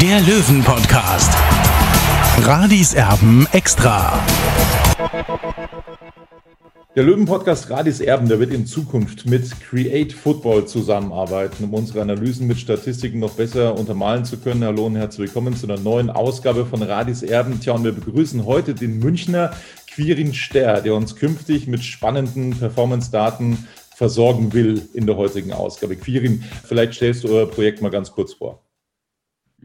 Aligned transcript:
der 0.00 0.20
Löwen-Podcast. 0.20 1.32
Radis 2.42 2.94
Erben 2.94 3.46
extra. 3.52 4.18
Der 6.96 7.02
Löwen-Podcast 7.04 7.70
Radis 7.70 8.00
Erben, 8.00 8.28
der 8.28 8.40
wird 8.40 8.52
in 8.52 8.66
Zukunft 8.66 9.26
mit 9.26 9.60
Create 9.60 10.12
Football 10.12 10.66
zusammenarbeiten, 10.66 11.64
um 11.64 11.74
unsere 11.74 12.02
Analysen 12.02 12.46
mit 12.46 12.58
Statistiken 12.58 13.20
noch 13.20 13.34
besser 13.34 13.78
untermalen 13.78 14.24
zu 14.24 14.38
können. 14.38 14.64
Hallo 14.64 14.86
und 14.86 14.96
herzlich 14.96 15.28
willkommen 15.28 15.56
zu 15.56 15.66
einer 15.66 15.78
neuen 15.78 16.10
Ausgabe 16.10 16.66
von 16.66 16.82
Radis 16.82 17.22
Erben. 17.22 17.60
Tja, 17.60 17.74
und 17.74 17.84
wir 17.84 17.92
begrüßen 17.92 18.44
heute 18.46 18.74
den 18.74 18.98
Münchner 18.98 19.52
Quirin 19.94 20.34
Ster, 20.34 20.80
der 20.80 20.94
uns 20.94 21.14
künftig 21.14 21.68
mit 21.68 21.84
spannenden 21.84 22.58
Performance-Daten 22.58 23.68
versorgen 23.94 24.52
will 24.52 24.88
in 24.92 25.06
der 25.06 25.16
heutigen 25.16 25.52
Ausgabe. 25.52 25.94
Quirin, 25.96 26.42
vielleicht 26.64 26.94
stellst 26.94 27.22
du 27.24 27.28
euer 27.28 27.48
Projekt 27.48 27.80
mal 27.80 27.90
ganz 27.90 28.10
kurz 28.10 28.32
vor. 28.32 28.63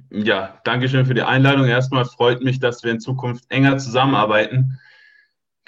Ja, 0.09 0.59
danke 0.63 0.89
schön 0.89 1.05
für 1.05 1.13
die 1.13 1.23
Einladung. 1.23 1.65
Erstmal 1.65 2.05
freut 2.05 2.41
mich, 2.41 2.59
dass 2.59 2.83
wir 2.83 2.91
in 2.91 2.99
Zukunft 2.99 3.45
enger 3.49 3.77
zusammenarbeiten 3.77 4.79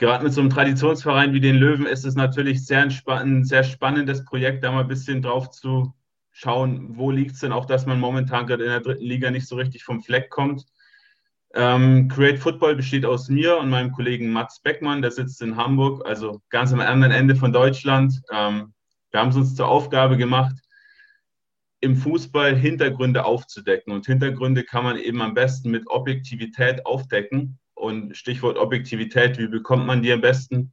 gerade 0.01 0.23
mit 0.23 0.33
so 0.33 0.41
einem 0.41 0.49
Traditionsverein 0.49 1.31
wie 1.31 1.39
den 1.39 1.57
Löwen 1.57 1.85
ist 1.85 2.05
es 2.05 2.15
natürlich 2.15 2.65
sehr 2.65 2.89
ein 3.07 3.43
sehr 3.43 3.63
spannendes 3.63 4.25
Projekt, 4.25 4.63
da 4.63 4.71
mal 4.71 4.81
ein 4.81 4.87
bisschen 4.87 5.21
drauf 5.21 5.51
zu 5.51 5.93
schauen, 6.31 6.97
wo 6.97 7.11
liegt 7.11 7.33
es 7.33 7.41
denn 7.41 7.51
auch, 7.51 7.65
dass 7.65 7.85
man 7.85 7.99
momentan 7.99 8.47
gerade 8.47 8.63
in 8.63 8.71
der 8.71 8.79
dritten 8.79 9.05
Liga 9.05 9.29
nicht 9.29 9.47
so 9.47 9.57
richtig 9.57 9.83
vom 9.83 10.01
Fleck 10.01 10.31
kommt. 10.31 10.65
Ähm, 11.53 12.07
Create 12.07 12.39
Football 12.39 12.77
besteht 12.77 13.05
aus 13.05 13.29
mir 13.29 13.59
und 13.59 13.69
meinem 13.69 13.91
Kollegen 13.91 14.31
Mats 14.31 14.59
Beckmann, 14.61 15.03
der 15.03 15.11
sitzt 15.11 15.39
in 15.43 15.55
Hamburg, 15.55 16.03
also 16.07 16.41
ganz 16.49 16.73
am 16.73 16.79
anderen 16.79 17.13
Ende 17.13 17.35
von 17.35 17.53
Deutschland. 17.53 18.23
Ähm, 18.31 18.73
wir 19.11 19.19
haben 19.19 19.29
es 19.29 19.35
uns 19.35 19.55
zur 19.55 19.67
Aufgabe 19.67 20.17
gemacht, 20.17 20.55
im 21.81 21.95
Fußball 21.95 22.55
Hintergründe 22.55 23.25
aufzudecken. 23.25 23.91
Und 23.91 24.05
Hintergründe 24.05 24.63
kann 24.63 24.83
man 24.83 24.97
eben 24.97 25.21
am 25.21 25.33
besten 25.33 25.71
mit 25.71 25.87
Objektivität 25.87 26.85
aufdecken. 26.85 27.59
Und 27.73 28.15
Stichwort 28.15 28.57
Objektivität, 28.57 29.39
wie 29.39 29.47
bekommt 29.47 29.87
man 29.87 30.03
die 30.03 30.11
am 30.11 30.21
besten? 30.21 30.71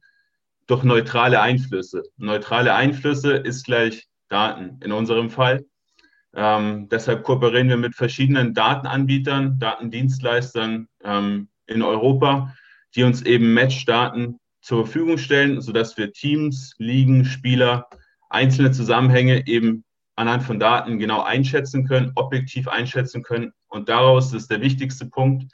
Durch 0.67 0.83
neutrale 0.83 1.41
Einflüsse. 1.41 2.03
Neutrale 2.17 2.75
Einflüsse 2.75 3.33
ist 3.33 3.65
gleich 3.65 4.07
Daten 4.29 4.79
in 4.83 4.91
unserem 4.91 5.31
Fall. 5.31 5.65
Ähm, 6.35 6.87
deshalb 6.89 7.23
kooperieren 7.23 7.69
wir 7.69 7.77
mit 7.77 7.95
verschiedenen 7.95 8.53
Datenanbietern, 8.53 9.57
Datendienstleistern 9.57 10.87
ähm, 11.03 11.49
in 11.65 11.81
Europa, 11.81 12.53
die 12.95 13.03
uns 13.03 13.23
eben 13.23 13.53
Matchdaten 13.55 14.39
zur 14.61 14.85
Verfügung 14.85 15.17
stellen, 15.17 15.61
sodass 15.61 15.97
wir 15.97 16.11
Teams, 16.11 16.75
Ligen, 16.77 17.25
Spieler, 17.25 17.89
einzelne 18.29 18.71
Zusammenhänge 18.71 19.47
eben 19.47 19.83
anhand 20.19 20.43
von 20.43 20.59
Daten 20.59 20.99
genau 20.99 21.21
einschätzen 21.21 21.87
können, 21.87 22.11
objektiv 22.15 22.67
einschätzen 22.67 23.23
können. 23.23 23.53
Und 23.69 23.87
daraus 23.87 24.33
ist 24.33 24.51
der 24.51 24.59
wichtigste 24.59 25.05
Punkt, 25.05 25.49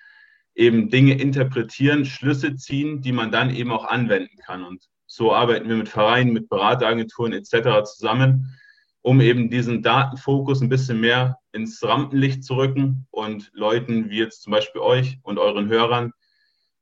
eben 0.55 0.89
Dinge 0.89 1.13
interpretieren, 1.19 2.03
Schlüsse 2.03 2.55
ziehen, 2.55 2.99
die 2.99 3.11
man 3.11 3.31
dann 3.31 3.53
eben 3.53 3.71
auch 3.71 3.85
anwenden 3.85 4.35
kann. 4.43 4.63
Und 4.63 4.89
so 5.05 5.35
arbeiten 5.35 5.69
wir 5.69 5.75
mit 5.75 5.89
Vereinen, 5.89 6.33
mit 6.33 6.49
Berateragenturen 6.49 7.33
etc. 7.33 7.83
zusammen, 7.83 8.57
um 9.03 9.21
eben 9.21 9.51
diesen 9.51 9.83
Datenfokus 9.83 10.61
ein 10.61 10.69
bisschen 10.69 10.99
mehr 10.99 11.37
ins 11.51 11.83
Rampenlicht 11.83 12.43
zu 12.43 12.55
rücken 12.55 13.05
und 13.11 13.51
Leuten 13.53 14.09
wie 14.09 14.17
jetzt 14.17 14.41
zum 14.41 14.49
Beispiel 14.49 14.81
euch 14.81 15.19
und 15.21 15.37
euren 15.37 15.69
Hörern 15.69 16.11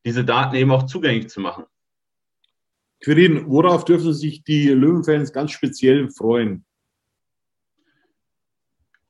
diese 0.05 0.23
Daten 0.23 0.55
eben 0.55 0.71
auch 0.71 0.83
zugänglich 0.83 1.27
zu 1.27 1.41
machen. 1.41 1.65
Quirin, 3.01 3.43
worauf 3.47 3.83
dürfen 3.83 4.13
sich 4.13 4.45
die 4.45 4.69
Löwenfans 4.69 5.33
ganz 5.33 5.51
speziell 5.51 6.09
freuen? 6.09 6.63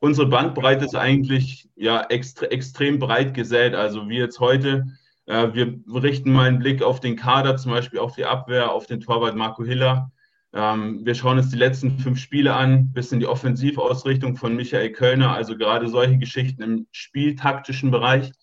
Unsere 0.03 0.28
Bandbreite 0.28 0.84
ist 0.84 0.96
eigentlich 0.96 1.69
ja 1.78 2.02
extre 2.02 2.52
extrem 2.52 3.00
breit 3.00 3.34
gesät. 3.34 3.74
Also 3.74 4.09
wie 4.09 4.18
jetzt 4.18 4.41
heute, 4.41 4.86
äh, 5.28 5.53
wir 5.53 5.80
richten 5.88 6.34
mal 6.34 6.50
einen 6.50 6.59
Blick 6.59 6.84
auf 6.84 7.00
den 7.00 7.16
Kader, 7.16 7.56
zum 7.56 7.72
Beispiel 7.72 8.00
auf 8.00 8.14
die 8.14 8.25
Abwehr, 8.25 8.74
auf 8.74 8.86
den 8.86 9.00
Torwart 9.00 9.38
Marco 9.38 9.64
Hiller. 9.64 10.12
Ähm, 10.52 11.06
wir 11.06 11.16
schauen 11.16 11.38
uns 11.38 11.52
die 11.52 11.58
letzten 11.58 12.00
fünf 12.00 12.19
Spiele 12.19 12.53
an, 12.53 12.91
bisschen 12.91 13.22
die 13.22 13.28
Offensivausrichtung 13.28 14.36
von 14.36 14.58
Michael 14.58 14.91
Kölner, 14.91 15.31
also 15.31 15.56
gerade 15.56 15.88
solche 15.88 16.18
Geschichten 16.18 16.64
im 16.64 16.88
spieltaktischen 16.91 17.90
Bereich, 17.90 18.34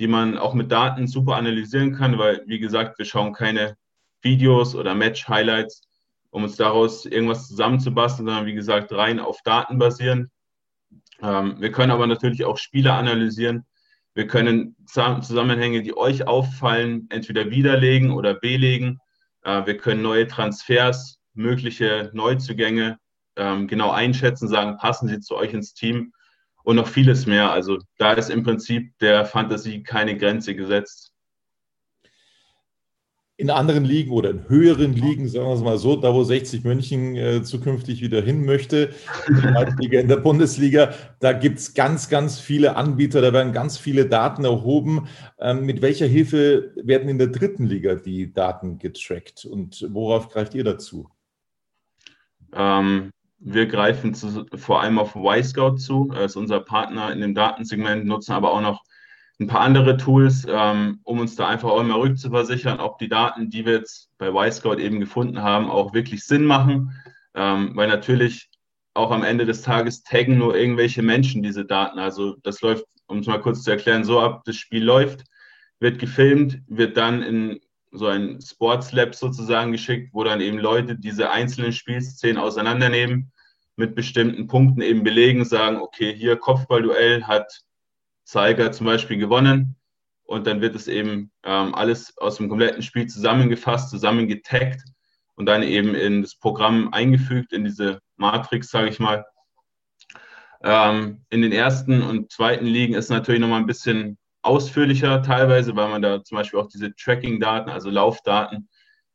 die 0.00 0.08
man 0.08 0.36
auch 0.36 0.52
mit 0.52 0.72
Daten 0.72 1.06
super 1.06 1.36
analysieren 1.36 1.94
kann, 1.94 2.18
weil, 2.18 2.42
wie 2.46 2.58
gesagt, 2.58 2.98
wir 2.98 3.04
schauen 3.04 3.32
keine 3.32 3.76
Videos 4.20 4.74
oder 4.74 4.96
Match-Highlights, 4.96 5.82
um 6.30 6.42
uns 6.42 6.56
daraus 6.56 7.06
irgendwas 7.06 7.46
zusammenzubasteln, 7.46 8.26
sondern 8.26 8.46
wie 8.46 8.54
gesagt, 8.54 8.92
rein 8.92 9.20
auf 9.20 9.42
Daten 9.44 9.78
basieren. 9.78 10.32
Ähm, 11.24 11.56
wir 11.58 11.72
können 11.72 11.90
aber 11.90 12.06
natürlich 12.06 12.44
auch 12.44 12.58
Spiele 12.58 12.92
analysieren. 12.92 13.64
Wir 14.14 14.26
können 14.26 14.76
Zusammenhänge, 14.86 15.82
die 15.82 15.96
euch 15.96 16.26
auffallen, 16.26 17.06
entweder 17.10 17.50
widerlegen 17.50 18.12
oder 18.12 18.34
belegen. 18.34 19.00
Äh, 19.42 19.66
wir 19.66 19.76
können 19.78 20.02
neue 20.02 20.28
Transfers, 20.28 21.18
mögliche 21.32 22.10
Neuzugänge 22.12 22.98
ähm, 23.36 23.66
genau 23.66 23.90
einschätzen, 23.90 24.48
sagen, 24.48 24.76
passen 24.76 25.08
sie 25.08 25.20
zu 25.20 25.34
euch 25.34 25.52
ins 25.52 25.74
Team 25.74 26.12
und 26.62 26.76
noch 26.76 26.88
vieles 26.88 27.26
mehr. 27.26 27.50
Also 27.50 27.78
da 27.98 28.12
ist 28.12 28.30
im 28.30 28.42
Prinzip 28.42 28.96
der 28.98 29.24
Fantasie 29.24 29.82
keine 29.82 30.16
Grenze 30.16 30.54
gesetzt 30.54 31.13
in 33.36 33.50
anderen 33.50 33.84
Ligen 33.84 34.12
oder 34.12 34.30
in 34.30 34.48
höheren 34.48 34.92
Ligen, 34.92 35.26
sagen 35.26 35.46
wir 35.46 35.54
es 35.54 35.60
mal 35.60 35.78
so, 35.78 35.96
da 35.96 36.14
wo 36.14 36.22
60 36.22 36.62
München 36.62 37.16
äh, 37.16 37.42
zukünftig 37.42 38.00
wieder 38.00 38.22
hin 38.22 38.44
möchte, 38.44 38.90
in 39.80 40.08
der 40.08 40.16
Bundesliga, 40.18 40.94
da 41.18 41.32
gibt 41.32 41.58
es 41.58 41.74
ganz, 41.74 42.08
ganz 42.08 42.38
viele 42.38 42.76
Anbieter, 42.76 43.20
da 43.20 43.32
werden 43.32 43.52
ganz 43.52 43.76
viele 43.76 44.06
Daten 44.06 44.44
erhoben. 44.44 45.08
Ähm, 45.40 45.66
mit 45.66 45.82
welcher 45.82 46.06
Hilfe 46.06 46.72
werden 46.76 47.08
in 47.08 47.18
der 47.18 47.26
dritten 47.26 47.66
Liga 47.66 47.96
die 47.96 48.32
Daten 48.32 48.78
getrackt 48.78 49.44
und 49.44 49.84
worauf 49.90 50.28
greift 50.28 50.54
ihr 50.54 50.64
dazu? 50.64 51.08
Ähm, 52.52 53.10
wir 53.40 53.66
greifen 53.66 54.14
zu, 54.14 54.46
vor 54.54 54.80
allem 54.80 55.00
auf 55.00 55.16
Y-Scout 55.16 55.78
zu, 55.78 56.12
das 56.14 56.32
ist 56.32 56.36
unser 56.36 56.60
Partner 56.60 57.12
in 57.12 57.20
dem 57.20 57.34
Datensegment, 57.34 58.06
nutzen 58.06 58.32
aber 58.32 58.52
auch 58.52 58.60
noch 58.60 58.84
ein 59.44 59.48
paar 59.48 59.60
andere 59.60 59.96
Tools, 59.96 60.46
ähm, 60.48 61.00
um 61.04 61.20
uns 61.20 61.36
da 61.36 61.46
einfach 61.48 61.70
auch 61.70 61.80
immer 61.80 61.98
rückzuversichern, 61.98 62.80
ob 62.80 62.98
die 62.98 63.08
Daten, 63.08 63.50
die 63.50 63.66
wir 63.66 63.74
jetzt 63.74 64.10
bei 64.18 64.28
Y-Scout 64.28 64.78
eben 64.78 65.00
gefunden 65.00 65.42
haben, 65.42 65.70
auch 65.70 65.92
wirklich 65.92 66.24
Sinn 66.24 66.44
machen. 66.44 66.92
Ähm, 67.34 67.72
weil 67.74 67.88
natürlich 67.88 68.48
auch 68.94 69.10
am 69.10 69.24
Ende 69.24 69.44
des 69.44 69.62
Tages 69.62 70.02
taggen 70.02 70.38
nur 70.38 70.56
irgendwelche 70.56 71.02
Menschen 71.02 71.42
diese 71.42 71.64
Daten. 71.64 71.98
Also 71.98 72.36
das 72.42 72.60
läuft, 72.62 72.84
um 73.06 73.18
es 73.18 73.26
mal 73.26 73.40
kurz 73.40 73.62
zu 73.62 73.70
erklären, 73.70 74.04
so 74.04 74.20
ab, 74.20 74.42
das 74.44 74.56
Spiel 74.56 74.84
läuft, 74.84 75.24
wird 75.80 75.98
gefilmt, 75.98 76.62
wird 76.68 76.96
dann 76.96 77.22
in 77.22 77.60
so 77.90 78.06
ein 78.06 78.40
Sports 78.40 78.92
Lab 78.92 79.14
sozusagen 79.14 79.72
geschickt, 79.72 80.10
wo 80.12 80.24
dann 80.24 80.40
eben 80.40 80.58
Leute 80.58 80.96
diese 80.96 81.30
einzelnen 81.30 81.72
Spielszenen 81.72 82.38
auseinandernehmen, 82.38 83.32
mit 83.76 83.96
bestimmten 83.96 84.46
Punkten 84.46 84.82
eben 84.82 85.02
belegen, 85.02 85.44
sagen, 85.44 85.78
okay, 85.78 86.14
hier 86.14 86.36
Kopfballduell 86.36 87.24
hat 87.24 87.62
Zeiger 88.24 88.72
zum 88.72 88.86
Beispiel 88.86 89.18
gewonnen. 89.18 89.76
Und 90.24 90.46
dann 90.46 90.60
wird 90.60 90.74
es 90.74 90.88
eben 90.88 91.30
ähm, 91.44 91.74
alles 91.74 92.16
aus 92.18 92.36
dem 92.36 92.48
kompletten 92.48 92.82
Spiel 92.82 93.06
zusammengefasst, 93.06 93.90
zusammengetaggt 93.90 94.82
und 95.36 95.46
dann 95.46 95.62
eben 95.62 95.94
in 95.94 96.22
das 96.22 96.34
Programm 96.36 96.92
eingefügt, 96.92 97.52
in 97.52 97.64
diese 97.64 98.00
Matrix, 98.16 98.70
sage 98.70 98.88
ich 98.88 98.98
mal. 98.98 99.24
Ähm, 100.62 101.24
in 101.28 101.42
den 101.42 101.52
ersten 101.52 102.02
und 102.02 102.32
zweiten 102.32 102.64
Ligen 102.64 102.94
ist 102.94 103.10
natürlich 103.10 103.40
nochmal 103.40 103.60
ein 103.60 103.66
bisschen 103.66 104.16
ausführlicher 104.40 105.22
teilweise, 105.22 105.76
weil 105.76 105.88
man 105.88 106.02
da 106.02 106.22
zum 106.22 106.36
Beispiel 106.36 106.60
auch 106.60 106.68
diese 106.68 106.94
Tracking-Daten, 106.94 107.70
also 107.70 107.90
Laufdaten, 107.90 108.68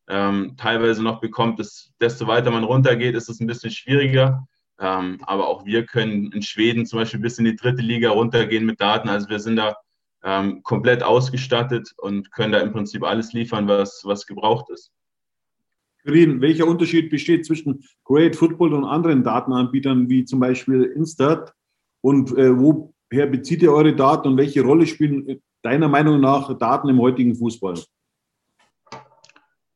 ähm, 0.08 0.56
teilweise 0.58 1.04
noch 1.04 1.22
bekommt. 1.22 1.60
Das, 1.60 1.92
desto 2.00 2.28
weiter 2.28 2.52
man 2.52 2.64
runtergeht, 2.64 3.16
ist 3.16 3.30
es 3.30 3.40
ein 3.40 3.48
bisschen 3.48 3.72
schwieriger. 3.72 4.48
Ähm, 4.80 5.20
aber 5.24 5.48
auch 5.48 5.66
wir 5.66 5.86
können 5.86 6.32
in 6.32 6.42
Schweden 6.42 6.86
zum 6.86 7.00
Beispiel 7.00 7.20
bis 7.20 7.38
in 7.38 7.46
die 7.46 7.56
dritte 7.56 7.82
Liga 7.82 8.12
runtergehen 8.12 8.66
mit 8.66 8.80
Daten. 8.80 9.10
Also 9.10 9.30
wir 9.30 9.40
sind 9.40 9.58
da 9.58 9.76
ähm, 10.24 10.64
komplett 10.64 11.04
ausgestattet 11.04 11.94
und 11.98 12.32
können 12.32 12.54
da 12.54 12.60
im 12.60 12.72
Prinzip 12.72 13.04
alles 13.04 13.34
liefern, 13.34 13.68
was, 13.68 14.02
was 14.06 14.26
gebraucht 14.26 14.70
ist. 14.70 14.92
Green, 16.06 16.40
welcher 16.42 16.66
Unterschied 16.66 17.10
besteht 17.10 17.46
zwischen 17.46 17.84
Great 18.06 18.36
Football 18.36 18.74
und 18.74 18.86
anderen 18.86 19.24
Datenanbietern 19.24 20.10
wie 20.10 20.24
zum 20.24 20.40
Beispiel 20.40 20.84
Instat? 20.84 21.54
Und 22.02 22.32
äh, 22.38 22.58
woher 22.58 23.28
bezieht 23.28 23.62
ihr 23.62 23.74
eure 23.74 23.94
Daten 23.94 24.30
und 24.30 24.38
welche 24.38 24.62
Rolle 24.62 24.88
spielen 24.88 25.42
deiner 25.62 25.90
Meinung 25.90 26.22
nach 26.22 26.58
Daten 26.58 26.88
im 26.88 27.00
heutigen 27.00 27.36
Fußball? 27.36 27.76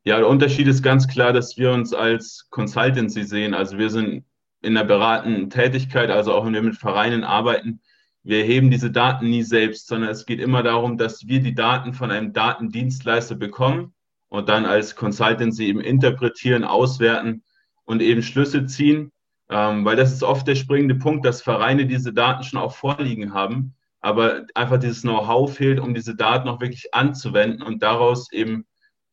Ja, 0.06 0.18
der 0.18 0.28
Unterschied 0.28 0.66
ist 0.66 0.82
ganz 0.82 1.08
klar, 1.08 1.32
dass 1.32 1.56
wir 1.58 1.72
uns 1.72 1.92
als 1.92 2.46
Consultancy 2.50 3.24
sehen. 3.24 3.54
Also 3.54 3.78
wir 3.78 3.90
sind 3.90 4.24
in 4.64 4.74
der 4.74 4.84
beratenden 4.84 5.50
Tätigkeit, 5.50 6.10
also 6.10 6.32
auch 6.32 6.44
wenn 6.44 6.54
wir 6.54 6.62
mit 6.62 6.76
Vereinen 6.76 7.24
arbeiten, 7.24 7.80
wir 8.22 8.38
erheben 8.38 8.70
diese 8.70 8.90
Daten 8.90 9.28
nie 9.28 9.42
selbst, 9.42 9.86
sondern 9.86 10.10
es 10.10 10.24
geht 10.24 10.40
immer 10.40 10.62
darum, 10.62 10.96
dass 10.96 11.26
wir 11.28 11.40
die 11.40 11.54
Daten 11.54 11.92
von 11.92 12.10
einem 12.10 12.32
Datendienstleister 12.32 13.34
bekommen 13.34 13.92
und 14.28 14.48
dann 14.48 14.64
als 14.64 14.96
Consultancy 14.96 15.66
eben 15.66 15.80
interpretieren, 15.80 16.64
auswerten 16.64 17.44
und 17.84 18.00
eben 18.00 18.22
Schlüsse 18.22 18.64
ziehen, 18.64 19.12
ähm, 19.50 19.84
weil 19.84 19.96
das 19.96 20.12
ist 20.12 20.22
oft 20.22 20.48
der 20.48 20.54
springende 20.54 20.94
Punkt, 20.94 21.26
dass 21.26 21.42
Vereine 21.42 21.84
diese 21.86 22.14
Daten 22.14 22.44
schon 22.44 22.58
auch 22.58 22.74
vorliegen 22.74 23.34
haben, 23.34 23.74
aber 24.00 24.46
einfach 24.54 24.78
dieses 24.78 25.02
Know-how 25.02 25.54
fehlt, 25.54 25.78
um 25.78 25.92
diese 25.92 26.16
Daten 26.16 26.48
auch 26.48 26.60
wirklich 26.60 26.94
anzuwenden 26.94 27.62
und 27.62 27.82
daraus 27.82 28.32
eben 28.32 28.64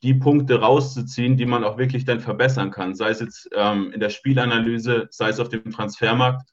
die 0.03 0.13
Punkte 0.15 0.59
rauszuziehen, 0.59 1.37
die 1.37 1.45
man 1.45 1.63
auch 1.63 1.77
wirklich 1.77 2.05
dann 2.05 2.19
verbessern 2.19 2.71
kann, 2.71 2.95
sei 2.95 3.09
es 3.09 3.19
jetzt 3.19 3.49
ähm, 3.55 3.91
in 3.93 3.99
der 3.99 4.09
Spielanalyse, 4.09 5.07
sei 5.11 5.29
es 5.29 5.39
auf 5.39 5.49
dem 5.49 5.71
Transfermarkt. 5.71 6.49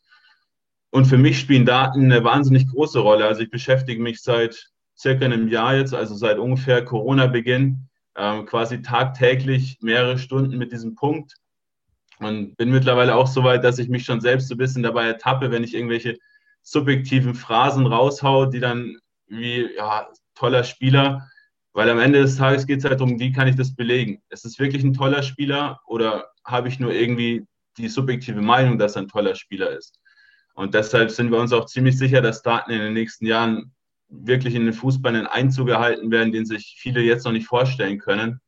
Und 0.90 1.06
für 1.06 1.18
mich 1.18 1.38
spielen 1.38 1.66
Daten 1.66 2.04
eine 2.04 2.24
wahnsinnig 2.24 2.66
große 2.68 2.98
Rolle. 2.98 3.26
Also 3.26 3.42
ich 3.42 3.50
beschäftige 3.50 4.02
mich 4.02 4.22
seit 4.22 4.70
circa 4.98 5.24
einem 5.24 5.48
Jahr 5.48 5.76
jetzt, 5.76 5.94
also 5.94 6.14
seit 6.14 6.38
ungefähr 6.38 6.84
Corona-Beginn, 6.84 7.88
ähm, 8.16 8.46
quasi 8.46 8.82
tagtäglich 8.82 9.78
mehrere 9.80 10.18
Stunden 10.18 10.58
mit 10.58 10.72
diesem 10.72 10.94
Punkt 10.94 11.34
und 12.18 12.56
bin 12.56 12.70
mittlerweile 12.70 13.14
auch 13.14 13.28
so 13.28 13.44
weit, 13.44 13.64
dass 13.64 13.78
ich 13.78 13.88
mich 13.88 14.04
schon 14.04 14.20
selbst 14.20 14.48
so 14.48 14.54
ein 14.54 14.58
bisschen 14.58 14.82
dabei 14.82 15.06
ertappe, 15.06 15.50
wenn 15.50 15.62
ich 15.62 15.74
irgendwelche 15.74 16.18
subjektiven 16.62 17.34
Phrasen 17.34 17.86
raushaue, 17.86 18.50
die 18.50 18.60
dann 18.60 18.98
wie 19.28 19.68
ja, 19.76 20.08
toller 20.34 20.64
Spieler 20.64 21.28
weil 21.72 21.90
am 21.90 21.98
Ende 21.98 22.20
des 22.20 22.36
Tages 22.36 22.66
geht 22.66 22.78
es 22.78 22.84
halt 22.84 23.00
darum, 23.00 23.20
wie 23.20 23.32
kann 23.32 23.48
ich 23.48 23.56
das 23.56 23.74
belegen? 23.74 24.22
Ist 24.30 24.44
es 24.44 24.58
wirklich 24.58 24.82
ein 24.82 24.94
toller 24.94 25.22
Spieler 25.22 25.80
oder 25.86 26.30
habe 26.44 26.68
ich 26.68 26.80
nur 26.80 26.92
irgendwie 26.92 27.46
die 27.76 27.88
subjektive 27.88 28.40
Meinung, 28.40 28.78
dass 28.78 28.96
er 28.96 29.02
ein 29.02 29.08
toller 29.08 29.34
Spieler 29.34 29.70
ist? 29.70 30.00
Und 30.54 30.74
deshalb 30.74 31.10
sind 31.10 31.30
wir 31.30 31.38
uns 31.38 31.52
auch 31.52 31.66
ziemlich 31.66 31.96
sicher, 31.96 32.20
dass 32.20 32.42
Daten 32.42 32.72
in 32.72 32.80
den 32.80 32.92
nächsten 32.92 33.26
Jahren 33.26 33.72
wirklich 34.08 34.54
in 34.54 34.64
den 34.64 34.74
Fußball 34.74 35.14
einen 35.14 35.26
Einzug 35.26 35.68
erhalten 35.68 36.10
werden, 36.10 36.32
den 36.32 36.46
sich 36.46 36.76
viele 36.78 37.00
jetzt 37.00 37.24
noch 37.24 37.32
nicht 37.32 37.46
vorstellen 37.46 37.98
können. 37.98 38.40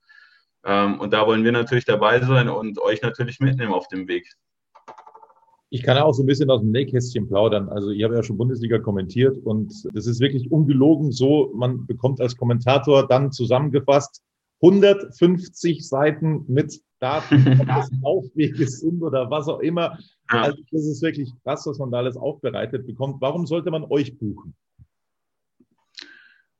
Ähm, 0.64 0.98
und 0.98 1.12
da 1.12 1.26
wollen 1.26 1.44
wir 1.44 1.52
natürlich 1.52 1.84
dabei 1.84 2.20
sein 2.20 2.48
und 2.48 2.78
euch 2.80 3.02
natürlich 3.02 3.40
mitnehmen 3.40 3.72
auf 3.72 3.88
dem 3.88 4.08
Weg. 4.08 4.28
Ich 5.72 5.84
kann 5.84 5.96
auch 5.98 6.12
so 6.12 6.24
ein 6.24 6.26
bisschen 6.26 6.50
aus 6.50 6.60
dem 6.60 6.72
Nähkästchen 6.72 7.28
plaudern. 7.28 7.68
Also 7.68 7.90
ich 7.90 8.02
habe 8.02 8.16
ja 8.16 8.24
schon 8.24 8.36
Bundesliga 8.36 8.80
kommentiert 8.80 9.38
und 9.38 9.72
das 9.94 10.06
ist 10.06 10.20
wirklich 10.20 10.50
ungelogen 10.50 11.12
so. 11.12 11.52
Man 11.54 11.86
bekommt 11.86 12.20
als 12.20 12.36
Kommentator 12.36 13.06
dann 13.06 13.30
zusammengefasst 13.30 14.22
150 14.62 15.88
Seiten 15.88 16.44
mit 16.48 16.80
Daten, 16.98 17.44
was 17.68 17.88
Laufwege 18.02 18.66
sind 18.66 19.00
oder 19.02 19.30
was 19.30 19.48
auch 19.48 19.60
immer. 19.60 19.96
Also 20.26 20.58
das 20.72 20.86
ist 20.86 21.02
wirklich 21.02 21.32
krass, 21.44 21.66
was 21.66 21.78
man 21.78 21.92
da 21.92 21.98
alles 21.98 22.16
aufbereitet 22.16 22.86
bekommt. 22.86 23.20
Warum 23.20 23.46
sollte 23.46 23.70
man 23.70 23.84
euch 23.84 24.18
buchen? 24.18 24.54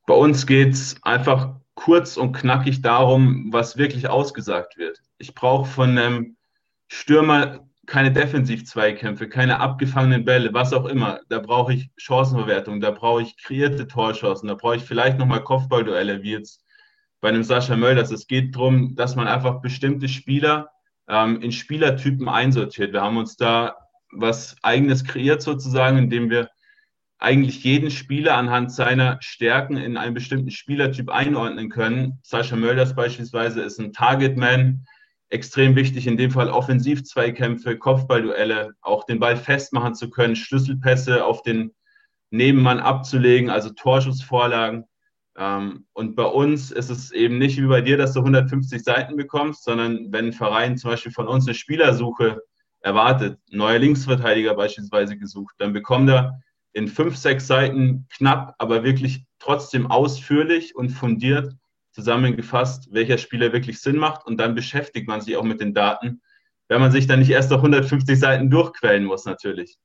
Bei 0.06 0.14
uns 0.14 0.46
geht 0.46 0.72
es 0.72 0.96
einfach 1.02 1.56
kurz 1.74 2.16
und 2.16 2.32
knackig 2.32 2.82
darum, 2.82 3.52
was 3.52 3.76
wirklich 3.76 4.08
ausgesagt 4.08 4.76
wird. 4.76 5.00
Ich 5.18 5.34
brauche 5.34 5.68
von 5.68 5.98
einem 5.98 6.36
Stürmer 6.88 7.69
keine 7.90 8.12
Defensiv-Zweikämpfe, 8.12 9.28
keine 9.28 9.58
abgefangenen 9.58 10.24
Bälle, 10.24 10.54
was 10.54 10.72
auch 10.72 10.86
immer. 10.86 11.20
Da 11.28 11.40
brauche 11.40 11.74
ich 11.74 11.90
Chancenverwertung, 11.96 12.80
da 12.80 12.92
brauche 12.92 13.22
ich 13.22 13.36
kreierte 13.36 13.88
Torchancen, 13.88 14.48
da 14.48 14.54
brauche 14.54 14.76
ich 14.76 14.84
vielleicht 14.84 15.18
nochmal 15.18 15.42
Kopfballduelle, 15.42 16.22
wie 16.22 16.30
jetzt 16.30 16.64
bei 17.20 17.30
einem 17.30 17.42
Sascha 17.42 17.76
Mölders. 17.76 18.12
Es 18.12 18.28
geht 18.28 18.54
darum, 18.54 18.94
dass 18.94 19.16
man 19.16 19.26
einfach 19.26 19.60
bestimmte 19.60 20.08
Spieler 20.08 20.70
ähm, 21.08 21.42
in 21.42 21.50
Spielertypen 21.50 22.28
einsortiert. 22.28 22.92
Wir 22.92 23.02
haben 23.02 23.16
uns 23.16 23.36
da 23.36 23.76
was 24.12 24.54
Eigenes 24.62 25.04
kreiert 25.04 25.42
sozusagen, 25.42 25.98
indem 25.98 26.30
wir 26.30 26.48
eigentlich 27.18 27.64
jeden 27.64 27.90
Spieler 27.90 28.36
anhand 28.36 28.70
seiner 28.70 29.18
Stärken 29.20 29.76
in 29.76 29.96
einen 29.96 30.14
bestimmten 30.14 30.52
Spielertyp 30.52 31.10
einordnen 31.10 31.68
können. 31.70 32.20
Sascha 32.22 32.54
Mölders 32.54 32.94
beispielsweise 32.94 33.62
ist 33.62 33.80
ein 33.80 33.92
Targetman, 33.92 34.86
extrem 35.30 35.76
wichtig, 35.76 36.06
in 36.06 36.16
dem 36.16 36.32
Fall 36.32 36.50
Offensivzweikämpfe, 36.50 37.78
Kopfballduelle, 37.78 38.72
auch 38.82 39.04
den 39.04 39.20
Ball 39.20 39.36
festmachen 39.36 39.94
zu 39.94 40.10
können, 40.10 40.36
Schlüsselpässe 40.36 41.24
auf 41.24 41.42
den 41.42 41.72
Nebenmann 42.30 42.80
abzulegen, 42.80 43.48
also 43.48 43.70
Torschussvorlagen. 43.70 44.84
Ähm, 45.36 45.86
und 45.92 46.16
bei 46.16 46.24
uns 46.24 46.72
ist 46.72 46.90
es 46.90 47.12
eben 47.12 47.38
nicht 47.38 47.60
wie 47.60 47.66
bei 47.66 47.80
dir, 47.80 47.96
dass 47.96 48.12
du 48.12 48.20
150 48.20 48.82
Seiten 48.82 49.16
bekommst, 49.16 49.64
sondern 49.64 50.12
wenn 50.12 50.26
ein 50.26 50.32
Verein 50.32 50.76
zum 50.76 50.90
Beispiel 50.90 51.12
von 51.12 51.28
uns 51.28 51.46
eine 51.46 51.54
Spielersuche 51.54 52.42
erwartet, 52.80 53.38
neuer 53.50 53.78
Linksverteidiger 53.78 54.54
beispielsweise 54.54 55.16
gesucht, 55.16 55.54
dann 55.58 55.72
bekommt 55.72 56.10
er 56.10 56.40
in 56.72 56.88
fünf, 56.88 57.16
sechs 57.16 57.46
Seiten 57.46 58.06
knapp, 58.10 58.54
aber 58.58 58.82
wirklich 58.82 59.24
trotzdem 59.38 59.90
ausführlich 59.90 60.74
und 60.74 60.90
fundiert 60.90 61.54
zusammengefasst, 62.00 62.92
welcher 62.92 63.18
Spieler 63.18 63.52
wirklich 63.52 63.80
Sinn 63.80 63.96
macht 63.96 64.26
und 64.26 64.38
dann 64.38 64.54
beschäftigt 64.54 65.06
man 65.06 65.20
sich 65.20 65.36
auch 65.36 65.44
mit 65.44 65.60
den 65.60 65.74
Daten, 65.74 66.20
wenn 66.68 66.80
man 66.80 66.92
sich 66.92 67.06
dann 67.06 67.20
nicht 67.20 67.30
erst 67.30 67.52
auf 67.52 67.58
150 67.58 68.18
Seiten 68.18 68.50
durchquellen 68.50 69.04
muss 69.04 69.24
natürlich. 69.24 69.76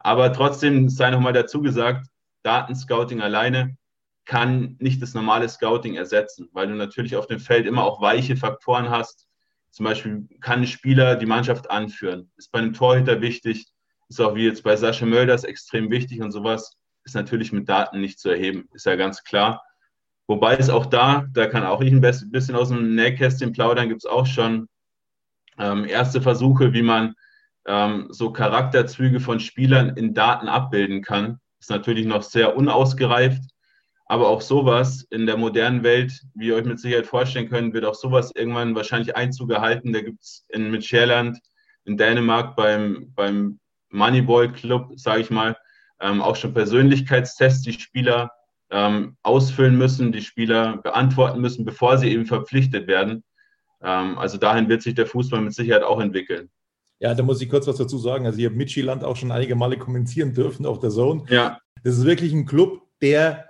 Aber 0.00 0.32
trotzdem 0.32 0.88
sei 0.88 1.10
nochmal 1.10 1.32
dazu 1.32 1.60
gesagt, 1.62 2.06
Datenscouting 2.42 3.20
alleine 3.20 3.76
kann 4.24 4.76
nicht 4.78 5.02
das 5.02 5.14
normale 5.14 5.48
Scouting 5.48 5.94
ersetzen, 5.94 6.48
weil 6.52 6.68
du 6.68 6.74
natürlich 6.74 7.16
auf 7.16 7.26
dem 7.26 7.38
Feld 7.38 7.66
immer 7.66 7.84
auch 7.84 8.00
weiche 8.00 8.36
Faktoren 8.36 8.90
hast. 8.90 9.26
Zum 9.70 9.84
Beispiel 9.84 10.28
kann 10.40 10.60
ein 10.60 10.66
Spieler 10.66 11.16
die 11.16 11.26
Mannschaft 11.26 11.70
anführen. 11.70 12.30
Ist 12.36 12.50
bei 12.50 12.58
einem 12.58 12.72
Torhüter 12.72 13.20
wichtig, 13.20 13.66
ist 14.08 14.20
auch 14.20 14.34
wie 14.34 14.46
jetzt 14.46 14.62
bei 14.62 14.76
Sascha 14.76 15.06
Mölders 15.06 15.44
extrem 15.44 15.90
wichtig 15.90 16.22
und 16.22 16.32
sowas 16.32 16.76
ist 17.04 17.14
natürlich 17.14 17.52
mit 17.52 17.68
Daten 17.68 18.00
nicht 18.00 18.18
zu 18.18 18.30
erheben, 18.30 18.68
ist 18.72 18.86
ja 18.86 18.96
ganz 18.96 19.22
klar. 19.22 19.62
Wobei 20.28 20.56
es 20.56 20.70
auch 20.70 20.86
da, 20.86 21.26
da 21.32 21.46
kann 21.46 21.64
auch 21.64 21.80
ich 21.80 21.92
ein 21.92 22.00
bisschen 22.00 22.56
aus 22.56 22.68
dem 22.68 22.94
Nähkästchen 22.94 23.52
plaudern, 23.52 23.88
gibt 23.88 24.04
es 24.04 24.10
auch 24.10 24.26
schon 24.26 24.68
ähm, 25.58 25.84
erste 25.84 26.20
Versuche, 26.20 26.72
wie 26.72 26.82
man 26.82 27.14
ähm, 27.66 28.08
so 28.10 28.32
Charakterzüge 28.32 29.20
von 29.20 29.40
Spielern 29.40 29.96
in 29.96 30.14
Daten 30.14 30.48
abbilden 30.48 31.02
kann. 31.02 31.38
Ist 31.60 31.70
natürlich 31.70 32.06
noch 32.06 32.22
sehr 32.22 32.56
unausgereift, 32.56 33.42
aber 34.06 34.28
auch 34.28 34.40
sowas 34.40 35.06
in 35.10 35.26
der 35.26 35.36
modernen 35.36 35.82
Welt, 35.82 36.22
wie 36.34 36.48
ihr 36.48 36.56
euch 36.56 36.64
mit 36.64 36.80
Sicherheit 36.80 37.06
vorstellen 37.06 37.48
könnt, 37.48 37.72
wird 37.72 37.84
auch 37.84 37.94
sowas 37.94 38.32
irgendwann 38.34 38.74
wahrscheinlich 38.74 39.16
Einzug 39.16 39.50
erhalten. 39.52 39.92
Da 39.92 40.00
gibt 40.00 40.22
es 40.22 40.44
in 40.48 40.70
mit 40.70 40.84
Scherland 40.84 41.38
in 41.84 41.96
Dänemark 41.96 42.56
beim, 42.56 43.12
beim 43.14 43.60
Moneyball 43.90 44.52
Club, 44.52 44.92
sage 44.96 45.20
ich 45.22 45.30
mal, 45.30 45.56
ähm, 46.00 46.20
auch 46.20 46.36
schon 46.36 46.52
Persönlichkeitstests, 46.52 47.62
die 47.62 47.72
Spieler 47.72 48.30
ähm, 48.70 49.16
ausfüllen 49.22 49.76
müssen, 49.78 50.12
die 50.12 50.22
Spieler 50.22 50.78
beantworten 50.78 51.40
müssen, 51.40 51.64
bevor 51.64 51.98
sie 51.98 52.10
eben 52.10 52.26
verpflichtet 52.26 52.86
werden. 52.86 53.24
Ähm, 53.82 54.18
also 54.18 54.38
dahin 54.38 54.68
wird 54.68 54.82
sich 54.82 54.94
der 54.94 55.06
Fußball 55.06 55.40
mit 55.40 55.54
Sicherheit 55.54 55.82
auch 55.82 56.00
entwickeln. 56.00 56.50
Ja, 56.98 57.14
da 57.14 57.22
muss 57.22 57.40
ich 57.42 57.48
kurz 57.48 57.66
was 57.66 57.76
dazu 57.76 57.98
sagen. 57.98 58.26
Also 58.26 58.38
ich 58.38 58.46
habe 58.46 58.56
Michiland 58.56 59.04
auch 59.04 59.16
schon 59.16 59.30
einige 59.30 59.54
Male 59.54 59.76
kommentieren 59.76 60.32
dürfen 60.32 60.66
auf 60.66 60.80
der 60.80 60.90
Zone. 60.90 61.24
Ja. 61.28 61.58
Das 61.84 61.98
ist 61.98 62.04
wirklich 62.04 62.32
ein 62.32 62.46
Club, 62.46 62.82
der 63.02 63.45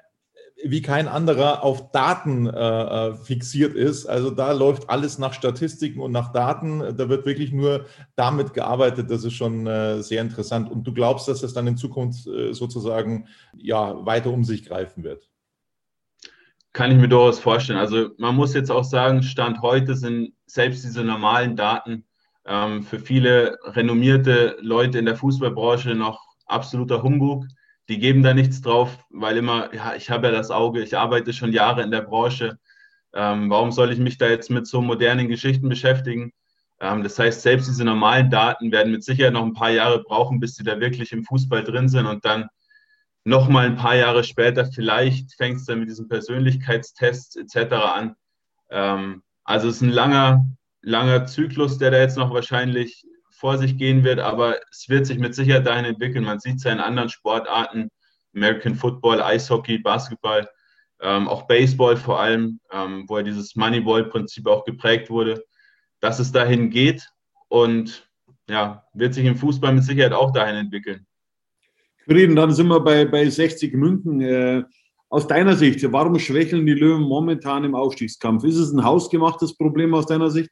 wie 0.64 0.80
kein 0.80 1.06
anderer 1.06 1.62
auf 1.62 1.90
Daten 1.90 2.46
äh, 2.46 2.50
äh, 2.50 3.14
fixiert 3.14 3.75
ist. 3.75 4.06
Also 4.06 4.30
da 4.30 4.52
läuft 4.52 4.88
alles 4.88 5.18
nach 5.18 5.34
Statistiken 5.34 6.00
und 6.00 6.12
nach 6.12 6.32
Daten. 6.32 6.96
Da 6.96 7.08
wird 7.08 7.26
wirklich 7.26 7.52
nur 7.52 7.84
damit 8.14 8.54
gearbeitet. 8.54 9.10
Das 9.10 9.25
ist 9.25 9.34
schon 9.34 9.66
äh, 9.66 10.02
sehr 10.02 10.22
interessant. 10.22 10.70
Und 10.70 10.84
du 10.84 10.94
glaubst, 10.94 11.28
dass 11.28 11.42
das 11.42 11.52
dann 11.52 11.66
in 11.66 11.76
Zukunft 11.76 12.26
äh, 12.26 12.54
sozusagen 12.54 13.28
ja 13.54 14.04
weiter 14.06 14.30
um 14.30 14.44
sich 14.44 14.64
greifen 14.64 15.04
wird? 15.04 15.28
Kann 16.72 16.90
ich 16.90 16.98
mir 16.98 17.08
durchaus 17.08 17.38
vorstellen. 17.38 17.78
Also 17.78 18.10
man 18.16 18.34
muss 18.34 18.54
jetzt 18.54 18.70
auch 18.70 18.84
sagen, 18.84 19.22
Stand 19.22 19.60
heute 19.60 19.94
sind 19.94 20.32
selbst 20.46 20.84
diese 20.84 21.04
normalen 21.04 21.56
Daten 21.56 22.04
ähm, 22.46 22.82
für 22.82 22.98
viele 22.98 23.58
renommierte 23.64 24.56
Leute 24.60 24.98
in 24.98 25.04
der 25.04 25.16
Fußballbranche 25.16 25.94
noch 25.94 26.20
absoluter 26.46 27.02
Humbug. 27.02 27.44
Die 27.88 27.98
geben 27.98 28.22
da 28.22 28.34
nichts 28.34 28.60
drauf, 28.60 28.98
weil 29.10 29.36
immer, 29.36 29.72
ja, 29.74 29.94
ich 29.94 30.10
habe 30.10 30.28
ja 30.28 30.32
das 30.32 30.50
Auge, 30.50 30.82
ich 30.82 30.96
arbeite 30.96 31.32
schon 31.32 31.52
Jahre 31.52 31.82
in 31.82 31.90
der 31.90 32.02
Branche. 32.02 32.58
Ähm, 33.14 33.48
warum 33.48 33.70
soll 33.72 33.92
ich 33.92 33.98
mich 33.98 34.18
da 34.18 34.28
jetzt 34.28 34.50
mit 34.50 34.66
so 34.66 34.80
modernen 34.82 35.28
Geschichten 35.28 35.68
beschäftigen? 35.68 36.32
Ähm, 36.80 37.02
das 37.02 37.18
heißt, 37.18 37.42
selbst 37.42 37.68
diese 37.68 37.84
normalen 37.84 38.30
Daten 38.30 38.72
werden 38.72 38.92
mit 38.92 39.04
Sicherheit 39.04 39.32
noch 39.32 39.44
ein 39.44 39.54
paar 39.54 39.70
Jahre 39.70 40.02
brauchen, 40.02 40.40
bis 40.40 40.56
sie 40.56 40.64
da 40.64 40.80
wirklich 40.80 41.12
im 41.12 41.24
Fußball 41.24 41.64
drin 41.64 41.88
sind 41.88 42.06
und 42.06 42.24
dann 42.24 42.48
noch 43.24 43.48
mal 43.48 43.66
ein 43.66 43.76
paar 43.76 43.96
Jahre 43.96 44.22
später 44.22 44.66
vielleicht 44.66 45.34
fängt 45.34 45.56
es 45.56 45.66
dann 45.66 45.80
mit 45.80 45.88
diesen 45.88 46.08
Persönlichkeitstests 46.08 47.36
etc. 47.36 47.72
an. 47.72 48.16
Ähm, 48.70 49.22
also 49.44 49.68
es 49.68 49.76
ist 49.76 49.82
ein 49.82 49.90
langer, 49.90 50.44
langer 50.82 51.26
Zyklus, 51.26 51.78
der 51.78 51.90
da 51.90 51.98
jetzt 51.98 52.16
noch 52.16 52.32
wahrscheinlich 52.32 53.04
vor 53.36 53.58
sich 53.58 53.76
gehen 53.76 54.02
wird, 54.02 54.18
aber 54.18 54.56
es 54.70 54.88
wird 54.88 55.06
sich 55.06 55.18
mit 55.18 55.34
Sicherheit 55.34 55.66
dahin 55.66 55.84
entwickeln. 55.84 56.24
Man 56.24 56.40
sieht 56.40 56.56
es 56.56 56.64
ja 56.64 56.72
in 56.72 56.80
anderen 56.80 57.10
Sportarten, 57.10 57.90
American 58.34 58.74
Football, 58.74 59.20
Eishockey, 59.20 59.78
Basketball, 59.78 60.48
ähm, 61.00 61.28
auch 61.28 61.46
Baseball 61.46 61.96
vor 61.96 62.20
allem, 62.20 62.60
ähm, 62.72 63.04
wo 63.06 63.18
ja 63.18 63.22
dieses 63.22 63.54
Moneyball-Prinzip 63.54 64.46
auch 64.46 64.64
geprägt 64.64 65.10
wurde, 65.10 65.44
dass 66.00 66.18
es 66.18 66.32
dahin 66.32 66.70
geht 66.70 67.06
und 67.48 68.08
ja, 68.48 68.84
wird 68.94 69.14
sich 69.14 69.26
im 69.26 69.36
Fußball 69.36 69.74
mit 69.74 69.84
Sicherheit 69.84 70.12
auch 70.12 70.32
dahin 70.32 70.56
entwickeln. 70.56 71.06
Frieden, 72.04 72.36
dann 72.36 72.52
sind 72.52 72.68
wir 72.68 72.80
bei, 72.80 73.04
bei 73.04 73.28
60 73.28 73.74
München. 73.74 74.20
Äh, 74.20 74.64
aus 75.08 75.26
deiner 75.26 75.56
Sicht, 75.56 75.80
warum 75.92 76.18
schwächeln 76.18 76.66
die 76.66 76.74
Löwen 76.74 77.02
momentan 77.02 77.64
im 77.64 77.74
Aufstiegskampf? 77.74 78.44
Ist 78.44 78.56
es 78.56 78.72
ein 78.72 78.84
hausgemachtes 78.84 79.56
Problem 79.56 79.94
aus 79.94 80.06
deiner 80.06 80.30
Sicht? 80.30 80.50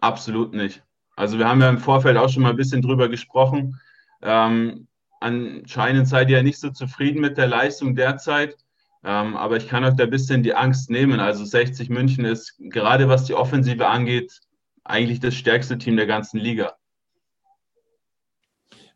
Absolut 0.00 0.52
nicht. 0.52 0.85
Also 1.16 1.38
wir 1.38 1.48
haben 1.48 1.60
ja 1.60 1.70
im 1.70 1.78
Vorfeld 1.78 2.16
auch 2.16 2.28
schon 2.28 2.42
mal 2.42 2.50
ein 2.50 2.56
bisschen 2.56 2.82
drüber 2.82 3.08
gesprochen. 3.08 3.80
Ähm, 4.22 4.86
anscheinend 5.20 6.06
seid 6.06 6.28
ihr 6.30 6.36
ja 6.36 6.42
nicht 6.42 6.60
so 6.60 6.70
zufrieden 6.70 7.20
mit 7.20 7.38
der 7.38 7.48
Leistung 7.48 7.96
derzeit. 7.96 8.56
Ähm, 9.02 9.36
aber 9.36 9.56
ich 9.56 9.68
kann 9.68 9.84
euch 9.84 9.94
da 9.94 10.04
ein 10.04 10.10
bisschen 10.10 10.42
die 10.42 10.54
Angst 10.54 10.90
nehmen. 10.90 11.20
Also 11.20 11.44
60 11.44 11.88
München 11.88 12.24
ist 12.24 12.54
gerade 12.58 13.08
was 13.08 13.24
die 13.24 13.34
Offensive 13.34 13.86
angeht, 13.86 14.40
eigentlich 14.84 15.20
das 15.20 15.34
stärkste 15.34 15.78
Team 15.78 15.96
der 15.96 16.06
ganzen 16.06 16.38
Liga. 16.38 16.74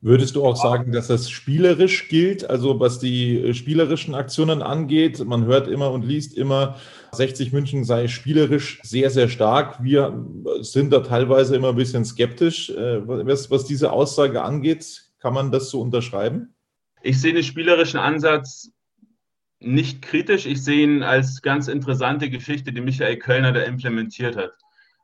Würdest 0.02 0.34
du 0.34 0.46
auch 0.46 0.56
sagen, 0.56 0.92
dass 0.92 1.08
das 1.08 1.28
spielerisch 1.28 2.08
gilt, 2.08 2.48
also 2.48 2.80
was 2.80 2.98
die 2.98 3.52
spielerischen 3.52 4.14
Aktionen 4.14 4.62
angeht? 4.62 5.22
Man 5.22 5.44
hört 5.44 5.68
immer 5.68 5.90
und 5.90 6.06
liest 6.06 6.38
immer, 6.38 6.76
60 7.12 7.52
München 7.52 7.84
sei 7.84 8.08
spielerisch 8.08 8.80
sehr, 8.82 9.10
sehr 9.10 9.28
stark. 9.28 9.82
Wir 9.84 10.26
sind 10.60 10.90
da 10.90 11.00
teilweise 11.00 11.54
immer 11.54 11.70
ein 11.70 11.76
bisschen 11.76 12.06
skeptisch. 12.06 12.70
Äh, 12.70 13.06
was, 13.06 13.50
was 13.50 13.66
diese 13.66 13.92
Aussage 13.92 14.42
angeht, 14.42 15.04
kann 15.18 15.34
man 15.34 15.52
das 15.52 15.68
so 15.68 15.82
unterschreiben? 15.82 16.54
Ich 17.02 17.20
sehe 17.20 17.34
den 17.34 17.42
spielerischen 17.44 18.00
Ansatz 18.00 18.72
nicht 19.58 20.00
kritisch. 20.00 20.46
Ich 20.46 20.64
sehe 20.64 20.82
ihn 20.82 21.02
als 21.02 21.42
ganz 21.42 21.68
interessante 21.68 22.30
Geschichte, 22.30 22.72
die 22.72 22.80
Michael 22.80 23.18
Kölner 23.18 23.52
da 23.52 23.60
implementiert 23.60 24.36
hat. 24.36 24.52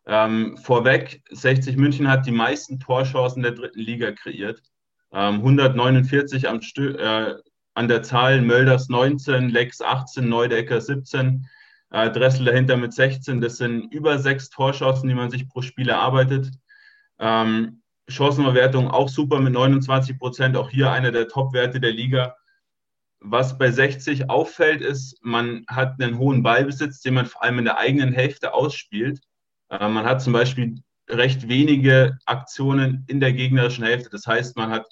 Ähm, 0.07 0.57
vorweg, 0.57 1.23
60 1.31 1.77
München 1.77 2.09
hat 2.09 2.27
die 2.27 2.33
meisten 2.33 2.81
Torchancen 2.81 3.43
der 3.43 3.53
dritten 3.53 3.81
Liga 3.81 4.13
kreiert. 4.13 4.63
Ähm, 5.17 5.37
149 5.37 6.47
am 6.47 6.61
Stö 6.61 6.91
äh, 6.91 7.41
an 7.73 7.89
der 7.89 8.03
Zahl, 8.03 8.43
Mölders 8.43 8.91
19, 8.91 9.49
Lex 9.49 9.81
18, 9.81 10.29
Neudecker 10.29 10.81
17 10.81 11.49
äh, 11.91 12.11
Dressel 12.11 12.45
dahinter 12.45 12.77
mit 12.77 12.93
16. 12.93 13.41
Das 13.41 13.57
sind 13.57 13.93
über 13.95 14.19
sechs 14.19 14.51
Torschancen, 14.51 15.09
die 15.09 15.15
man 15.15 15.31
sich 15.31 15.49
pro 15.49 15.63
Spiel 15.63 15.89
erarbeitet. 15.89 16.51
Ähm, 17.19 17.83
Chancenverwertung 18.09 18.91
auch 18.91 19.09
super 19.09 19.41
mit 19.41 19.55
29 19.55 20.19
Prozent, 20.19 20.55
auch 20.55 20.69
hier 20.69 20.91
einer 20.91 21.13
der 21.13 21.29
Top-Werte 21.29 21.81
der 21.81 21.93
Liga. 21.93 22.37
Was 23.21 23.57
bei 23.57 23.71
60 23.71 24.29
auffällt, 24.29 24.83
ist, 24.83 25.19
man 25.23 25.65
hat 25.67 26.01
einen 26.01 26.19
hohen 26.19 26.43
Ballbesitz, 26.43 27.01
den 27.01 27.15
man 27.15 27.25
vor 27.25 27.43
allem 27.43 27.61
in 27.61 27.65
der 27.65 27.79
eigenen 27.79 28.13
Hälfte 28.13 28.53
ausspielt. 28.53 29.21
Äh, 29.71 29.89
man 29.89 30.05
hat 30.05 30.21
zum 30.21 30.35
Beispiel 30.35 30.83
recht 31.09 31.49
wenige 31.49 32.19
Aktionen 32.27 33.05
in 33.07 33.21
der 33.21 33.33
gegnerischen 33.33 33.85
Hälfte. 33.85 34.11
Das 34.11 34.27
heißt, 34.27 34.57
man 34.57 34.71
hat 34.71 34.87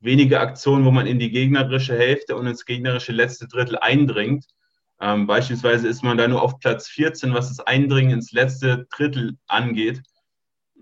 wenige 0.00 0.40
Aktionen, 0.40 0.84
wo 0.84 0.90
man 0.90 1.06
in 1.06 1.18
die 1.18 1.30
gegnerische 1.30 1.96
Hälfte 1.96 2.36
und 2.36 2.46
ins 2.46 2.64
gegnerische 2.64 3.12
letzte 3.12 3.48
Drittel 3.48 3.78
eindringt. 3.78 4.46
Ähm, 5.00 5.26
beispielsweise 5.26 5.88
ist 5.88 6.02
man 6.02 6.16
da 6.16 6.28
nur 6.28 6.42
auf 6.42 6.58
Platz 6.58 6.88
14, 6.88 7.34
was 7.34 7.48
das 7.48 7.66
Eindringen 7.66 8.12
ins 8.12 8.32
letzte 8.32 8.86
Drittel 8.90 9.36
angeht, 9.46 10.02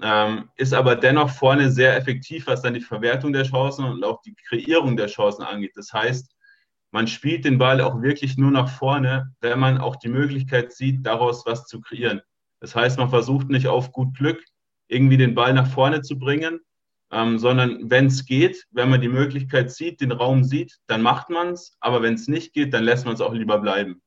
ähm, 0.02 0.50
ist 0.56 0.74
aber 0.74 0.96
dennoch 0.96 1.30
vorne 1.30 1.70
sehr 1.70 1.96
effektiv, 1.96 2.46
was 2.46 2.62
dann 2.62 2.74
die 2.74 2.80
Verwertung 2.80 3.32
der 3.32 3.44
Chancen 3.44 3.84
und 3.84 4.04
auch 4.04 4.20
die 4.22 4.34
Kreierung 4.48 4.96
der 4.96 5.06
Chancen 5.06 5.42
angeht. 5.42 5.72
Das 5.74 5.92
heißt, 5.92 6.34
man 6.90 7.06
spielt 7.06 7.44
den 7.44 7.58
Ball 7.58 7.80
auch 7.80 8.02
wirklich 8.02 8.36
nur 8.36 8.50
nach 8.50 8.68
vorne, 8.68 9.32
wenn 9.40 9.58
man 9.58 9.78
auch 9.78 9.96
die 9.96 10.08
Möglichkeit 10.08 10.72
sieht, 10.72 11.04
daraus 11.06 11.44
was 11.46 11.66
zu 11.66 11.80
kreieren. 11.80 12.22
Das 12.60 12.74
heißt, 12.74 12.98
man 12.98 13.10
versucht 13.10 13.48
nicht 13.48 13.66
auf 13.66 13.92
gut 13.92 14.16
Glück 14.16 14.42
irgendwie 14.88 15.16
den 15.16 15.34
Ball 15.34 15.52
nach 15.54 15.66
vorne 15.66 16.02
zu 16.02 16.18
bringen, 16.18 16.60
ähm, 17.14 17.38
sondern 17.38 17.90
wenn 17.90 18.06
es 18.06 18.26
geht, 18.26 18.66
wenn 18.72 18.90
man 18.90 19.00
die 19.00 19.08
Möglichkeit 19.08 19.70
sieht, 19.70 20.00
den 20.00 20.12
Raum 20.12 20.42
sieht, 20.42 20.78
dann 20.88 21.00
macht 21.00 21.30
man 21.30 21.50
es. 21.50 21.76
Aber 21.80 22.02
wenn 22.02 22.14
es 22.14 22.26
nicht 22.26 22.52
geht, 22.52 22.74
dann 22.74 22.82
lässt 22.82 23.06
man 23.06 23.14
es 23.14 23.20
auch 23.20 23.32
lieber 23.32 23.58
bleiben. 23.58 24.02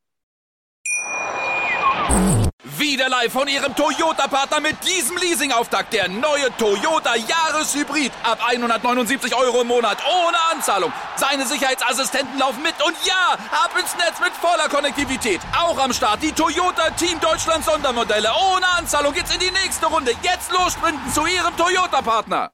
Wieder 2.77 3.09
live 3.09 3.31
von 3.31 3.47
Ihrem 3.47 3.75
Toyota-Partner 3.75 4.59
mit 4.59 4.75
diesem 4.85 5.17
Leasing-Auftakt. 5.17 5.93
Der 5.93 6.09
neue 6.09 6.55
Toyota 6.57 7.15
Jahreshybrid. 7.15 8.11
Ab 8.23 8.39
179 8.45 9.33
Euro 9.35 9.61
im 9.61 9.67
Monat. 9.67 9.97
Ohne 10.05 10.37
Anzahlung. 10.51 10.91
Seine 11.15 11.45
Sicherheitsassistenten 11.45 12.37
laufen 12.37 12.61
mit. 12.61 12.75
Und 12.85 12.95
ja, 13.05 13.37
ab 13.51 13.71
ins 13.79 13.95
Netz 13.95 14.19
mit 14.19 14.33
voller 14.33 14.67
Konnektivität. 14.69 15.39
Auch 15.57 15.79
am 15.79 15.93
Start 15.93 16.21
die 16.21 16.31
Toyota 16.31 16.89
Team 16.91 17.19
Deutschland 17.19 17.63
Sondermodelle. 17.63 18.29
Ohne 18.53 18.67
Anzahlung 18.77 19.13
geht's 19.13 19.33
in 19.33 19.39
die 19.39 19.51
nächste 19.51 19.85
Runde. 19.87 20.11
Jetzt 20.21 20.51
los 20.51 20.77
zu 21.13 21.25
Ihrem 21.25 21.55
Toyota-Partner. 21.55 22.51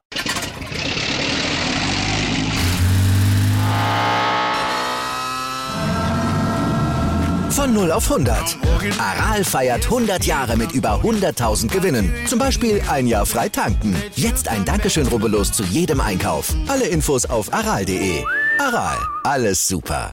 Von 7.56 7.72
0 7.72 7.92
auf 7.92 8.12
100. 8.12 8.58
Aral 8.98 9.44
feiert 9.44 9.86
100 9.86 10.26
Jahre 10.26 10.58
mit 10.58 10.72
über 10.72 11.02
100.000 11.04 11.72
Gewinnen. 11.72 12.12
Zum 12.26 12.40
Beispiel 12.40 12.82
ein 12.90 13.06
Jahr 13.06 13.28
frei 13.28 13.48
tanken. 13.48 13.96
Jetzt 14.16 14.48
ein 14.48 14.66
Dankeschön, 14.66 15.06
rubbellos 15.06 15.52
zu 15.52 15.62
jedem 15.62 16.02
Einkauf. 16.02 16.52
Alle 16.68 16.88
Infos 16.88 17.28
auf 17.28 17.54
aral.de. 17.54 18.24
Aral, 18.58 18.98
alles 19.24 19.68
super. 19.68 20.10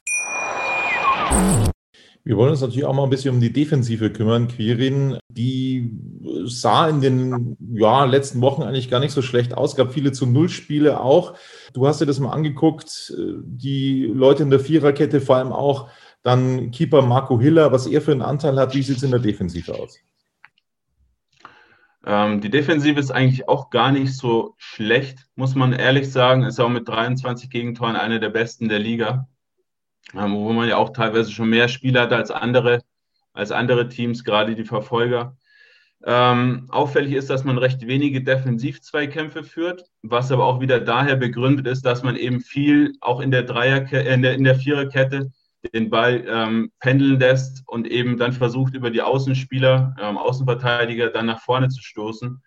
Wir 2.23 2.37
wollen 2.37 2.51
uns 2.51 2.61
natürlich 2.61 2.85
auch 2.85 2.93
mal 2.93 3.05
ein 3.05 3.09
bisschen 3.09 3.33
um 3.33 3.41
die 3.41 3.51
Defensive 3.51 4.11
kümmern, 4.11 4.47
Quirin. 4.47 5.17
Die 5.29 5.97
sah 6.45 6.87
in 6.89 7.01
den 7.01 7.57
ja, 7.73 8.05
letzten 8.05 8.41
Wochen 8.41 8.61
eigentlich 8.61 8.91
gar 8.91 8.99
nicht 8.99 9.13
so 9.13 9.23
schlecht 9.23 9.55
aus. 9.55 9.75
Gab 9.75 9.93
viele 9.93 10.11
zu 10.11 10.27
Null-Spiele 10.27 11.01
auch. 11.01 11.33
Du 11.73 11.87
hast 11.87 12.01
dir 12.01 12.05
das 12.05 12.19
mal 12.19 12.29
angeguckt. 12.29 13.11
Die 13.17 14.05
Leute 14.05 14.43
in 14.43 14.51
der 14.51 14.59
Viererkette 14.59 15.21
vor 15.21 15.37
allem 15.37 15.51
auch 15.51 15.89
dann 16.23 16.71
Keeper 16.71 17.01
Marco 17.01 17.39
Hiller, 17.39 17.71
was 17.71 17.87
er 17.87 18.01
für 18.01 18.11
einen 18.11 18.21
Anteil 18.21 18.57
hat, 18.57 18.75
wie 18.75 18.83
sieht 18.83 18.97
es 18.97 19.03
in 19.03 19.11
der 19.11 19.19
Defensive 19.19 19.73
aus? 19.73 19.99
Ähm, 22.05 22.41
die 22.41 22.49
Defensive 22.49 22.99
ist 22.99 23.11
eigentlich 23.11 23.47
auch 23.47 23.69
gar 23.69 23.91
nicht 23.91 24.15
so 24.15 24.55
schlecht, 24.57 25.27
muss 25.35 25.55
man 25.55 25.73
ehrlich 25.73 26.11
sagen. 26.11 26.43
Ist 26.43 26.59
auch 26.59 26.69
mit 26.69 26.87
23 26.87 27.49
Gegentoren 27.49 27.95
eine 27.95 28.19
der 28.19 28.29
besten 28.29 28.69
der 28.69 28.79
Liga. 28.79 29.27
Ähm, 30.13 30.33
wo 30.33 30.51
man 30.51 30.67
ja 30.67 30.77
auch 30.77 30.89
teilweise 30.89 31.31
schon 31.31 31.49
mehr 31.49 31.67
Spieler 31.67 32.01
hat 32.01 32.13
als 32.13 32.31
andere, 32.31 32.81
als 33.33 33.51
andere 33.51 33.87
Teams, 33.87 34.23
gerade 34.23 34.55
die 34.55 34.65
Verfolger. 34.65 35.37
Ähm, 36.03 36.65
auffällig 36.69 37.13
ist, 37.13 37.29
dass 37.29 37.43
man 37.43 37.59
recht 37.59 37.85
wenige 37.85 38.23
Defensivzweikämpfe 38.23 39.43
führt, 39.43 39.85
was 40.01 40.31
aber 40.31 40.45
auch 40.45 40.59
wieder 40.59 40.79
daher 40.79 41.15
begründet 41.15 41.67
ist, 41.67 41.85
dass 41.85 42.01
man 42.01 42.15
eben 42.15 42.41
viel 42.41 42.93
auch 43.01 43.19
in 43.19 43.29
der 43.29 43.43
Dreier 43.43 43.85
äh, 43.93 44.11
in 44.11 44.23
der, 44.23 44.33
in 44.33 44.43
der 44.43 44.55
Viererkette 44.55 45.31
den 45.69 45.89
Ball 45.89 46.25
ähm, 46.27 46.71
pendeln 46.79 47.19
lässt 47.19 47.63
und 47.67 47.87
eben 47.87 48.17
dann 48.17 48.33
versucht, 48.33 48.73
über 48.73 48.89
die 48.89 49.01
Außenspieler, 49.01 49.95
ähm, 49.99 50.17
Außenverteidiger 50.17 51.09
dann 51.09 51.27
nach 51.27 51.41
vorne 51.41 51.69
zu 51.69 51.81
stoßen. 51.81 52.41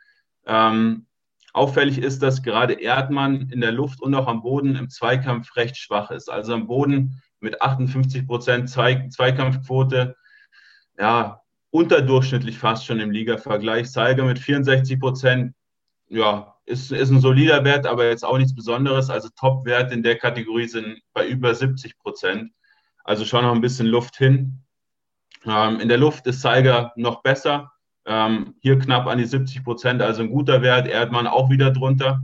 Ähm, 0.46 1.06
auffällig 1.52 1.98
ist, 1.98 2.22
dass 2.22 2.42
gerade 2.42 2.74
Erdmann 2.74 3.48
in 3.50 3.60
der 3.60 3.72
Luft 3.72 4.02
und 4.02 4.14
auch 4.14 4.26
am 4.26 4.42
Boden 4.42 4.74
im 4.76 4.90
Zweikampf 4.90 5.54
recht 5.56 5.76
schwach 5.76 6.10
ist. 6.10 6.30
Also 6.30 6.54
am 6.54 6.66
Boden 6.66 7.22
mit 7.40 7.62
58 7.62 8.26
Prozent 8.26 8.68
Zweikampfquote, 8.70 10.16
ja, 10.98 11.40
unterdurchschnittlich 11.70 12.58
fast 12.58 12.86
schon 12.86 13.00
im 13.00 13.10
Liga-Vergleich. 13.10 13.90
Seiger 13.90 14.24
mit 14.24 14.38
64 14.38 14.98
Prozent, 14.98 15.54
ja, 16.08 16.54
ist, 16.66 16.92
ist 16.92 17.10
ein 17.10 17.20
solider 17.20 17.64
Wert, 17.64 17.86
aber 17.86 18.08
jetzt 18.08 18.24
auch 18.24 18.38
nichts 18.38 18.54
Besonderes. 18.54 19.10
Also 19.10 19.28
Top-Werte 19.36 19.94
in 19.94 20.02
der 20.02 20.16
Kategorie 20.16 20.66
sind 20.66 21.00
bei 21.12 21.26
über 21.26 21.54
70 21.54 21.98
Prozent. 21.98 22.52
Also 23.04 23.24
schon 23.24 23.44
noch 23.44 23.54
ein 23.54 23.60
bisschen 23.60 23.86
Luft 23.86 24.16
hin. 24.16 24.64
Ähm, 25.46 25.80
in 25.80 25.88
der 25.88 25.98
Luft 25.98 26.26
ist 26.26 26.40
Zeiger 26.40 26.92
noch 26.96 27.22
besser. 27.22 27.70
Ähm, 28.06 28.54
hier 28.60 28.78
knapp 28.78 29.06
an 29.06 29.18
die 29.18 29.24
70 29.24 29.62
Prozent, 29.62 30.02
also 30.02 30.22
ein 30.22 30.30
guter 30.30 30.62
Wert. 30.62 30.88
Erdmann 30.88 31.26
auch 31.26 31.50
wieder 31.50 31.70
drunter. 31.70 32.22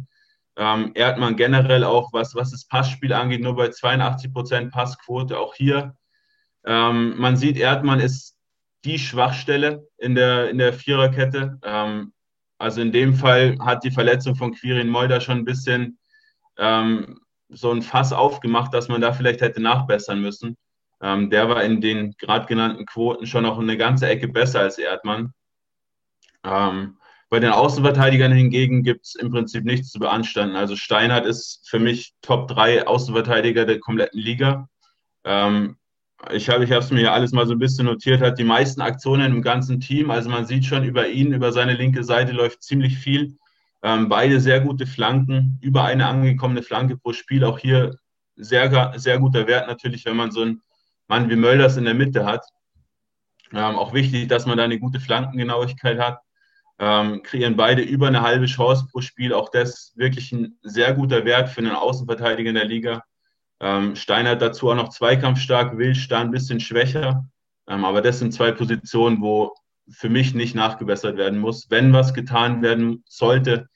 Ähm, 0.57 0.93
Erdmann 0.95 1.37
generell 1.37 1.85
auch, 1.85 2.13
was, 2.13 2.35
was 2.35 2.51
das 2.51 2.67
Passspiel 2.67 3.13
angeht, 3.13 3.43
nur 3.43 3.57
bei 3.57 3.69
82 3.69 4.33
Prozent 4.33 4.73
Passquote. 4.73 5.39
Auch 5.39 5.55
hier, 5.55 5.97
ähm, 6.65 7.19
man 7.19 7.37
sieht, 7.37 7.57
Erdmann 7.57 8.01
ist 8.01 8.37
die 8.85 8.99
Schwachstelle 8.99 9.87
in 9.99 10.15
der, 10.15 10.51
in 10.51 10.59
der 10.59 10.73
Viererkette. 10.73 11.59
Ähm, 11.63 12.13
also 12.59 12.81
in 12.81 12.93
dem 12.93 13.15
Fall 13.15 13.57
hat 13.61 13.85
die 13.85 13.91
Verletzung 13.91 14.35
von 14.37 14.53
Quirin 14.53 14.89
Molder 14.89 15.21
schon 15.21 15.39
ein 15.39 15.45
bisschen 15.45 15.99
ähm, 16.59 17.21
so 17.49 17.71
ein 17.73 17.83
Fass 17.83 18.13
aufgemacht, 18.13 18.73
dass 18.75 18.89
man 18.89 19.01
da 19.01 19.13
vielleicht 19.13 19.41
hätte 19.41 19.61
nachbessern 19.61 20.21
müssen. 20.21 20.57
Ähm, 21.03 21.31
der 21.31 21.49
war 21.49 21.63
in 21.65 21.81
den 21.81 22.15
gerade 22.19 22.47
genannten 22.47 22.87
Quoten 22.87 23.27
schon 23.27 23.45
noch 23.45 23.59
eine 23.59 23.77
ganze 23.77 24.09
Ecke 24.09 24.29
besser 24.29 24.61
als 24.61 24.79
Erdmann. 24.79 25.33
Ähm, 26.45 26.99
bei 27.31 27.39
den 27.39 27.53
Außenverteidigern 27.53 28.33
hingegen 28.33 28.83
gibt 28.83 29.07
es 29.07 29.15
im 29.15 29.31
Prinzip 29.31 29.65
nichts 29.65 29.91
zu 29.91 29.99
beanstanden. 30.01 30.57
Also 30.57 30.75
Steinhardt 30.77 31.27
ist 31.27 31.69
für 31.69 31.79
mich 31.79 32.15
Top 32.23 32.49
3 32.49 32.87
Außenverteidiger 32.87 33.67
der 33.67 33.79
kompletten 33.79 34.21
Liga. 34.21 34.69
Ähm, 35.25 35.77
ich 36.33 36.51
habe 36.51 36.65
es 36.65 36.91
mir 36.91 37.03
ja 37.03 37.13
alles 37.13 37.33
mal 37.33 37.47
so 37.47 37.53
ein 37.53 37.59
bisschen 37.59 37.87
notiert, 37.87 38.21
hat 38.21 38.39
die 38.39 38.45
meisten 38.45 38.81
Aktionen 38.83 39.33
im 39.33 39.43
ganzen 39.43 39.81
Team. 39.81 40.11
Also 40.11 40.29
man 40.29 40.45
sieht 40.45 40.67
schon 40.67 40.85
über 40.85 41.09
ihn, 41.09 41.33
über 41.33 41.53
seine 41.53 41.75
linke 41.75 42.05
Seite 42.05 42.33
läuft 42.33 42.63
ziemlich 42.63 42.99
viel. 42.99 43.39
Ähm, 43.83 44.09
beide 44.09 44.41
sehr 44.41 44.61
gute 44.61 44.87
Flanken, 44.87 45.59
über 45.63 45.85
eine 45.85 46.07
angekommene 46.07 46.63
Flanke 46.63 46.99
pro 46.99 47.13
Spiel. 47.13 47.45
Auch 47.45 47.59
hier 47.59 47.97
sehr, 48.37 48.93
sehr 48.99 49.19
guter 49.19 49.47
Wert 49.47 49.69
natürlich, 49.69 50.05
wenn 50.05 50.17
man 50.17 50.31
so 50.31 50.43
einen 50.43 50.63
Mann 51.11 51.29
wie 51.29 51.37
Mölders 51.37 51.77
in 51.77 51.85
der 51.85 51.95
Mitte 51.95 52.25
hat. 52.25 52.47
Ähm, 53.53 53.77
auch 53.77 53.93
wichtig, 53.93 54.29
dass 54.29 54.47
man 54.47 54.57
da 54.57 54.65
eine 54.65 54.79
gute 54.79 55.01
Flankengenauigkeit 55.01 55.99
hat. 55.99 56.21
Ähm, 56.79 57.23
kreieren 57.25 57.57
beide 57.57 57.83
über 57.83 58.07
eine 58.07 58.23
halbe 58.23 58.47
Chance 58.47 58.87
pro 58.91 59.01
Spiel. 59.01 59.35
Auch 59.35 59.49
das 59.49 59.93
wirklich 59.97 60.31
ein 60.31 60.57
sehr 60.63 60.95
guter 60.95 61.25
Wert 61.25 61.49
für 61.49 61.61
einen 61.63 61.73
Außenverteidiger 61.73 62.51
in 62.51 62.55
der 62.55 62.65
Liga. 62.65 63.03
Ähm, 63.59 63.97
Steiner 63.97 64.37
dazu 64.37 64.71
auch 64.71 64.77
noch 64.77 64.91
zweikampfstark, 64.91 65.77
Wild 65.77 66.11
da 66.13 66.21
ein 66.21 66.31
bisschen 66.31 66.61
schwächer. 66.61 67.27
Ähm, 67.69 67.85
aber 67.85 68.03
das 68.03 68.21
sind 68.21 68.33
zwei 68.33 68.53
Positionen, 68.53 69.21
wo 69.21 69.53
für 69.91 70.09
mich 70.09 70.33
nicht 70.35 70.55
nachgebessert 70.55 71.17
werden 71.17 71.41
muss. 71.41 71.69
Wenn 71.71 71.93
was 71.93 72.15
getan 72.15 72.63
werden 72.63 73.03
sollte, 73.09 73.69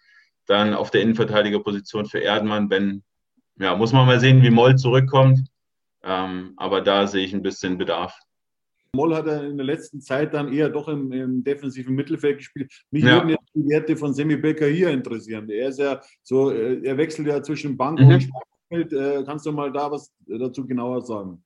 dann 0.47 0.73
auf 0.73 0.93
der 0.93 1.03
Innenverteidigerposition 1.03 2.07
für 2.07 2.21
Erdmann. 2.21 2.71
Wenn, 2.71 3.03
ja, 3.59 3.75
muss 3.75 3.93
man 3.93 4.07
mal 4.07 4.21
sehen, 4.21 4.41
wie 4.43 4.51
Moll 4.51 4.77
zurückkommt. 4.77 5.41
Ähm, 6.05 6.53
aber 6.57 6.81
da 6.83 7.07
sehe 7.07 7.25
ich 7.25 7.33
ein 7.33 7.43
bisschen 7.43 7.79
Bedarf. 7.79 8.15
Moll 8.95 9.15
hat 9.15 9.27
er 9.27 9.45
in 9.45 9.57
der 9.57 9.67
letzten 9.67 10.01
Zeit 10.01 10.35
dann 10.35 10.53
eher 10.53 10.69
doch 10.69 10.89
im, 10.89 11.11
im 11.13 11.43
defensiven 11.43 11.95
Mittelfeld 11.95 12.39
gespielt. 12.39 12.73
Mich 12.91 13.05
ja. 13.05 13.15
würden 13.17 13.31
jetzt 13.31 13.51
die 13.55 13.69
Werte 13.69 13.97
von 13.97 14.15
Semi 14.15 14.37
Becker 14.37 14.67
hier 14.67 14.91
interessieren. 14.91 15.49
Er 15.51 15.69
ist 15.69 15.79
ja 15.79 16.01
so, 16.23 16.51
äh, 16.51 16.81
er 16.85 16.97
wechselt 16.97 17.27
ja 17.27 17.43
zwischen 17.43 17.77
Bank 17.77 17.99
mhm. 18.01 18.09
und 18.09 18.23
Spielfeld. 18.23 18.93
Äh, 18.93 19.25
kannst 19.25 19.47
du 19.47 19.53
mal 19.53 19.73
da 19.73 19.91
was 19.91 20.13
dazu 20.27 20.67
genauer 20.67 21.03
sagen? 21.03 21.43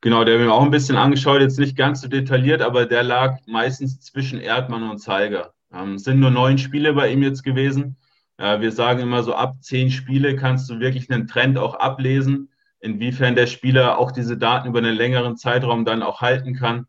Genau, 0.00 0.24
der 0.24 0.34
habe 0.34 0.44
ich 0.44 0.48
mir 0.48 0.54
auch 0.54 0.62
ein 0.62 0.70
bisschen 0.70 0.96
angeschaut, 0.96 1.40
jetzt 1.40 1.58
nicht 1.58 1.76
ganz 1.76 2.02
so 2.02 2.08
detailliert, 2.08 2.62
aber 2.62 2.86
der 2.86 3.02
lag 3.02 3.38
meistens 3.46 4.00
zwischen 4.00 4.40
Erdmann 4.40 4.88
und 4.88 4.98
Zeiger. 4.98 5.52
Ähm, 5.72 5.98
sind 5.98 6.20
nur 6.20 6.30
neun 6.30 6.56
Spiele 6.56 6.92
bei 6.92 7.10
ihm 7.10 7.22
jetzt 7.22 7.42
gewesen. 7.42 7.96
Äh, 8.36 8.60
wir 8.60 8.70
sagen 8.70 9.00
immer 9.00 9.22
so, 9.24 9.34
ab 9.34 9.56
zehn 9.60 9.90
Spiele 9.90 10.36
kannst 10.36 10.70
du 10.70 10.78
wirklich 10.78 11.10
einen 11.10 11.26
Trend 11.26 11.58
auch 11.58 11.74
ablesen, 11.74 12.48
inwiefern 12.80 13.34
der 13.34 13.46
Spieler 13.46 13.98
auch 13.98 14.12
diese 14.12 14.36
Daten 14.36 14.68
über 14.68 14.78
einen 14.78 14.96
längeren 14.96 15.36
Zeitraum 15.36 15.84
dann 15.84 16.02
auch 16.02 16.20
halten 16.20 16.54
kann. 16.54 16.86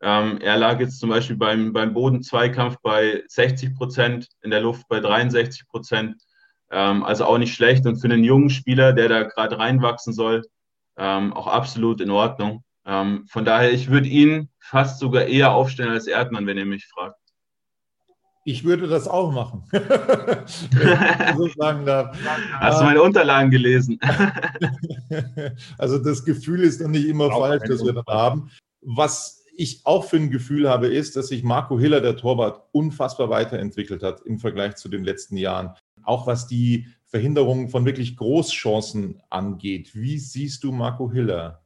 Ähm, 0.00 0.38
er 0.40 0.56
lag 0.56 0.80
jetzt 0.80 0.98
zum 0.98 1.10
Beispiel 1.10 1.36
beim, 1.36 1.72
beim 1.72 1.94
Bodenzweikampf 1.94 2.76
bei 2.82 3.22
60 3.28 3.74
Prozent, 3.76 4.28
in 4.42 4.50
der 4.50 4.60
Luft 4.60 4.88
bei 4.88 5.00
63 5.00 5.68
Prozent. 5.68 6.16
Ähm, 6.70 7.04
also 7.04 7.24
auch 7.24 7.38
nicht 7.38 7.54
schlecht. 7.54 7.86
Und 7.86 8.00
für 8.00 8.08
einen 8.08 8.24
jungen 8.24 8.50
Spieler, 8.50 8.92
der 8.92 9.08
da 9.08 9.22
gerade 9.22 9.58
reinwachsen 9.58 10.12
soll, 10.12 10.42
ähm, 10.96 11.32
auch 11.32 11.46
absolut 11.46 12.00
in 12.00 12.10
Ordnung. 12.10 12.64
Ähm, 12.84 13.26
von 13.30 13.44
daher, 13.44 13.72
ich 13.72 13.90
würde 13.90 14.08
ihn 14.08 14.50
fast 14.58 14.98
sogar 14.98 15.24
eher 15.24 15.52
aufstellen 15.52 15.92
als 15.92 16.06
Erdmann, 16.06 16.46
wenn 16.46 16.58
ihr 16.58 16.66
mich 16.66 16.86
fragt. 16.86 17.21
Ich 18.44 18.64
würde 18.64 18.88
das 18.88 19.06
auch 19.06 19.30
machen. 19.30 19.62
so 21.36 21.48
sagen 21.56 21.86
darf. 21.86 22.16
Hast 22.58 22.80
du 22.80 22.84
meine 22.84 23.02
Unterlagen 23.02 23.50
gelesen? 23.50 24.00
also 25.78 25.98
das 25.98 26.24
Gefühl 26.24 26.64
ist 26.64 26.80
dann 26.80 26.90
nicht 26.90 27.06
immer 27.06 27.26
auch 27.26 27.40
falsch, 27.40 27.62
das 27.68 27.84
wir 27.84 27.92
dann 27.92 28.04
haben. 28.08 28.50
Was 28.80 29.44
ich 29.56 29.82
auch 29.84 30.04
für 30.04 30.16
ein 30.16 30.30
Gefühl 30.30 30.68
habe, 30.68 30.88
ist, 30.88 31.14
dass 31.14 31.28
sich 31.28 31.44
Marco 31.44 31.78
Hiller, 31.78 32.00
der 32.00 32.16
Torwart, 32.16 32.62
unfassbar 32.72 33.30
weiterentwickelt 33.30 34.02
hat 34.02 34.22
im 34.22 34.40
Vergleich 34.40 34.74
zu 34.74 34.88
den 34.88 35.04
letzten 35.04 35.36
Jahren. 35.36 35.76
Auch 36.02 36.26
was 36.26 36.48
die 36.48 36.88
Verhinderung 37.06 37.68
von 37.68 37.84
wirklich 37.84 38.16
Großchancen 38.16 39.22
angeht. 39.30 39.94
Wie 39.94 40.18
siehst 40.18 40.64
du 40.64 40.72
Marco 40.72 41.12
Hiller? 41.12 41.62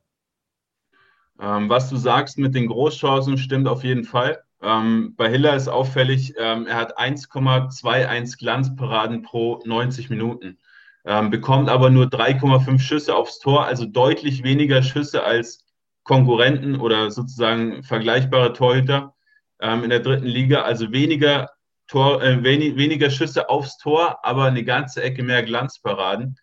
Ähm, 1.41 1.69
was 1.69 1.89
du 1.89 1.97
sagst 1.97 2.37
mit 2.37 2.55
den 2.55 2.67
Großchancen 2.67 3.39
stimmt 3.39 3.69
auf 3.69 3.85
jeden 3.85 4.05
Fall. 4.05 4.43
Ähm, 4.63 5.15
bei 5.17 5.29
Hiller 5.29 5.55
ist 5.55 5.69
auffällig, 5.69 6.35
ähm, 6.39 6.67
er 6.67 6.77
hat 6.77 6.99
1,21 6.99 8.39
Glanzparaden 8.39 9.23
pro 9.23 9.63
90 9.65 10.11
Minuten, 10.11 10.59
ähm, 11.05 11.31
bekommt 11.31 11.69
aber 11.69 11.91
nur 11.91 12.07
3,5 12.07 12.79
Schüsse 12.81 13.15
aufs 13.15 13.39
Tor, 13.39 13.67
also 13.67 13.85
deutlich 13.85 14.43
weniger 14.43 14.83
Schüsse 14.83 15.23
als 15.25 15.65
Konkurrenten 16.05 16.77
oder 16.77 17.11
sozusagen 17.11 17.83
vergleichbare 17.83 18.53
Torhüter 18.53 19.15
ähm, 19.61 19.85
in 19.85 19.91
der 19.91 20.01
dritten 20.01 20.27
Liga, 20.27 20.63
also 20.63 20.93
weniger 20.93 21.51
Tor, 21.89 22.23
äh, 22.23 22.43
wenig, 22.43 22.77
weniger 22.77 23.11
Schüsse 23.11 23.49
aufs 23.49 23.79
Tor, 23.79 24.25
aber 24.25 24.45
eine 24.45 24.65
ganze 24.65 25.03
Ecke 25.03 25.23
mehr 25.23 25.43
Glanzparaden. 25.43 26.39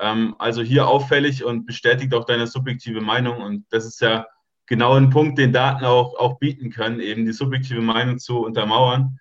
Ähm, 0.00 0.34
also 0.38 0.62
hier 0.62 0.88
auffällig 0.88 1.44
und 1.44 1.66
bestätigt 1.66 2.14
auch 2.14 2.24
deine 2.24 2.46
subjektive 2.46 3.00
Meinung. 3.00 3.40
Und 3.40 3.66
das 3.70 3.84
ist 3.84 4.00
ja 4.00 4.26
genau 4.68 4.94
ein 4.94 5.10
Punkt, 5.10 5.38
den 5.38 5.52
Daten 5.52 5.84
auch, 5.84 6.18
auch 6.18 6.38
bieten 6.38 6.70
können, 6.70 7.00
eben 7.00 7.26
die 7.26 7.32
subjektive 7.32 7.80
Meinung 7.80 8.18
zu 8.18 8.38
untermauern. 8.44 9.18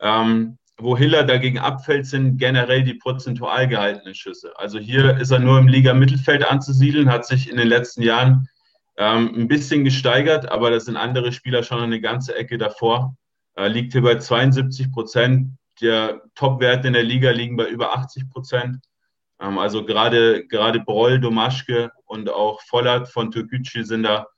Ähm, 0.00 0.58
wo 0.80 0.96
Hiller 0.96 1.24
dagegen 1.24 1.58
abfällt, 1.58 2.06
sind 2.06 2.38
generell 2.38 2.84
die 2.84 2.94
prozentual 2.94 3.66
gehaltenen 3.66 4.14
Schüsse. 4.14 4.52
Also 4.56 4.78
hier 4.78 5.16
ist 5.16 5.32
er 5.32 5.40
nur 5.40 5.58
im 5.58 5.66
Liga-Mittelfeld 5.66 6.48
anzusiedeln, 6.48 7.10
hat 7.10 7.26
sich 7.26 7.50
in 7.50 7.56
den 7.56 7.66
letzten 7.66 8.02
Jahren 8.02 8.48
ähm, 8.96 9.32
ein 9.34 9.48
bisschen 9.48 9.84
gesteigert, 9.84 10.50
aber 10.50 10.70
das 10.70 10.84
sind 10.84 10.96
andere 10.96 11.32
Spieler 11.32 11.64
schon 11.64 11.80
eine 11.80 12.00
ganze 12.00 12.36
Ecke 12.36 12.58
davor 12.58 13.16
äh, 13.58 13.68
liegt 13.68 13.92
hier 13.92 14.02
bei 14.02 14.16
72 14.16 14.92
Prozent. 14.92 15.50
Der 15.80 16.22
Top-Werte 16.34 16.86
in 16.86 16.92
der 16.92 17.02
Liga 17.02 17.30
liegen 17.30 17.56
bei 17.56 17.68
über 17.68 17.92
80 17.92 18.30
Prozent. 18.30 18.78
Ähm, 19.40 19.58
also 19.58 19.84
gerade, 19.84 20.46
gerade 20.46 20.80
Broll, 20.80 21.18
Domaschke 21.18 21.90
und 22.06 22.30
auch 22.30 22.60
Vollert 22.62 23.08
von 23.08 23.30
Türkgücü 23.30 23.84
sind 23.84 24.04
da 24.04 24.28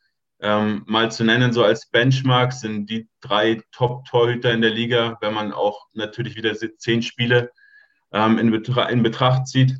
ähm, 0.42 0.82
mal 0.86 1.10
zu 1.10 1.24
nennen, 1.24 1.52
so 1.52 1.62
als 1.62 1.86
Benchmark 1.90 2.52
sind 2.52 2.88
die 2.88 3.08
drei 3.20 3.60
Top-Torhüter 3.72 4.52
in 4.52 4.62
der 4.62 4.70
Liga, 4.70 5.18
wenn 5.20 5.34
man 5.34 5.52
auch 5.52 5.86
natürlich 5.92 6.36
wieder 6.36 6.54
zehn 6.54 7.02
Spiele 7.02 7.50
ähm, 8.12 8.38
in, 8.38 8.50
Betra 8.50 8.88
in, 8.88 9.02
Betracht 9.02 9.46
zieht. 9.46 9.76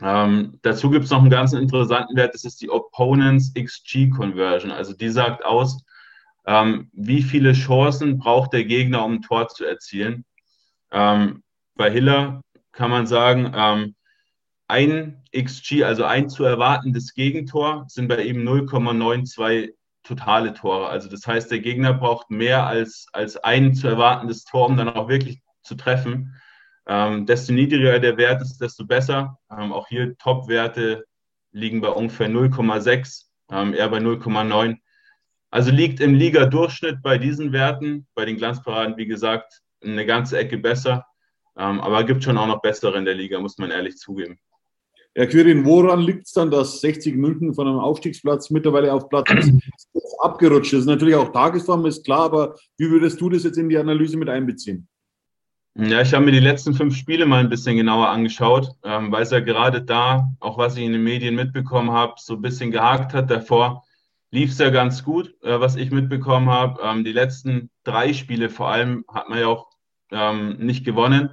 Ähm, 0.00 0.58
dazu 0.62 0.90
gibt 0.90 1.04
es 1.04 1.10
noch 1.10 1.20
einen 1.20 1.30
ganz 1.30 1.52
interessanten 1.52 2.16
Wert, 2.16 2.34
das 2.34 2.44
ist 2.44 2.60
die 2.60 2.70
Opponents 2.70 3.52
XG 3.54 4.10
Conversion. 4.10 4.70
Also 4.70 4.92
die 4.92 5.08
sagt 5.08 5.44
aus, 5.44 5.82
ähm, 6.46 6.90
wie 6.92 7.22
viele 7.22 7.52
Chancen 7.52 8.18
braucht 8.18 8.52
der 8.52 8.64
Gegner, 8.64 9.04
um 9.04 9.14
ein 9.14 9.22
Tor 9.22 9.48
zu 9.48 9.64
erzielen. 9.64 10.24
Ähm, 10.92 11.42
bei 11.74 11.90
Hiller 11.90 12.42
kann 12.72 12.90
man 12.90 13.06
sagen, 13.06 13.52
ähm, 13.54 13.94
ein 14.68 15.22
XG, 15.36 15.84
also 15.84 16.04
ein 16.04 16.28
zu 16.28 16.44
erwartendes 16.44 17.14
Gegentor, 17.14 17.84
sind 17.88 18.08
bei 18.08 18.22
ihm 18.22 18.46
0,92 18.46 19.74
totale 20.02 20.52
Tore. 20.54 20.88
Also 20.88 21.08
das 21.08 21.26
heißt, 21.26 21.50
der 21.50 21.60
Gegner 21.60 21.94
braucht 21.94 22.30
mehr 22.30 22.66
als, 22.66 23.06
als 23.12 23.36
ein 23.36 23.74
zu 23.74 23.88
erwartendes 23.88 24.44
Tor, 24.44 24.66
um 24.66 24.76
dann 24.76 24.88
auch 24.88 25.08
wirklich 25.08 25.40
zu 25.62 25.74
treffen. 25.74 26.34
Ähm, 26.86 27.26
desto 27.26 27.52
niedriger 27.52 27.98
der 27.98 28.16
Wert 28.16 28.42
ist, 28.42 28.58
desto 28.58 28.86
besser. 28.86 29.38
Ähm, 29.50 29.72
auch 29.72 29.88
hier 29.88 30.16
Top-Werte 30.18 31.04
liegen 31.52 31.80
bei 31.80 31.88
ungefähr 31.88 32.28
0,6, 32.28 33.24
ähm, 33.50 33.74
eher 33.74 33.88
bei 33.88 33.98
0,9. 33.98 34.76
Also 35.50 35.70
liegt 35.70 36.00
im 36.00 36.14
Liga-Durchschnitt 36.14 37.00
bei 37.02 37.16
diesen 37.16 37.52
Werten, 37.52 38.06
bei 38.14 38.24
den 38.24 38.36
Glanzparaden, 38.36 38.96
wie 38.96 39.06
gesagt, 39.06 39.62
eine 39.82 40.04
ganze 40.04 40.36
Ecke 40.36 40.58
besser. 40.58 41.06
Ähm, 41.56 41.80
aber 41.80 42.04
gibt 42.04 42.24
schon 42.24 42.36
auch 42.36 42.46
noch 42.46 42.60
bessere 42.60 42.98
in 42.98 43.04
der 43.04 43.14
Liga, 43.14 43.38
muss 43.38 43.58
man 43.58 43.70
ehrlich 43.70 43.96
zugeben. 43.96 44.38
Herr 45.16 45.28
Quirin, 45.28 45.64
woran 45.64 46.00
liegt 46.00 46.26
es 46.26 46.32
dann, 46.32 46.50
dass 46.50 46.80
60 46.80 47.14
München 47.14 47.54
von 47.54 47.68
einem 47.68 47.78
Aufstiegsplatz 47.78 48.50
mittlerweile 48.50 48.92
auf 48.92 49.08
Platz 49.08 49.30
abgerutscht 50.18 50.72
ist? 50.72 50.86
Natürlich 50.86 51.14
auch 51.14 51.30
Tagesform, 51.30 51.86
ist 51.86 52.04
klar, 52.04 52.24
aber 52.24 52.56
wie 52.78 52.90
würdest 52.90 53.20
du 53.20 53.30
das 53.30 53.44
jetzt 53.44 53.56
in 53.56 53.68
die 53.68 53.78
Analyse 53.78 54.16
mit 54.16 54.28
einbeziehen? 54.28 54.88
Ja, 55.76 56.00
ich 56.00 56.14
habe 56.14 56.24
mir 56.24 56.32
die 56.32 56.40
letzten 56.40 56.74
fünf 56.74 56.96
Spiele 56.96 57.26
mal 57.26 57.40
ein 57.40 57.48
bisschen 57.48 57.76
genauer 57.76 58.08
angeschaut, 58.08 58.70
ähm, 58.84 59.10
weil 59.10 59.22
es 59.22 59.30
ja 59.30 59.40
gerade 59.40 59.82
da, 59.82 60.28
auch 60.38 60.56
was 60.56 60.76
ich 60.76 60.84
in 60.84 60.92
den 60.92 61.02
Medien 61.02 61.34
mitbekommen 61.34 61.90
habe, 61.90 62.14
so 62.16 62.34
ein 62.34 62.42
bisschen 62.42 62.70
gehakt 62.70 63.12
hat. 63.12 63.28
Davor 63.30 63.84
lief 64.30 64.50
es 64.50 64.58
ja 64.58 64.70
ganz 64.70 65.02
gut, 65.02 65.34
äh, 65.42 65.60
was 65.60 65.74
ich 65.74 65.90
mitbekommen 65.90 66.48
habe. 66.48 66.80
Ähm, 66.82 67.04
die 67.04 67.12
letzten 67.12 67.70
drei 67.82 68.12
Spiele 68.12 68.50
vor 68.50 68.68
allem 68.68 69.04
hat 69.12 69.28
man 69.28 69.40
ja 69.40 69.48
auch 69.48 69.68
ähm, 70.12 70.58
nicht 70.58 70.84
gewonnen. 70.84 71.30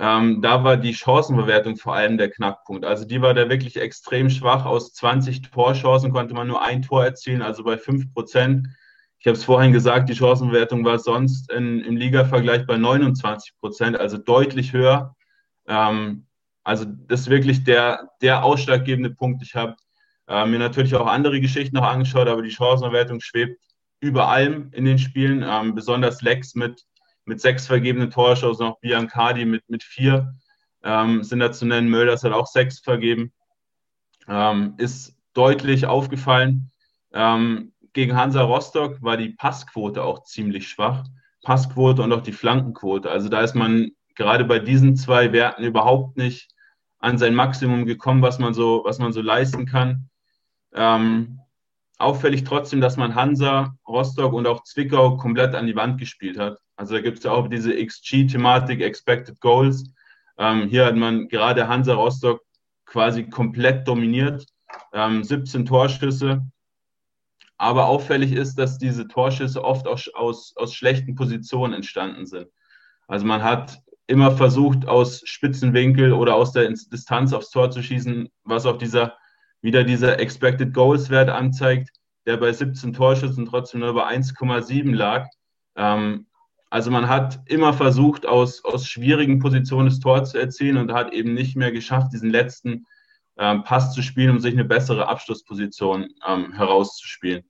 Ähm, 0.00 0.42
da 0.42 0.64
war 0.64 0.76
die 0.76 0.94
Chancenbewertung 0.94 1.76
vor 1.76 1.94
allem 1.94 2.18
der 2.18 2.30
Knackpunkt. 2.30 2.84
Also 2.84 3.04
die 3.04 3.22
war 3.22 3.32
da 3.32 3.48
wirklich 3.48 3.76
extrem 3.76 4.28
schwach. 4.28 4.64
Aus 4.64 4.92
20 4.92 5.42
Torchancen 5.42 6.12
konnte 6.12 6.34
man 6.34 6.48
nur 6.48 6.62
ein 6.62 6.82
Tor 6.82 7.04
erzielen, 7.04 7.42
also 7.42 7.62
bei 7.62 7.78
5 7.78 8.12
Prozent. 8.12 8.68
Ich 9.18 9.26
habe 9.26 9.38
es 9.38 9.44
vorhin 9.44 9.72
gesagt, 9.72 10.08
die 10.08 10.16
Chancenbewertung 10.16 10.84
war 10.84 10.98
sonst 10.98 11.50
in, 11.52 11.80
im 11.80 11.96
Liga-Vergleich 11.96 12.66
bei 12.66 12.76
29 12.76 13.56
Prozent, 13.58 13.96
also 13.96 14.18
deutlich 14.18 14.72
höher. 14.72 15.14
Ähm, 15.68 16.26
also 16.64 16.84
das 16.84 17.22
ist 17.22 17.30
wirklich 17.30 17.64
der, 17.64 18.10
der 18.20 18.42
ausschlaggebende 18.42 19.10
Punkt. 19.10 19.42
Ich 19.42 19.54
habe 19.54 19.76
äh, 20.28 20.44
mir 20.46 20.58
natürlich 20.58 20.94
auch 20.96 21.06
andere 21.06 21.40
Geschichten 21.40 21.76
noch 21.76 21.84
angeschaut, 21.84 22.26
aber 22.28 22.42
die 22.42 22.50
Chancenbewertung 22.50 23.20
schwebt 23.20 23.60
über 24.00 24.28
allem 24.28 24.70
in 24.72 24.84
den 24.84 24.98
Spielen. 24.98 25.44
Ähm, 25.46 25.74
besonders 25.74 26.20
Lex 26.22 26.54
mit, 26.54 26.84
mit 27.24 27.40
sechs 27.40 27.66
vergebenen 27.66 28.10
Torschancen, 28.10 28.66
noch 28.66 28.80
Biancardi 28.80 29.44
mit, 29.44 29.68
mit 29.68 29.82
vier 29.82 30.34
ähm, 30.84 31.24
sind 31.24 31.40
da 31.40 31.50
zu 31.50 31.66
nennen. 31.66 31.88
Mölders 31.88 32.22
hat 32.22 32.32
auch 32.32 32.46
sechs 32.46 32.78
vergeben. 32.78 33.32
Ähm, 34.28 34.74
ist 34.76 35.16
deutlich 35.32 35.86
aufgefallen. 35.86 36.70
Ähm, 37.12 37.72
gegen 37.92 38.16
Hansa 38.16 38.42
Rostock 38.42 39.02
war 39.02 39.16
die 39.16 39.30
Passquote 39.30 40.02
auch 40.02 40.24
ziemlich 40.24 40.68
schwach. 40.68 41.04
Passquote 41.42 42.02
und 42.02 42.12
auch 42.12 42.22
die 42.22 42.32
Flankenquote. 42.32 43.10
Also 43.10 43.28
da 43.28 43.40
ist 43.40 43.54
man 43.54 43.90
gerade 44.14 44.44
bei 44.44 44.58
diesen 44.58 44.96
zwei 44.96 45.32
Werten 45.32 45.64
überhaupt 45.64 46.16
nicht 46.16 46.50
an 46.98 47.18
sein 47.18 47.34
Maximum 47.34 47.86
gekommen, 47.86 48.22
was 48.22 48.38
man 48.38 48.54
so, 48.54 48.82
was 48.84 48.98
man 48.98 49.12
so 49.12 49.20
leisten 49.20 49.66
kann. 49.66 50.08
Ähm, 50.72 51.40
auffällig 51.98 52.44
trotzdem, 52.44 52.80
dass 52.80 52.96
man 52.96 53.14
Hansa, 53.14 53.76
Rostock 53.86 54.32
und 54.32 54.46
auch 54.46 54.62
Zwickau 54.64 55.16
komplett 55.16 55.54
an 55.54 55.66
die 55.66 55.76
Wand 55.76 55.98
gespielt 55.98 56.38
hat. 56.38 56.58
Also 56.76 56.94
da 56.94 57.00
gibt 57.00 57.18
es 57.18 57.24
ja 57.24 57.30
auch 57.30 57.48
diese 57.48 57.72
XG-Thematik, 57.74 58.80
Expected 58.80 59.40
Goals. 59.40 59.84
Ähm, 60.38 60.68
hier 60.68 60.86
hat 60.86 60.96
man 60.96 61.28
gerade 61.28 61.68
Hansa 61.68 61.94
Rostock 61.94 62.42
quasi 62.84 63.28
komplett 63.28 63.86
dominiert. 63.86 64.46
Ähm, 64.92 65.22
17 65.22 65.66
Torschüsse. 65.66 66.42
Aber 67.56 67.86
auffällig 67.86 68.32
ist, 68.32 68.56
dass 68.56 68.78
diese 68.78 69.06
Torschüsse 69.06 69.62
oft 69.62 69.86
aus, 69.86 70.08
aus, 70.14 70.52
aus 70.56 70.74
schlechten 70.74 71.14
Positionen 71.14 71.72
entstanden 71.72 72.26
sind. 72.26 72.48
Also 73.06 73.24
man 73.24 73.42
hat 73.42 73.80
immer 74.06 74.32
versucht, 74.32 74.86
aus 74.86 75.22
Spitzenwinkel 75.24 76.12
oder 76.12 76.34
aus 76.34 76.52
der 76.52 76.68
Distanz 76.68 77.32
aufs 77.32 77.50
Tor 77.50 77.70
zu 77.70 77.82
schießen, 77.82 78.28
was 78.42 78.66
auch 78.66 78.76
dieser, 78.76 79.16
wieder 79.62 79.84
dieser 79.84 80.18
Expected 80.18 80.74
Goals 80.74 81.10
Wert 81.10 81.30
anzeigt, 81.30 81.90
der 82.26 82.36
bei 82.36 82.52
17 82.52 82.92
Torschüssen 82.92 83.46
trotzdem 83.46 83.80
nur 83.80 83.94
bei 83.94 84.06
1,7 84.06 84.94
lag. 84.94 85.26
Ähm, 85.76 86.26
also 86.74 86.90
man 86.90 87.08
hat 87.08 87.38
immer 87.46 87.72
versucht, 87.72 88.26
aus, 88.26 88.64
aus 88.64 88.88
schwierigen 88.88 89.38
Positionen 89.38 89.90
das 89.90 90.00
Tor 90.00 90.24
zu 90.24 90.38
erzielen 90.38 90.76
und 90.76 90.92
hat 90.92 91.12
eben 91.12 91.32
nicht 91.32 91.54
mehr 91.54 91.70
geschafft, 91.70 92.12
diesen 92.12 92.30
letzten 92.30 92.84
ähm, 93.38 93.62
Pass 93.62 93.94
zu 93.94 94.02
spielen, 94.02 94.30
um 94.30 94.40
sich 94.40 94.54
eine 94.54 94.64
bessere 94.64 95.06
Abschlussposition 95.06 96.08
ähm, 96.26 96.52
herauszuspielen. 96.52 97.44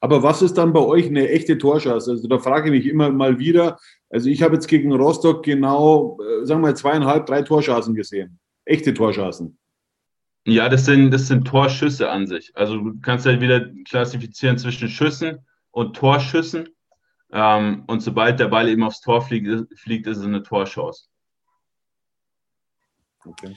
Aber 0.00 0.22
was 0.22 0.40
ist 0.40 0.54
dann 0.54 0.72
bei 0.72 0.80
euch 0.80 1.04
eine 1.08 1.28
echte 1.28 1.58
Torschance? 1.58 2.10
Also 2.10 2.26
da 2.26 2.38
frage 2.38 2.70
ich 2.70 2.84
mich 2.84 2.90
immer 2.90 3.10
mal 3.10 3.38
wieder. 3.38 3.78
Also 4.08 4.30
ich 4.30 4.42
habe 4.42 4.54
jetzt 4.54 4.68
gegen 4.68 4.94
Rostock 4.94 5.42
genau, 5.44 6.18
äh, 6.22 6.46
sagen 6.46 6.62
wir 6.62 6.74
zweieinhalb, 6.74 7.26
drei 7.26 7.42
Torschancen 7.42 7.94
gesehen. 7.94 8.38
Echte 8.64 8.94
Torschancen. 8.94 9.58
Ja, 10.46 10.70
das 10.70 10.86
sind, 10.86 11.10
das 11.10 11.28
sind 11.28 11.46
Torschüsse 11.46 12.08
an 12.08 12.26
sich. 12.26 12.50
Also 12.54 12.78
du 12.78 12.98
kannst 13.02 13.26
halt 13.26 13.42
wieder 13.42 13.68
klassifizieren 13.86 14.56
zwischen 14.56 14.88
Schüssen 14.88 15.40
und 15.70 15.94
Torschüssen. 15.96 16.70
Ähm, 17.34 17.82
und 17.88 18.00
sobald 18.00 18.38
der 18.38 18.46
Ball 18.46 18.68
eben 18.68 18.84
aufs 18.84 19.00
Tor 19.00 19.20
fliegt, 19.20 19.76
fliegt 19.76 20.06
ist 20.06 20.18
es 20.18 20.24
eine 20.24 20.44
Torchance. 20.44 21.08
Okay. 23.24 23.56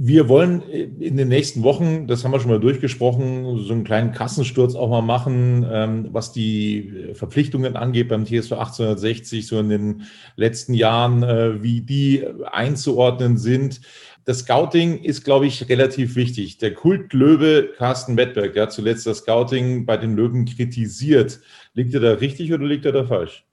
Wir 0.00 0.28
wollen 0.28 0.62
in 0.62 1.16
den 1.16 1.26
nächsten 1.26 1.64
Wochen, 1.64 2.06
das 2.06 2.22
haben 2.22 2.30
wir 2.30 2.38
schon 2.38 2.52
mal 2.52 2.60
durchgesprochen, 2.60 3.58
so 3.58 3.72
einen 3.72 3.82
kleinen 3.82 4.12
Kassensturz 4.12 4.76
auch 4.76 4.88
mal 4.88 5.02
machen, 5.02 5.66
ähm, 5.68 6.08
was 6.12 6.30
die 6.30 7.14
Verpflichtungen 7.14 7.74
angeht 7.74 8.08
beim 8.08 8.24
TSV 8.24 8.52
1860, 8.52 9.48
so 9.48 9.58
in 9.58 9.68
den 9.70 10.02
letzten 10.36 10.74
Jahren, 10.74 11.24
äh, 11.24 11.64
wie 11.64 11.80
die 11.80 12.24
einzuordnen 12.44 13.38
sind. 13.38 13.80
Das 14.24 14.40
Scouting 14.40 15.02
ist, 15.02 15.24
glaube 15.24 15.46
ich, 15.46 15.68
relativ 15.68 16.14
wichtig. 16.14 16.58
Der 16.58 16.74
Kultlöwe 16.74 17.70
Carsten 17.76 18.16
Wettberg, 18.16 18.52
der 18.52 18.64
hat 18.64 18.72
zuletzt 18.72 19.04
das 19.04 19.18
Scouting 19.18 19.84
bei 19.84 19.96
den 19.96 20.14
Löwen 20.14 20.44
kritisiert. 20.44 21.40
Liegt 21.74 21.92
er 21.92 22.00
da 22.00 22.12
richtig 22.12 22.52
oder 22.52 22.66
liegt 22.66 22.84
er 22.84 22.92
da 22.92 23.04
falsch? 23.04 23.47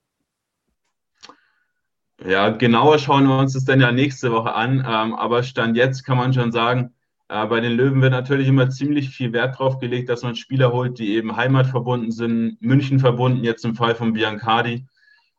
Ja, 2.23 2.49
genauer 2.49 2.97
schauen 2.99 3.27
wir 3.27 3.37
uns 3.37 3.53
das 3.53 3.65
dann 3.65 3.81
ja 3.81 3.91
nächste 3.91 4.31
Woche 4.31 4.53
an. 4.53 4.79
Ähm, 4.79 5.13
aber 5.13 5.43
Stand 5.43 5.75
jetzt 5.75 6.03
kann 6.03 6.17
man 6.17 6.33
schon 6.33 6.51
sagen, 6.51 6.93
äh, 7.27 7.45
bei 7.47 7.59
den 7.59 7.73
Löwen 7.73 8.01
wird 8.01 8.11
natürlich 8.11 8.47
immer 8.47 8.69
ziemlich 8.69 9.09
viel 9.09 9.33
Wert 9.33 9.59
drauf 9.59 9.79
gelegt, 9.79 10.09
dass 10.09 10.23
man 10.23 10.35
Spieler 10.35 10.71
holt, 10.71 10.97
die 10.99 11.15
eben 11.15 11.35
heimatverbunden 11.35 12.11
sind, 12.11 12.57
München 12.61 12.99
verbunden, 12.99 13.43
jetzt 13.43 13.65
im 13.65 13.75
Fall 13.75 13.95
von 13.95 14.13
Biancardi. 14.13 14.85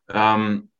Ähm, 0.08 0.70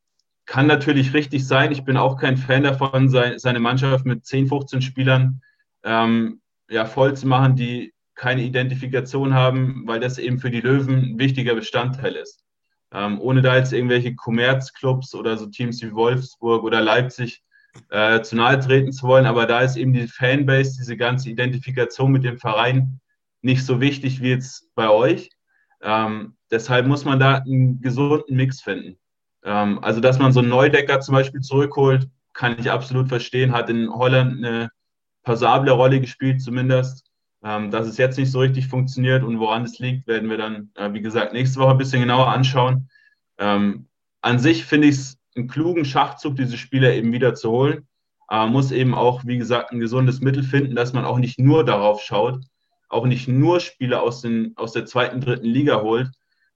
kann 0.45 0.67
natürlich 0.67 1.13
richtig 1.13 1.45
sein. 1.45 1.71
Ich 1.71 1.83
bin 1.83 1.97
auch 1.97 2.17
kein 2.17 2.37
Fan 2.37 2.63
davon, 2.63 3.09
sein, 3.09 3.39
seine 3.39 3.59
Mannschaft 3.59 4.05
mit 4.05 4.25
10, 4.25 4.47
15 4.47 4.81
Spielern 4.81 5.41
ähm, 5.83 6.41
ja, 6.69 6.85
voll 6.85 7.15
zu 7.15 7.27
machen, 7.27 7.55
die 7.55 7.93
keine 8.15 8.43
Identifikation 8.43 9.33
haben, 9.33 9.83
weil 9.85 9.99
das 9.99 10.17
eben 10.17 10.39
für 10.39 10.51
die 10.51 10.61
Löwen 10.61 11.13
ein 11.13 11.19
wichtiger 11.19 11.55
Bestandteil 11.55 12.15
ist. 12.15 12.46
Ähm, 12.93 13.19
ohne 13.19 13.41
da 13.41 13.57
jetzt 13.57 13.73
irgendwelche 13.73 14.15
Kommerzclubs 14.15 15.13
oder 15.13 15.37
so 15.37 15.47
Teams 15.47 15.81
wie 15.81 15.93
Wolfsburg 15.93 16.63
oder 16.63 16.81
Leipzig 16.81 17.43
äh, 17.89 18.21
zu 18.21 18.35
nahe 18.35 18.59
treten 18.59 18.91
zu 18.91 19.07
wollen. 19.07 19.25
Aber 19.25 19.45
da 19.45 19.61
ist 19.61 19.75
eben 19.75 19.93
die 19.93 20.07
Fanbase, 20.07 20.77
diese 20.77 20.97
ganze 20.97 21.29
Identifikation 21.29 22.11
mit 22.11 22.23
dem 22.23 22.37
Verein 22.37 22.99
nicht 23.41 23.65
so 23.65 23.81
wichtig 23.81 24.21
wie 24.21 24.29
jetzt 24.29 24.73
bei 24.75 24.89
euch. 24.89 25.29
Ähm, 25.81 26.35
deshalb 26.49 26.87
muss 26.87 27.05
man 27.05 27.19
da 27.19 27.35
einen 27.35 27.81
gesunden 27.81 28.35
Mix 28.35 28.61
finden. 28.61 28.97
Ähm, 29.43 29.79
also, 29.83 29.99
dass 29.99 30.19
man 30.19 30.33
so 30.33 30.39
einen 30.39 30.49
Neudecker 30.49 30.99
zum 30.99 31.13
Beispiel 31.13 31.41
zurückholt, 31.41 32.07
kann 32.33 32.57
ich 32.59 32.69
absolut 32.71 33.09
verstehen, 33.09 33.53
hat 33.53 33.69
in 33.69 33.89
Holland 33.89 34.45
eine 34.45 34.69
passable 35.23 35.71
Rolle 35.71 35.99
gespielt 35.99 36.41
zumindest. 36.41 37.06
Ähm, 37.47 37.71
dass 37.71 37.87
es 37.87 37.95
jetzt 37.95 38.17
nicht 38.17 38.29
so 38.29 38.39
richtig 38.39 38.67
funktioniert 38.67 39.23
und 39.23 39.39
woran 39.39 39.63
es 39.63 39.79
liegt, 39.79 40.05
werden 40.05 40.29
wir 40.29 40.35
dann, 40.35 40.69
äh, 40.75 40.91
wie 40.91 40.99
gesagt, 40.99 41.31
nächste 41.31 41.61
Woche 41.61 41.71
ein 41.71 41.77
bisschen 41.77 42.01
genauer 42.01 42.27
anschauen. 42.27 42.89
Ähm, 43.37 43.87
an 44.21 44.37
sich 44.37 44.65
finde 44.65 44.89
ich 44.89 44.95
es 44.95 45.17
einen 45.33 45.47
klugen 45.47 45.85
Schachzug, 45.85 46.35
diese 46.35 46.57
Spieler 46.57 46.93
eben 46.93 47.13
wieder 47.13 47.35
zu 47.35 47.49
holen. 47.49 47.87
Aber 48.27 48.51
muss 48.51 48.71
eben 48.71 48.93
auch, 48.93 49.23
wie 49.23 49.37
gesagt, 49.37 49.71
ein 49.71 49.79
gesundes 49.79 50.19
Mittel 50.19 50.43
finden, 50.43 50.75
dass 50.75 50.91
man 50.91 51.05
auch 51.05 51.19
nicht 51.19 51.39
nur 51.39 51.63
darauf 51.63 52.01
schaut, 52.01 52.43
auch 52.89 53.05
nicht 53.05 53.29
nur 53.29 53.61
Spieler 53.61 54.01
aus, 54.01 54.21
den, 54.21 54.51
aus 54.57 54.73
der 54.73 54.85
zweiten, 54.85 55.21
dritten 55.21 55.47
Liga 55.47 55.81
holt, 55.81 56.09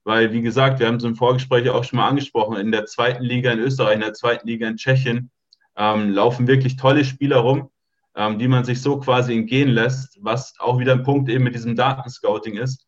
weil, 0.04 0.34
wie 0.34 0.42
gesagt, 0.42 0.78
wir 0.78 0.88
haben 0.88 0.96
es 0.96 1.04
im 1.04 1.16
Vorgespräch 1.16 1.70
auch 1.70 1.84
schon 1.84 2.00
mal 2.00 2.08
angesprochen, 2.08 2.58
in 2.58 2.70
der 2.70 2.84
zweiten 2.84 3.22
Liga 3.22 3.50
in 3.50 3.60
Österreich, 3.60 3.94
in 3.94 4.00
der 4.00 4.12
zweiten 4.12 4.46
Liga 4.46 4.68
in 4.68 4.76
Tschechien 4.76 5.30
ähm, 5.74 6.10
laufen 6.10 6.46
wirklich 6.46 6.76
tolle 6.76 7.06
Spieler 7.06 7.38
rum, 7.38 7.70
ähm, 8.16 8.38
die 8.38 8.48
man 8.48 8.64
sich 8.64 8.82
so 8.82 8.98
quasi 8.98 9.36
entgehen 9.36 9.68
lässt, 9.68 10.18
was 10.22 10.54
auch 10.58 10.78
wieder 10.78 10.92
ein 10.92 11.02
Punkt 11.02 11.28
eben 11.30 11.44
mit 11.44 11.54
diesem 11.54 11.76
Datenscouting 11.76 12.56
ist, 12.56 12.86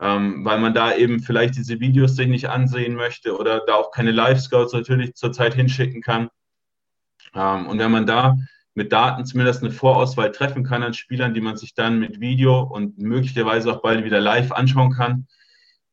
ähm, 0.00 0.44
weil 0.44 0.58
man 0.58 0.74
da 0.74 0.94
eben 0.94 1.20
vielleicht 1.20 1.56
diese 1.56 1.80
Videos 1.80 2.16
sich 2.16 2.28
nicht 2.28 2.48
ansehen 2.48 2.94
möchte 2.94 3.36
oder 3.36 3.62
da 3.66 3.74
auch 3.74 3.90
keine 3.90 4.10
Live-Scouts 4.10 4.72
natürlich 4.72 5.14
zurzeit 5.14 5.54
hinschicken 5.54 6.02
kann. 6.02 6.28
Ähm, 7.34 7.66
und 7.66 7.78
wenn 7.78 7.90
man 7.90 8.06
da 8.06 8.36
mit 8.74 8.92
Daten 8.92 9.26
zumindest 9.26 9.62
eine 9.62 9.70
Vorauswahl 9.70 10.32
treffen 10.32 10.64
kann 10.64 10.82
an 10.82 10.94
Spielern, 10.94 11.34
die 11.34 11.42
man 11.42 11.56
sich 11.56 11.74
dann 11.74 11.98
mit 11.98 12.20
Video 12.20 12.62
und 12.62 12.98
möglicherweise 12.98 13.70
auch 13.70 13.82
bald 13.82 14.04
wieder 14.04 14.20
live 14.20 14.52
anschauen 14.52 14.92
kann, 14.92 15.26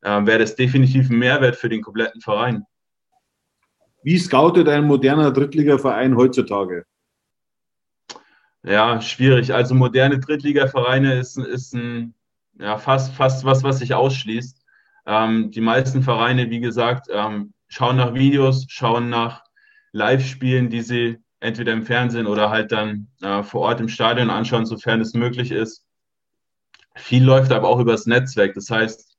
äh, 0.02 0.26
wäre 0.26 0.40
das 0.40 0.56
definitiv 0.56 1.10
ein 1.10 1.20
Mehrwert 1.20 1.58
für 1.58 1.70
den 1.70 1.82
kompletten 1.82 2.22
Verein. 2.22 2.64
Wie 4.02 4.18
scoutet 4.18 4.70
ein 4.70 4.86
moderner 4.86 5.32
Drittligaverein 5.32 6.16
heutzutage? 6.16 6.86
Ja, 8.70 9.02
schwierig. 9.02 9.52
Also 9.52 9.74
moderne 9.74 10.20
Drittligavereine 10.20 11.16
ist, 11.16 11.38
ist 11.40 11.74
ein, 11.74 12.14
ja, 12.60 12.78
fast, 12.78 13.16
fast 13.16 13.44
was, 13.44 13.64
was 13.64 13.80
sich 13.80 13.96
ausschließt. 13.96 14.64
Ähm, 15.08 15.50
die 15.50 15.62
meisten 15.62 16.04
Vereine, 16.04 16.52
wie 16.52 16.60
gesagt, 16.60 17.08
ähm, 17.12 17.54
schauen 17.68 17.96
nach 17.96 18.14
Videos, 18.14 18.68
schauen 18.70 19.10
nach 19.10 19.44
Live-Spielen, 19.92 20.70
die 20.70 20.82
sie 20.82 21.18
entweder 21.40 21.74
im 21.74 21.82
Fernsehen 21.82 22.28
oder 22.28 22.52
halt 22.52 22.72
dann 22.72 23.08
äh, 23.24 23.42
vor 23.42 23.62
Ort 23.62 23.80
im 23.80 23.90
Stadion 23.90 24.30
anschauen, 24.30 24.68
sofern 24.68 25.02
es 25.02 25.16
möglich 25.16 25.50
ist. 25.50 25.84
Viel 26.96 27.24
läuft 27.24 27.52
aber 27.52 27.70
auch 27.70 27.80
übers 27.80 28.06
Netzwerk. 28.06 28.54
Das 28.54 28.70
heißt, 28.70 29.18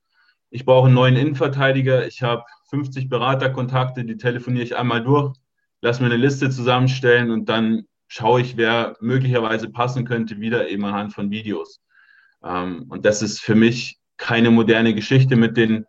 ich 0.49 0.63
brauche 0.63 0.85
einen 0.85 0.95
neuen 0.95 1.17
Innenverteidiger, 1.17 2.07
ich 2.07 2.21
habe 2.23 2.45
50 2.69 3.09
Beraterkontakte, 3.09 4.05
die 4.05 4.15
telefoniere 4.15 4.63
ich 4.63 4.77
einmal 4.77 5.03
durch, 5.03 5.35
lass 5.81 5.99
mir 5.99 6.05
eine 6.05 6.15
Liste 6.15 6.49
zusammenstellen 6.49 7.31
und 7.31 7.49
dann 7.49 7.85
schaue 8.11 8.41
ich, 8.41 8.57
wer 8.57 8.97
möglicherweise 8.99 9.69
passen 9.69 10.03
könnte, 10.03 10.41
wieder 10.41 10.67
eben 10.67 10.83
anhand 10.83 11.13
von 11.13 11.31
Videos. 11.31 11.79
Ähm, 12.43 12.87
und 12.89 13.05
das 13.05 13.21
ist 13.21 13.39
für 13.39 13.55
mich 13.55 13.99
keine 14.17 14.51
moderne 14.51 14.93
Geschichte 14.93 15.37
mit 15.37 15.55
den 15.55 15.85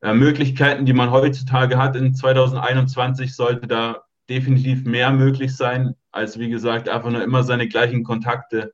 äh, 0.00 0.14
Möglichkeiten, 0.14 0.86
die 0.86 0.92
man 0.92 1.10
heutzutage 1.10 1.76
hat. 1.76 1.96
In 1.96 2.14
2021 2.14 3.34
sollte 3.34 3.66
da 3.66 4.02
definitiv 4.30 4.84
mehr 4.84 5.10
möglich 5.10 5.56
sein, 5.56 5.96
als 6.12 6.38
wie 6.38 6.48
gesagt, 6.48 6.88
einfach 6.88 7.10
nur 7.10 7.24
immer 7.24 7.42
seine 7.42 7.66
gleichen 7.66 8.04
Kontakte 8.04 8.72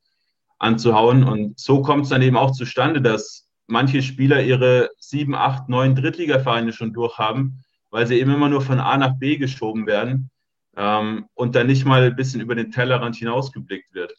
anzuhauen. 0.59 1.24
Und 1.24 1.59
so 1.59 1.81
kommt 1.81 2.05
es 2.05 2.11
dann 2.11 2.20
eben 2.20 2.37
auch 2.37 2.50
zustande, 2.50 3.00
dass 3.00 3.48
manche 3.66 4.02
Spieler 4.02 4.42
ihre 4.42 4.90
sieben, 4.98 5.35
acht, 5.35 5.66
neun 5.70 5.94
Drittligavereine 5.94 6.74
schon 6.74 6.92
durchhaben, 6.92 7.64
weil 7.90 8.07
sie 8.07 8.20
eben 8.20 8.35
immer 8.35 8.50
nur 8.50 8.61
von 8.61 8.81
A 8.81 8.98
nach 8.98 9.16
B 9.16 9.38
geschoben 9.38 9.87
werden 9.87 10.31
ähm, 10.76 11.26
und 11.35 11.54
dann 11.54 11.66
nicht 11.66 11.85
mal 11.85 12.02
ein 12.02 12.16
bisschen 12.16 12.40
über 12.40 12.54
den 12.54 12.70
Tellerrand 12.70 13.16
hinausgeblickt 13.16 13.92
wird. 13.94 14.14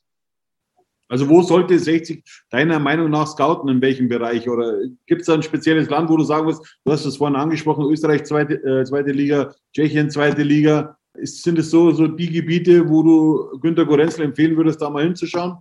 Also 1.10 1.30
wo 1.30 1.42
sollte 1.42 1.78
60 1.78 2.24
deiner 2.50 2.80
Meinung 2.80 3.12
nach 3.12 3.28
scouten, 3.28 3.70
in 3.70 3.82
welchem 3.82 4.10
Bereich? 4.10 4.50
Oder 4.50 4.80
gibt 5.06 5.22
es 5.22 5.28
da 5.28 5.36
ein 5.36 5.44
spezielles 5.44 5.90
Land, 5.90 6.10
wo 6.10 6.18
du 6.18 6.24
sagen 6.24 6.48
wirst, 6.48 6.80
du 6.84 6.92
hast 6.92 7.06
es 7.06 7.18
vorhin 7.18 7.36
angesprochen, 7.36 7.86
Österreich 7.86 8.24
zweite, 8.24 8.56
äh, 8.56 8.84
zweite 8.84 9.12
Liga, 9.12 9.54
Tschechien 9.74 10.10
zweite 10.10 10.44
Liga. 10.44 10.98
Ist, 11.14 11.44
sind 11.44 11.60
es 11.60 11.70
so, 11.70 11.92
so 11.92 12.08
die 12.08 12.32
Gebiete, 12.32 12.90
wo 12.90 13.04
du 13.04 13.60
Günter 13.60 13.86
Gorenzel 13.86 14.26
empfehlen 14.26 14.58
würdest, 14.58 14.82
da 14.82 14.90
mal 14.90 15.04
hinzuschauen? 15.04 15.58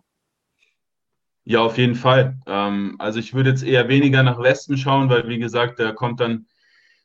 Ja, 1.44 1.60
auf 1.60 1.76
jeden 1.76 1.96
Fall. 1.96 2.38
Ähm, 2.46 2.96
also 2.98 3.18
ich 3.18 3.34
würde 3.34 3.50
jetzt 3.50 3.64
eher 3.64 3.88
weniger 3.88 4.22
nach 4.22 4.40
Westen 4.40 4.78
schauen, 4.78 5.10
weil 5.10 5.28
wie 5.28 5.38
gesagt, 5.38 5.80
da 5.80 5.92
kommt 5.92 6.20
dann 6.20 6.46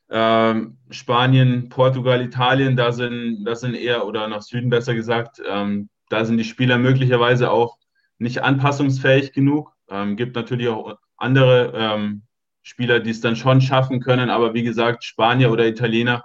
ähm, 0.10 0.78
Spanien, 0.90 1.70
Portugal, 1.70 2.22
Italien, 2.22 2.76
da 2.76 2.92
sind, 2.92 3.44
das 3.46 3.62
sind 3.62 3.74
eher, 3.74 4.06
oder 4.06 4.28
nach 4.28 4.42
Süden 4.42 4.70
besser 4.70 4.96
gesagt, 4.96 5.42
ähm, 5.46 5.90
da 6.10 6.24
sind 6.24 6.38
die 6.38 6.46
Spieler 6.46 6.78
möglicherweise 6.78 7.52
auch 7.52 7.78
nicht 8.18 8.42
anpassungsfähig 8.42 9.34
genug. 9.34 9.74
Ähm, 9.90 10.16
gibt 10.16 10.36
natürlich 10.36 10.70
auch 10.70 10.98
andere 11.18 11.74
ähm, 11.76 12.24
Spieler, 12.64 13.00
die 13.00 13.10
es 13.12 13.22
dann 13.22 13.36
schon 13.36 13.62
schaffen 13.62 14.00
können, 14.00 14.30
aber 14.30 14.54
wie 14.54 14.64
gesagt, 14.64 15.04
Spanier 15.04 15.52
oder 15.52 15.68
Italiener 15.68 16.24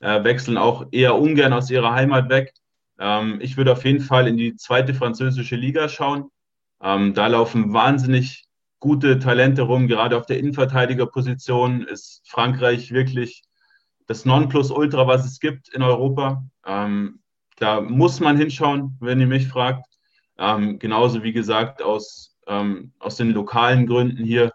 äh, 0.00 0.24
wechseln 0.24 0.58
auch 0.58 0.86
eher 0.90 1.16
ungern 1.16 1.52
aus 1.52 1.70
ihrer 1.70 1.92
Heimat 1.92 2.28
weg. 2.28 2.52
Ähm, 2.98 3.38
ich 3.40 3.56
würde 3.56 3.72
auf 3.72 3.84
jeden 3.84 4.00
Fall 4.00 4.26
in 4.26 4.36
die 4.36 4.56
zweite 4.56 4.94
französische 4.94 5.56
Liga 5.56 5.88
schauen. 5.88 6.30
Da 6.82 7.26
laufen 7.26 7.74
wahnsinnig 7.74 8.46
gute 8.80 9.18
Talente 9.18 9.62
rum. 9.62 9.86
Gerade 9.86 10.16
auf 10.16 10.26
der 10.26 10.38
Innenverteidigerposition 10.38 11.82
ist 11.82 12.22
Frankreich 12.26 12.92
wirklich 12.92 13.44
das 14.06 14.24
Nonplusultra, 14.24 15.06
was 15.06 15.24
es 15.24 15.38
gibt 15.38 15.68
in 15.68 15.82
Europa. 15.82 16.44
Ähm, 16.66 17.20
da 17.56 17.80
muss 17.80 18.18
man 18.18 18.36
hinschauen, 18.36 18.96
wenn 19.00 19.20
ihr 19.20 19.26
mich 19.26 19.46
fragt. 19.46 19.84
Ähm, 20.38 20.78
genauso 20.78 21.22
wie 21.22 21.32
gesagt 21.32 21.82
aus, 21.82 22.36
ähm, 22.46 22.92
aus 22.98 23.16
den 23.16 23.30
lokalen 23.30 23.86
Gründen 23.86 24.24
hier. 24.24 24.52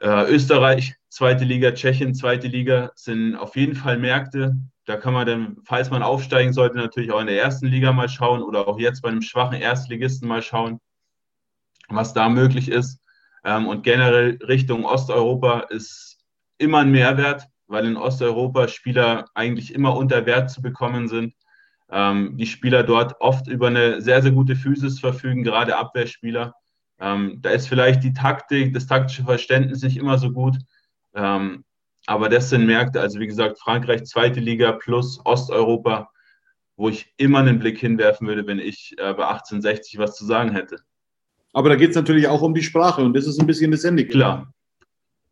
Äh, 0.00 0.32
Österreich, 0.32 0.94
zweite 1.08 1.44
Liga, 1.44 1.72
Tschechien, 1.72 2.14
zweite 2.14 2.48
Liga 2.48 2.90
sind 2.94 3.36
auf 3.36 3.56
jeden 3.56 3.74
Fall 3.74 3.98
Märkte. 3.98 4.56
Da 4.86 4.96
kann 4.96 5.12
man 5.12 5.26
dann, 5.26 5.56
falls 5.64 5.90
man 5.90 6.02
aufsteigen 6.02 6.52
sollte, 6.52 6.76
natürlich 6.76 7.12
auch 7.12 7.20
in 7.20 7.26
der 7.26 7.40
ersten 7.40 7.66
Liga 7.66 7.92
mal 7.92 8.08
schauen 8.08 8.42
oder 8.42 8.66
auch 8.66 8.78
jetzt 8.78 9.02
bei 9.02 9.10
einem 9.10 9.22
schwachen 9.22 9.60
Erstligisten 9.60 10.26
mal 10.26 10.42
schauen, 10.42 10.80
was 11.88 12.14
da 12.14 12.28
möglich 12.28 12.68
ist. 12.68 13.01
Ähm, 13.44 13.66
und 13.66 13.82
generell 13.82 14.38
Richtung 14.46 14.84
Osteuropa 14.84 15.60
ist 15.70 16.18
immer 16.58 16.78
ein 16.78 16.90
Mehrwert, 16.90 17.48
weil 17.66 17.86
in 17.86 17.96
Osteuropa 17.96 18.68
Spieler 18.68 19.26
eigentlich 19.34 19.74
immer 19.74 19.96
unter 19.96 20.26
Wert 20.26 20.50
zu 20.50 20.62
bekommen 20.62 21.08
sind 21.08 21.34
ähm, 21.92 22.38
die 22.38 22.46
Spieler 22.46 22.82
dort 22.82 23.20
oft 23.20 23.46
über 23.48 23.66
eine 23.66 24.00
sehr, 24.00 24.22
sehr 24.22 24.32
gute 24.32 24.56
Physis 24.56 24.98
verfügen, 24.98 25.44
gerade 25.44 25.76
Abwehrspieler. 25.76 26.54
Ähm, 26.98 27.38
da 27.42 27.50
ist 27.50 27.68
vielleicht 27.68 28.02
die 28.02 28.14
Taktik, 28.14 28.72
das 28.72 28.86
taktische 28.86 29.24
Verständnis 29.24 29.82
nicht 29.82 29.98
immer 29.98 30.16
so 30.16 30.32
gut. 30.32 30.56
Ähm, 31.14 31.64
aber 32.06 32.30
das 32.30 32.48
sind 32.48 32.66
Märkte, 32.66 33.00
also 33.00 33.20
wie 33.20 33.26
gesagt, 33.26 33.58
Frankreich, 33.60 34.04
zweite 34.04 34.40
Liga 34.40 34.72
plus 34.72 35.20
Osteuropa, 35.24 36.10
wo 36.76 36.88
ich 36.88 37.12
immer 37.18 37.40
einen 37.40 37.58
Blick 37.58 37.78
hinwerfen 37.78 38.26
würde, 38.26 38.46
wenn 38.46 38.58
ich 38.58 38.92
äh, 38.96 39.12
bei 39.12 39.26
1860 39.26 39.98
was 39.98 40.16
zu 40.16 40.24
sagen 40.24 40.52
hätte. 40.52 40.78
Aber 41.52 41.68
da 41.68 41.76
geht 41.76 41.90
es 41.90 41.96
natürlich 41.96 42.28
auch 42.28 42.42
um 42.42 42.54
die 42.54 42.62
Sprache 42.62 43.02
und 43.02 43.14
das 43.14 43.26
ist 43.26 43.40
ein 43.40 43.46
bisschen 43.46 43.70
das 43.70 43.84
Ende. 43.84 44.06
Klar, 44.06 44.52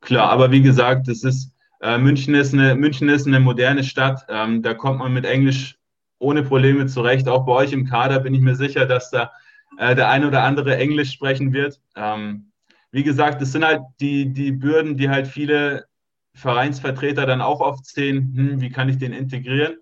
klar, 0.00 0.30
aber 0.30 0.50
wie 0.50 0.62
gesagt, 0.62 1.08
das 1.08 1.24
ist, 1.24 1.52
äh, 1.80 1.98
München, 1.98 2.34
ist 2.34 2.52
eine, 2.52 2.74
München 2.74 3.08
ist 3.08 3.26
eine 3.26 3.40
moderne 3.40 3.84
Stadt, 3.84 4.26
ähm, 4.28 4.62
da 4.62 4.74
kommt 4.74 4.98
man 4.98 5.12
mit 5.12 5.24
Englisch 5.24 5.78
ohne 6.18 6.42
Probleme 6.42 6.86
zurecht. 6.86 7.28
Auch 7.28 7.46
bei 7.46 7.52
euch 7.52 7.72
im 7.72 7.86
Kader 7.86 8.20
bin 8.20 8.34
ich 8.34 8.40
mir 8.40 8.54
sicher, 8.54 8.86
dass 8.86 9.10
da 9.10 9.30
äh, 9.78 9.94
der 9.94 10.10
eine 10.10 10.28
oder 10.28 10.42
andere 10.42 10.76
Englisch 10.76 11.12
sprechen 11.12 11.52
wird. 11.52 11.80
Ähm, 11.96 12.52
wie 12.92 13.02
gesagt, 13.02 13.40
das 13.40 13.52
sind 13.52 13.64
halt 13.64 13.82
die, 14.00 14.32
die 14.32 14.52
Bürden, 14.52 14.96
die 14.96 15.08
halt 15.08 15.26
viele 15.26 15.86
Vereinsvertreter 16.34 17.26
dann 17.26 17.40
auch 17.40 17.60
oft 17.60 17.86
sehen, 17.86 18.32
hm, 18.36 18.60
wie 18.60 18.70
kann 18.70 18.88
ich 18.88 18.98
den 18.98 19.12
integrieren? 19.12 19.78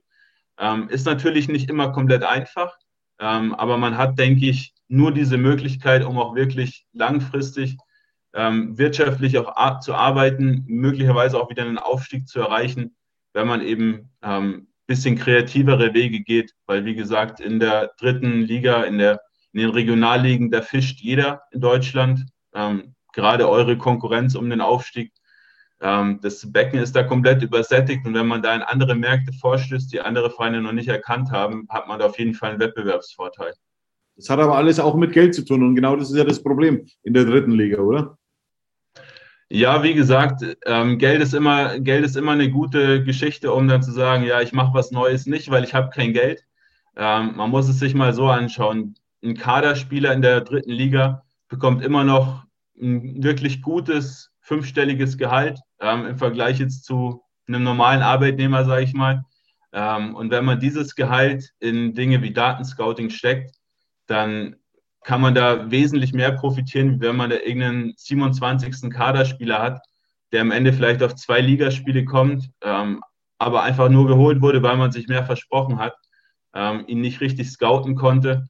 Ähm, 0.58 0.88
ist 0.88 1.06
natürlich 1.06 1.48
nicht 1.48 1.68
immer 1.68 1.92
komplett 1.92 2.22
einfach, 2.22 2.76
ähm, 3.20 3.54
aber 3.54 3.76
man 3.76 3.96
hat, 3.96 4.18
denke 4.18 4.46
ich, 4.46 4.74
nur 4.88 5.12
diese 5.12 5.36
Möglichkeit, 5.36 6.04
um 6.04 6.18
auch 6.18 6.34
wirklich 6.34 6.86
langfristig 6.92 7.76
ähm, 8.34 8.76
wirtschaftlich 8.76 9.38
auch 9.38 9.80
zu 9.80 9.94
arbeiten, 9.94 10.64
möglicherweise 10.66 11.40
auch 11.40 11.50
wieder 11.50 11.62
einen 11.62 11.78
Aufstieg 11.78 12.28
zu 12.28 12.40
erreichen, 12.40 12.96
wenn 13.32 13.46
man 13.46 13.62
eben 13.62 14.10
ähm, 14.22 14.68
bisschen 14.88 15.16
kreativere 15.16 15.92
Wege 15.92 16.20
geht, 16.20 16.54
weil 16.66 16.84
wie 16.84 16.94
gesagt, 16.94 17.40
in 17.40 17.60
der 17.60 17.92
dritten 17.98 18.40
Liga, 18.40 18.82
in, 18.84 18.98
der, 18.98 19.20
in 19.52 19.60
den 19.60 19.70
Regionalligen, 19.70 20.50
da 20.50 20.62
fischt 20.62 21.00
jeder 21.00 21.42
in 21.52 21.60
Deutschland. 21.60 22.24
Ähm, 22.54 22.94
gerade 23.12 23.48
eure 23.48 23.76
Konkurrenz 23.76 24.34
um 24.34 24.48
den 24.48 24.62
Aufstieg. 24.62 25.12
Ähm, 25.80 26.20
das 26.22 26.50
Becken 26.50 26.78
ist 26.78 26.96
da 26.96 27.02
komplett 27.02 27.42
übersättigt 27.42 28.06
und 28.06 28.14
wenn 28.14 28.26
man 28.26 28.42
da 28.42 28.54
in 28.54 28.62
andere 28.62 28.94
Märkte 28.94 29.32
vorstößt, 29.32 29.92
die 29.92 30.00
andere 30.00 30.30
Vereine 30.30 30.62
noch 30.62 30.72
nicht 30.72 30.88
erkannt 30.88 31.30
haben, 31.30 31.66
hat 31.68 31.86
man 31.86 31.98
da 31.98 32.06
auf 32.06 32.18
jeden 32.18 32.34
Fall 32.34 32.50
einen 32.50 32.60
Wettbewerbsvorteil. 32.60 33.52
Das 34.18 34.28
hat 34.30 34.40
aber 34.40 34.56
alles 34.56 34.80
auch 34.80 34.96
mit 34.96 35.12
Geld 35.12 35.34
zu 35.34 35.44
tun 35.44 35.62
und 35.62 35.76
genau 35.76 35.94
das 35.94 36.10
ist 36.10 36.16
ja 36.16 36.24
das 36.24 36.42
Problem 36.42 36.84
in 37.04 37.14
der 37.14 37.24
dritten 37.24 37.52
Liga, 37.52 37.78
oder? 37.78 38.18
Ja, 39.48 39.82
wie 39.84 39.94
gesagt, 39.94 40.44
ähm, 40.66 40.98
Geld, 40.98 41.22
ist 41.22 41.34
immer, 41.34 41.78
Geld 41.78 42.04
ist 42.04 42.16
immer 42.16 42.32
eine 42.32 42.50
gute 42.50 43.02
Geschichte, 43.04 43.52
um 43.52 43.68
dann 43.68 43.82
zu 43.82 43.92
sagen, 43.92 44.24
ja, 44.24 44.42
ich 44.42 44.52
mache 44.52 44.74
was 44.74 44.90
Neues 44.90 45.26
nicht, 45.26 45.50
weil 45.50 45.64
ich 45.64 45.72
habe 45.72 45.90
kein 45.90 46.12
Geld. 46.12 46.44
Ähm, 46.96 47.36
man 47.36 47.48
muss 47.48 47.68
es 47.68 47.78
sich 47.78 47.94
mal 47.94 48.12
so 48.12 48.26
anschauen. 48.26 48.96
Ein 49.22 49.36
Kaderspieler 49.36 50.12
in 50.12 50.20
der 50.20 50.42
dritten 50.42 50.72
Liga 50.72 51.22
bekommt 51.48 51.82
immer 51.82 52.04
noch 52.04 52.44
ein 52.78 53.22
wirklich 53.22 53.62
gutes 53.62 54.32
fünfstelliges 54.40 55.16
Gehalt 55.16 55.60
ähm, 55.80 56.06
im 56.06 56.18
Vergleich 56.18 56.58
jetzt 56.58 56.84
zu 56.84 57.22
einem 57.46 57.62
normalen 57.62 58.02
Arbeitnehmer, 58.02 58.64
sage 58.64 58.82
ich 58.82 58.94
mal. 58.94 59.24
Ähm, 59.72 60.14
und 60.14 60.30
wenn 60.30 60.44
man 60.44 60.60
dieses 60.60 60.94
Gehalt 60.94 61.54
in 61.60 61.94
Dinge 61.94 62.20
wie 62.20 62.32
Datenscouting 62.32 63.10
steckt, 63.10 63.57
dann 64.08 64.56
kann 65.04 65.20
man 65.20 65.34
da 65.34 65.70
wesentlich 65.70 66.12
mehr 66.12 66.32
profitieren, 66.32 67.00
wenn 67.00 67.16
man 67.16 67.30
da 67.30 67.36
irgendeinen 67.36 67.94
27. 67.96 68.90
Kaderspieler 68.90 69.62
hat, 69.62 69.80
der 70.32 70.42
am 70.42 70.50
Ende 70.50 70.72
vielleicht 70.72 71.02
auf 71.02 71.14
zwei 71.14 71.40
Ligaspiele 71.40 72.04
kommt, 72.04 72.50
ähm, 72.62 73.02
aber 73.38 73.62
einfach 73.62 73.88
nur 73.88 74.06
geholt 74.06 74.42
wurde, 74.42 74.62
weil 74.62 74.76
man 74.76 74.92
sich 74.92 75.08
mehr 75.08 75.24
versprochen 75.24 75.78
hat, 75.78 75.94
ähm, 76.54 76.84
ihn 76.88 77.00
nicht 77.00 77.20
richtig 77.20 77.50
scouten 77.50 77.94
konnte. 77.94 78.48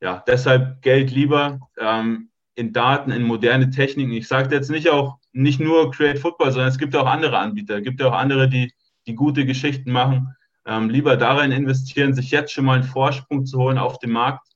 Ja, 0.00 0.22
deshalb 0.26 0.82
Geld 0.82 1.10
lieber 1.10 1.60
ähm, 1.78 2.30
in 2.54 2.72
Daten, 2.72 3.10
in 3.10 3.22
moderne 3.22 3.70
Techniken. 3.70 4.12
Ich 4.12 4.28
sage 4.28 4.54
jetzt 4.54 4.70
nicht 4.70 4.90
auch 4.90 5.18
nicht 5.32 5.60
nur 5.60 5.90
Create 5.90 6.18
Football, 6.18 6.50
sondern 6.50 6.68
es 6.68 6.78
gibt 6.78 6.96
auch 6.96 7.06
andere 7.06 7.38
Anbieter, 7.38 7.78
es 7.78 7.84
gibt 7.84 8.02
auch 8.02 8.12
andere, 8.12 8.48
die, 8.48 8.72
die 9.06 9.14
gute 9.14 9.46
Geschichten 9.46 9.92
machen. 9.92 10.34
Ähm, 10.66 10.90
lieber 10.90 11.16
darin 11.16 11.52
investieren, 11.52 12.12
sich 12.12 12.30
jetzt 12.30 12.52
schon 12.52 12.64
mal 12.64 12.74
einen 12.74 12.84
Vorsprung 12.84 13.46
zu 13.46 13.58
holen 13.58 13.78
auf 13.78 13.98
dem 13.98 14.10
Markt, 14.10 14.46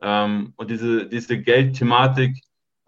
ähm, 0.00 0.52
und 0.56 0.70
diese, 0.70 1.06
diese 1.06 1.38
Geldthematik, 1.38 2.38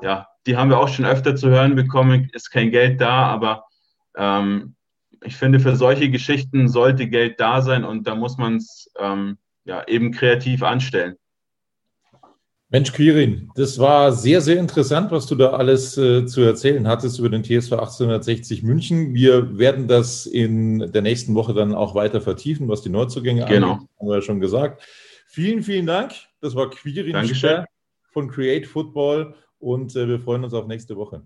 ja, 0.03 0.29
die 0.47 0.57
haben 0.57 0.71
wir 0.71 0.79
auch 0.79 0.89
schon 0.89 1.05
öfter 1.05 1.37
zu 1.37 1.49
hören 1.49 1.75
bekommen, 1.75 2.31
ist 2.33 2.51
kein 2.51 2.71
Geld 2.71 3.01
da, 3.01 3.27
aber 3.27 3.65
ähm, 4.17 4.75
ich 5.25 5.37
finde, 5.37 5.61
für 5.61 5.77
solche 5.77 6.11
Geschichten 6.11 6.69
sollte 6.69 7.09
Geld 7.09 7.41
da 7.41 7.63
sein 7.63 7.85
und 7.85 8.07
da 8.07 8.15
muss 8.15 8.39
man 8.39 8.57
es 8.57 8.91
ähm, 8.99 9.39
ja, 9.65 9.87
eben 9.87 10.13
kreativ 10.13 10.63
anstellen. 10.63 11.17
Mensch, 12.71 12.93
Quirin, 12.93 13.51
das 13.55 13.79
war 13.79 14.13
sehr, 14.13 14.43
sehr 14.43 14.59
interessant, 14.59 15.11
was 15.11 15.27
du 15.27 15.35
da 15.35 15.53
alles 15.53 15.97
äh, 15.97 16.27
zu 16.27 16.43
erzählen 16.43 16.87
hattest 16.87 17.19
über 17.19 17.31
den 17.31 17.43
TSV 17.43 17.73
1860 17.73 18.63
München. 18.63 19.15
Wir 19.15 19.57
werden 19.59 19.89
das 19.89 20.27
in 20.27 20.93
der 20.93 21.01
nächsten 21.01 21.35
Woche 21.35 21.55
dann 21.55 21.75
auch 21.75 21.95
weiter 21.95 22.21
vertiefen, 22.21 22.69
was 22.69 22.83
die 22.83 22.91
Neuzugänge 22.91 23.47
genau. 23.47 23.73
angeht, 23.73 23.89
haben 23.99 24.09
wir 24.09 24.17
ja 24.17 24.23
schon 24.23 24.41
gesagt. 24.41 24.83
Vielen, 25.31 25.63
vielen 25.63 25.85
Dank. 25.85 26.13
Das 26.41 26.57
war 26.57 26.71
Quirin 26.71 27.13
Dankeschön. 27.13 27.65
von 28.11 28.31
Create 28.31 28.67
Football 28.67 29.35
und 29.59 29.95
äh, 29.95 30.09
wir 30.09 30.19
freuen 30.19 30.43
uns 30.43 30.55
auf 30.55 30.67
nächste 30.67 30.97
Woche. 30.97 31.23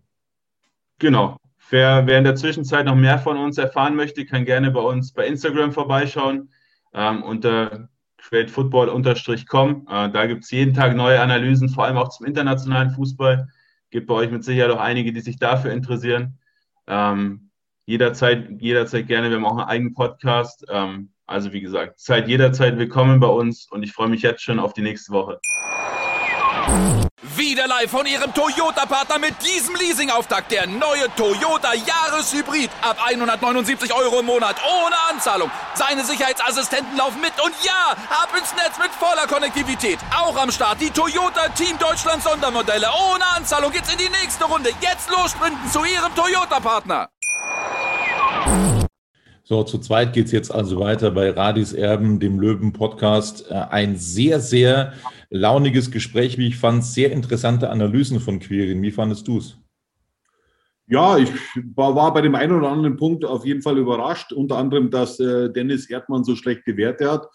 Genau. 0.99 1.37
Wer, 1.71 2.05
wer, 2.09 2.19
in 2.19 2.25
der 2.25 2.35
Zwischenzeit 2.35 2.85
noch 2.85 2.97
mehr 2.97 3.21
von 3.21 3.37
uns 3.39 3.59
erfahren 3.59 3.95
möchte, 3.95 4.27
kann 4.27 4.45
gerne 4.45 4.73
bei 4.73 4.81
uns 4.81 5.13
bei 5.13 5.29
Instagram 5.29 5.71
vorbeischauen 5.71 6.53
ähm, 6.93 7.23
unter 7.23 7.89
createfootball-com. 8.19 9.87
Äh, 9.89 10.11
da 10.11 10.27
gibt 10.27 10.43
es 10.43 10.51
jeden 10.51 10.75
Tag 10.75 10.97
neue 10.97 11.21
Analysen, 11.21 11.69
vor 11.69 11.85
allem 11.85 11.97
auch 11.97 12.09
zum 12.09 12.27
internationalen 12.27 12.91
Fußball. 12.91 13.49
Gibt 13.91 14.09
bei 14.09 14.15
euch 14.15 14.33
mit 14.33 14.43
Sicherheit 14.43 14.73
auch 14.73 14.81
einige, 14.81 15.13
die 15.13 15.21
sich 15.21 15.37
dafür 15.37 15.71
interessieren. 15.71 16.39
Ähm, 16.89 17.52
jederzeit, 17.87 18.61
jederzeit 18.61 19.07
gerne. 19.07 19.31
Wir 19.31 19.37
haben 19.37 19.47
auch 19.47 19.59
einen 19.59 19.69
eigenen 19.69 19.95
Podcast. 19.95 20.65
Ähm, 20.69 21.11
also 21.27 21.53
wie 21.53 21.61
gesagt, 21.61 21.99
seid 22.01 22.29
jederzeit 22.29 22.77
willkommen 22.79 23.21
bei 23.21 23.29
uns 23.29 23.67
und 23.71 23.83
ich 23.83 23.93
freue 23.93 24.09
mich 24.09 24.23
jetzt 24.23 24.43
schon 24.43 24.59
auf 24.59 24.73
die 24.73 24.83
nächste 24.83 25.13
Woche. 25.13 25.41
Wieder 27.37 27.67
live 27.69 27.91
von 27.91 28.05
Ihrem 28.05 28.35
Toyota-Partner 28.35 29.19
mit 29.19 29.35
diesem 29.45 29.75
Leasing-Auftakt. 29.77 30.51
Der 30.51 30.67
neue 30.67 31.09
Toyota 31.17 31.73
Jahreshybrid. 31.75 32.71
Ab 32.83 32.99
179 33.05 33.93
Euro 33.95 34.21
im 34.21 34.27
Monat. 34.27 34.57
Ohne 34.65 34.97
Anzahlung. 35.11 35.51
Seine 35.75 36.05
Sicherheitsassistenten 36.05 36.97
laufen 36.97 37.21
mit. 37.21 37.33
Und 37.43 37.55
ja, 37.65 37.93
ab 38.11 38.31
ins 38.37 38.53
Netz 38.55 38.79
mit 38.79 38.91
voller 38.91 39.27
Konnektivität. 39.27 39.99
Auch 40.17 40.37
am 40.37 40.51
Start 40.51 40.81
die 40.81 40.91
Toyota 40.91 41.49
Team 41.51 41.79
Deutschland 41.79 42.23
Sondermodelle. 42.23 42.89
Ohne 43.13 43.25
Anzahlung 43.37 43.71
geht's 43.71 43.93
in 43.93 43.99
die 43.99 44.11
nächste 44.11 44.45
Runde. 44.45 44.71
Jetzt 44.81 45.11
los 45.11 45.31
sprinten 45.31 45.71
zu 45.71 45.85
Ihrem 45.85 46.15
Toyota-Partner. 46.15 47.09
So, 49.45 49.65
zu 49.65 49.79
zweit 49.79 50.13
geht 50.13 50.27
es 50.27 50.33
jetzt 50.33 50.51
also 50.51 50.81
weiter 50.81 51.11
bei 51.11 51.31
Radis 51.31 51.73
Erben, 51.73 52.21
dem 52.21 52.41
Löwen-Podcast. 52.41 53.51
Äh, 53.51 53.55
ein 53.55 53.97
sehr, 53.97 54.41
sehr 54.41 54.95
launiges 55.31 55.91
Gespräch, 55.91 56.39
wie 56.39 56.47
ich 56.47 56.57
fand, 56.57 56.85
sehr 56.85 57.13
interessante 57.13 57.69
Analysen 57.69 58.21
von 58.21 58.39
Quirin. 58.39 58.81
Wie 58.83 58.93
fandest 58.93 59.29
du 59.29 59.39
es? 59.39 59.59
Ja, 60.87 61.19
ich 61.19 61.31
war, 61.75 62.13
bei 62.13 62.21
dem 62.21 62.35
einen 62.35 62.53
oder 62.53 62.69
anderen 62.69 62.97
Punkt 62.97 63.25
auf 63.25 63.45
jeden 63.45 63.63
Fall 63.63 63.79
überrascht. 63.79 64.33
Unter 64.33 64.57
anderem, 64.57 64.91
dass 64.91 65.19
äh, 65.21 65.51
Dennis 65.51 65.89
Erdmann 65.89 66.25
so 66.25 66.37
schlechte 66.37 66.77
Werte 66.77 67.11
hat. 67.11 67.29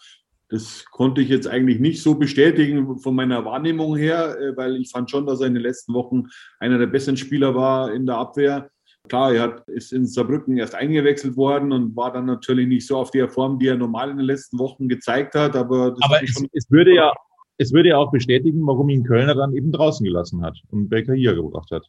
Das 0.48 0.86
konnte 0.86 1.20
ich 1.20 1.28
jetzt 1.28 1.46
eigentlich 1.46 1.78
nicht 1.78 2.02
so 2.02 2.14
bestätigen 2.14 2.98
von 2.98 3.14
meiner 3.14 3.44
Wahrnehmung 3.44 3.96
her, 3.96 4.36
äh, 4.40 4.56
weil 4.56 4.76
ich 4.76 4.90
fand 4.90 5.10
schon, 5.10 5.26
dass 5.26 5.40
er 5.40 5.46
in 5.46 5.54
den 5.54 5.62
letzten 5.62 5.92
Wochen 5.94 6.28
einer 6.58 6.78
der 6.78 6.86
besten 6.86 7.16
Spieler 7.16 7.54
war 7.54 7.92
in 7.92 8.06
der 8.06 8.16
Abwehr. 8.16 8.70
Klar, 9.08 9.34
er 9.34 9.42
hat, 9.42 9.68
ist 9.68 9.92
in 9.92 10.06
Saarbrücken 10.06 10.56
erst 10.58 10.74
eingewechselt 10.74 11.36
worden 11.36 11.72
und 11.72 11.96
war 11.96 12.12
dann 12.12 12.26
natürlich 12.26 12.68
nicht 12.68 12.86
so 12.86 12.96
auf 12.96 13.10
der 13.10 13.28
Form, 13.28 13.58
die 13.58 13.68
er 13.68 13.76
normal 13.76 14.10
in 14.10 14.18
den 14.18 14.26
letzten 14.26 14.58
Wochen 14.58 14.88
gezeigt 14.88 15.34
hat. 15.34 15.56
Aber, 15.56 15.96
aber 16.00 16.22
es, 16.22 16.42
es, 16.52 16.70
würde 16.70 16.94
ja 16.94 17.12
es 17.58 17.72
würde 17.72 17.90
ja 17.90 17.96
auch 17.96 18.10
bestätigen, 18.10 18.66
warum 18.66 18.88
ihn 18.88 19.04
Kölner 19.04 19.34
dann 19.34 19.52
eben 19.52 19.72
draußen 19.72 20.04
gelassen 20.04 20.42
hat 20.42 20.56
und 20.70 20.88
Baker 20.88 21.14
hier 21.14 21.34
gebracht 21.34 21.70
hat. 21.72 21.84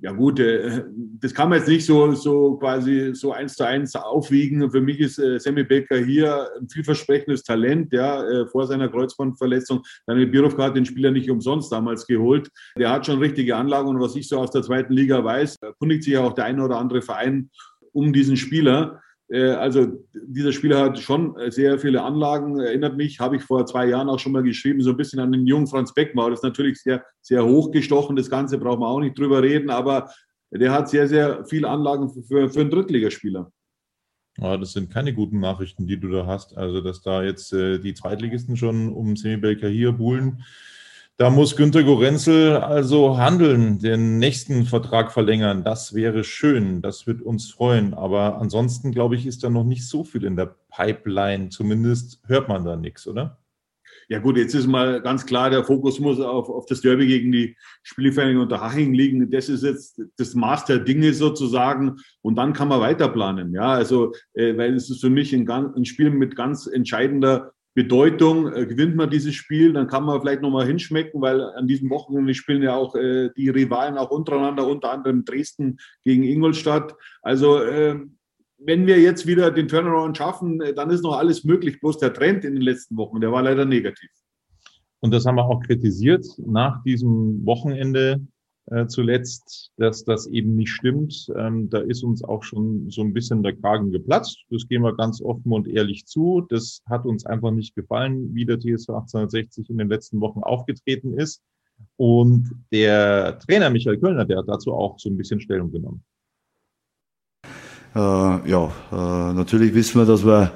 Ja 0.00 0.12
gut, 0.12 0.38
äh, 0.38 0.84
das 1.18 1.32
kann 1.32 1.48
man 1.48 1.58
jetzt 1.58 1.68
nicht 1.68 1.86
so, 1.86 2.12
so 2.12 2.56
quasi 2.56 3.14
so 3.14 3.32
eins 3.32 3.54
zu 3.54 3.64
eins 3.64 3.96
aufwiegen. 3.96 4.70
Für 4.70 4.82
mich 4.82 5.00
ist 5.00 5.18
äh, 5.18 5.38
Sammy 5.40 5.64
Baker 5.64 5.96
hier 5.96 6.48
ein 6.60 6.68
vielversprechendes 6.68 7.42
Talent, 7.42 7.92
ja, 7.92 8.22
äh, 8.22 8.46
vor 8.46 8.66
seiner 8.66 8.88
Kreuzbandverletzung. 8.88 9.82
Daniel 10.06 10.26
Birovka 10.26 10.64
hat 10.64 10.76
den 10.76 10.84
Spieler 10.84 11.10
nicht 11.10 11.30
umsonst 11.30 11.72
damals 11.72 12.06
geholt. 12.06 12.50
Der 12.76 12.90
hat 12.90 13.06
schon 13.06 13.18
richtige 13.18 13.56
Anlagen 13.56 13.88
und 13.88 14.00
was 14.00 14.14
ich 14.14 14.28
so 14.28 14.38
aus 14.38 14.50
der 14.50 14.62
zweiten 14.62 14.92
Liga 14.92 15.24
weiß, 15.24 15.56
erkundigt 15.62 16.04
sich 16.04 16.18
auch 16.18 16.34
der 16.34 16.44
eine 16.44 16.62
oder 16.62 16.78
andere 16.78 17.00
Verein 17.00 17.50
um 17.92 18.12
diesen 18.12 18.36
Spieler. 18.36 19.00
Äh, 19.30 19.50
also 19.50 19.86
dieser 20.14 20.52
Spieler 20.52 20.80
hat 20.80 20.98
schon 20.98 21.34
sehr 21.50 21.78
viele 21.78 22.02
Anlagen, 22.02 22.60
erinnert 22.60 22.96
mich, 22.96 23.20
habe 23.20 23.36
ich 23.36 23.42
vor 23.42 23.66
zwei 23.66 23.86
Jahren 23.86 24.08
auch 24.08 24.18
schon 24.18 24.32
mal 24.32 24.42
geschrieben, 24.42 24.82
so 24.82 24.90
ein 24.90 24.96
bisschen 24.96 25.20
an 25.20 25.32
den 25.32 25.46
jungen 25.46 25.66
Franz 25.66 25.94
Beckmauer. 25.94 26.30
Das 26.30 26.40
ist 26.40 26.44
natürlich 26.44 26.80
sehr, 26.82 27.04
sehr 27.20 27.44
hochgestochen, 27.44 28.16
das 28.16 28.30
Ganze 28.30 28.58
braucht 28.58 28.80
man 28.80 28.88
auch 28.88 29.00
nicht 29.00 29.18
drüber 29.18 29.42
reden, 29.42 29.70
aber 29.70 30.10
der 30.50 30.72
hat 30.72 30.88
sehr, 30.88 31.06
sehr 31.08 31.44
viele 31.44 31.68
Anlagen 31.68 32.10
für, 32.10 32.48
für 32.48 32.60
einen 32.60 32.70
Drittligaspieler. 32.70 33.50
Ja, 34.38 34.56
das 34.56 34.72
sind 34.72 34.90
keine 34.90 35.12
guten 35.12 35.40
Nachrichten, 35.40 35.86
die 35.86 35.98
du 35.98 36.08
da 36.08 36.26
hast. 36.26 36.56
Also, 36.56 36.80
dass 36.80 37.02
da 37.02 37.24
jetzt 37.24 37.52
äh, 37.52 37.78
die 37.80 37.94
Zweitligisten 37.94 38.56
schon 38.56 38.92
um 38.92 39.16
Semi 39.16 39.36
Belker 39.36 39.68
hier 39.68 39.92
buhlen. 39.92 40.44
Da 41.20 41.30
muss 41.30 41.56
Günter 41.56 41.82
Gorenzel 41.82 42.58
also 42.58 43.18
handeln, 43.18 43.80
den 43.80 44.20
nächsten 44.20 44.66
Vertrag 44.66 45.10
verlängern. 45.10 45.64
Das 45.64 45.92
wäre 45.92 46.22
schön, 46.22 46.80
das 46.80 47.08
wird 47.08 47.22
uns 47.22 47.50
freuen. 47.50 47.92
Aber 47.92 48.40
ansonsten, 48.40 48.92
glaube 48.92 49.16
ich, 49.16 49.26
ist 49.26 49.42
da 49.42 49.50
noch 49.50 49.64
nicht 49.64 49.88
so 49.88 50.04
viel 50.04 50.22
in 50.22 50.36
der 50.36 50.54
Pipeline. 50.70 51.48
Zumindest 51.48 52.22
hört 52.28 52.48
man 52.48 52.64
da 52.64 52.76
nichts, 52.76 53.08
oder? 53.08 53.36
Ja 54.08 54.20
gut, 54.20 54.36
jetzt 54.36 54.54
ist 54.54 54.68
mal 54.68 55.02
ganz 55.02 55.26
klar, 55.26 55.50
der 55.50 55.64
Fokus 55.64 55.98
muss 55.98 56.20
auf, 56.20 56.48
auf 56.48 56.66
das 56.66 56.82
Derby 56.82 57.08
gegen 57.08 57.32
die 57.32 57.56
Spielvereinigung 57.82 58.44
Unterhaching 58.44 58.94
liegen. 58.94 59.28
Das 59.28 59.48
ist 59.48 59.64
jetzt 59.64 60.00
das 60.18 60.34
Maß 60.34 60.66
der 60.66 60.78
Dinge 60.78 61.12
sozusagen 61.14 61.96
und 62.22 62.36
dann 62.36 62.52
kann 62.52 62.68
man 62.68 62.80
weiter 62.80 63.08
planen. 63.08 63.52
Ja, 63.52 63.72
also 63.72 64.12
äh, 64.34 64.56
weil 64.56 64.74
es 64.74 64.88
ist 64.88 65.00
für 65.00 65.10
mich 65.10 65.34
ein, 65.34 65.50
ein 65.50 65.84
Spiel 65.84 66.10
mit 66.10 66.36
ganz 66.36 66.68
entscheidender 66.68 67.54
Bedeutung. 67.78 68.52
Äh, 68.52 68.66
gewinnt 68.66 68.96
man 68.96 69.08
dieses 69.08 69.36
Spiel, 69.36 69.72
dann 69.72 69.86
kann 69.86 70.02
man 70.04 70.20
vielleicht 70.20 70.42
nochmal 70.42 70.66
hinschmecken, 70.66 71.20
weil 71.20 71.40
an 71.40 71.68
diesem 71.68 71.90
Wochenende 71.90 72.34
spielen 72.34 72.60
ja 72.60 72.74
auch 72.74 72.96
äh, 72.96 73.30
die 73.36 73.50
Rivalen 73.50 73.98
auch 73.98 74.10
untereinander, 74.10 74.66
unter 74.66 74.90
anderem 74.90 75.24
Dresden 75.24 75.78
gegen 76.02 76.24
Ingolstadt. 76.24 76.96
Also 77.22 77.62
äh, 77.62 78.00
wenn 78.58 78.88
wir 78.88 78.98
jetzt 78.98 79.28
wieder 79.28 79.52
den 79.52 79.68
Turnaround 79.68 80.16
schaffen, 80.16 80.60
äh, 80.60 80.74
dann 80.74 80.90
ist 80.90 81.04
noch 81.04 81.16
alles 81.16 81.44
möglich. 81.44 81.78
Bloß 81.78 81.98
der 81.98 82.12
Trend 82.12 82.44
in 82.44 82.54
den 82.54 82.62
letzten 82.62 82.96
Wochen, 82.96 83.20
der 83.20 83.30
war 83.30 83.42
leider 83.42 83.64
negativ. 83.64 84.10
Und 84.98 85.14
das 85.14 85.24
haben 85.24 85.36
wir 85.36 85.44
auch 85.44 85.62
kritisiert 85.62 86.26
nach 86.44 86.82
diesem 86.82 87.46
Wochenende 87.46 88.26
äh, 88.70 88.86
zuletzt, 88.86 89.70
dass 89.76 90.04
das 90.04 90.26
eben 90.26 90.54
nicht 90.54 90.70
stimmt. 90.70 91.30
Ähm, 91.36 91.70
da 91.70 91.78
ist 91.78 92.02
uns 92.02 92.22
auch 92.22 92.42
schon 92.42 92.90
so 92.90 93.02
ein 93.02 93.12
bisschen 93.12 93.42
der 93.42 93.56
Kragen 93.56 93.90
geplatzt. 93.90 94.44
Das 94.50 94.68
gehen 94.68 94.82
wir 94.82 94.94
ganz 94.94 95.22
offen 95.22 95.52
und 95.52 95.68
ehrlich 95.68 96.06
zu. 96.06 96.46
Das 96.48 96.82
hat 96.88 97.06
uns 97.06 97.24
einfach 97.24 97.50
nicht 97.50 97.74
gefallen, 97.74 98.34
wie 98.34 98.44
der 98.44 98.58
TSV 98.58 98.90
1860 98.90 99.70
in 99.70 99.78
den 99.78 99.88
letzten 99.88 100.20
Wochen 100.20 100.42
aufgetreten 100.42 101.14
ist. 101.14 101.42
Und 101.96 102.50
der 102.72 103.38
Trainer 103.38 103.70
Michael 103.70 103.98
Kölner, 103.98 104.24
der 104.24 104.38
hat 104.38 104.48
dazu 104.48 104.74
auch 104.74 104.98
so 104.98 105.08
ein 105.08 105.16
bisschen 105.16 105.40
Stellung 105.40 105.70
genommen. 105.70 106.02
Äh, 107.94 107.98
ja, 108.50 108.72
äh, 108.92 109.32
natürlich 109.32 109.72
wissen 109.74 110.00
wir, 110.00 110.06
dass 110.06 110.26
wir 110.26 110.52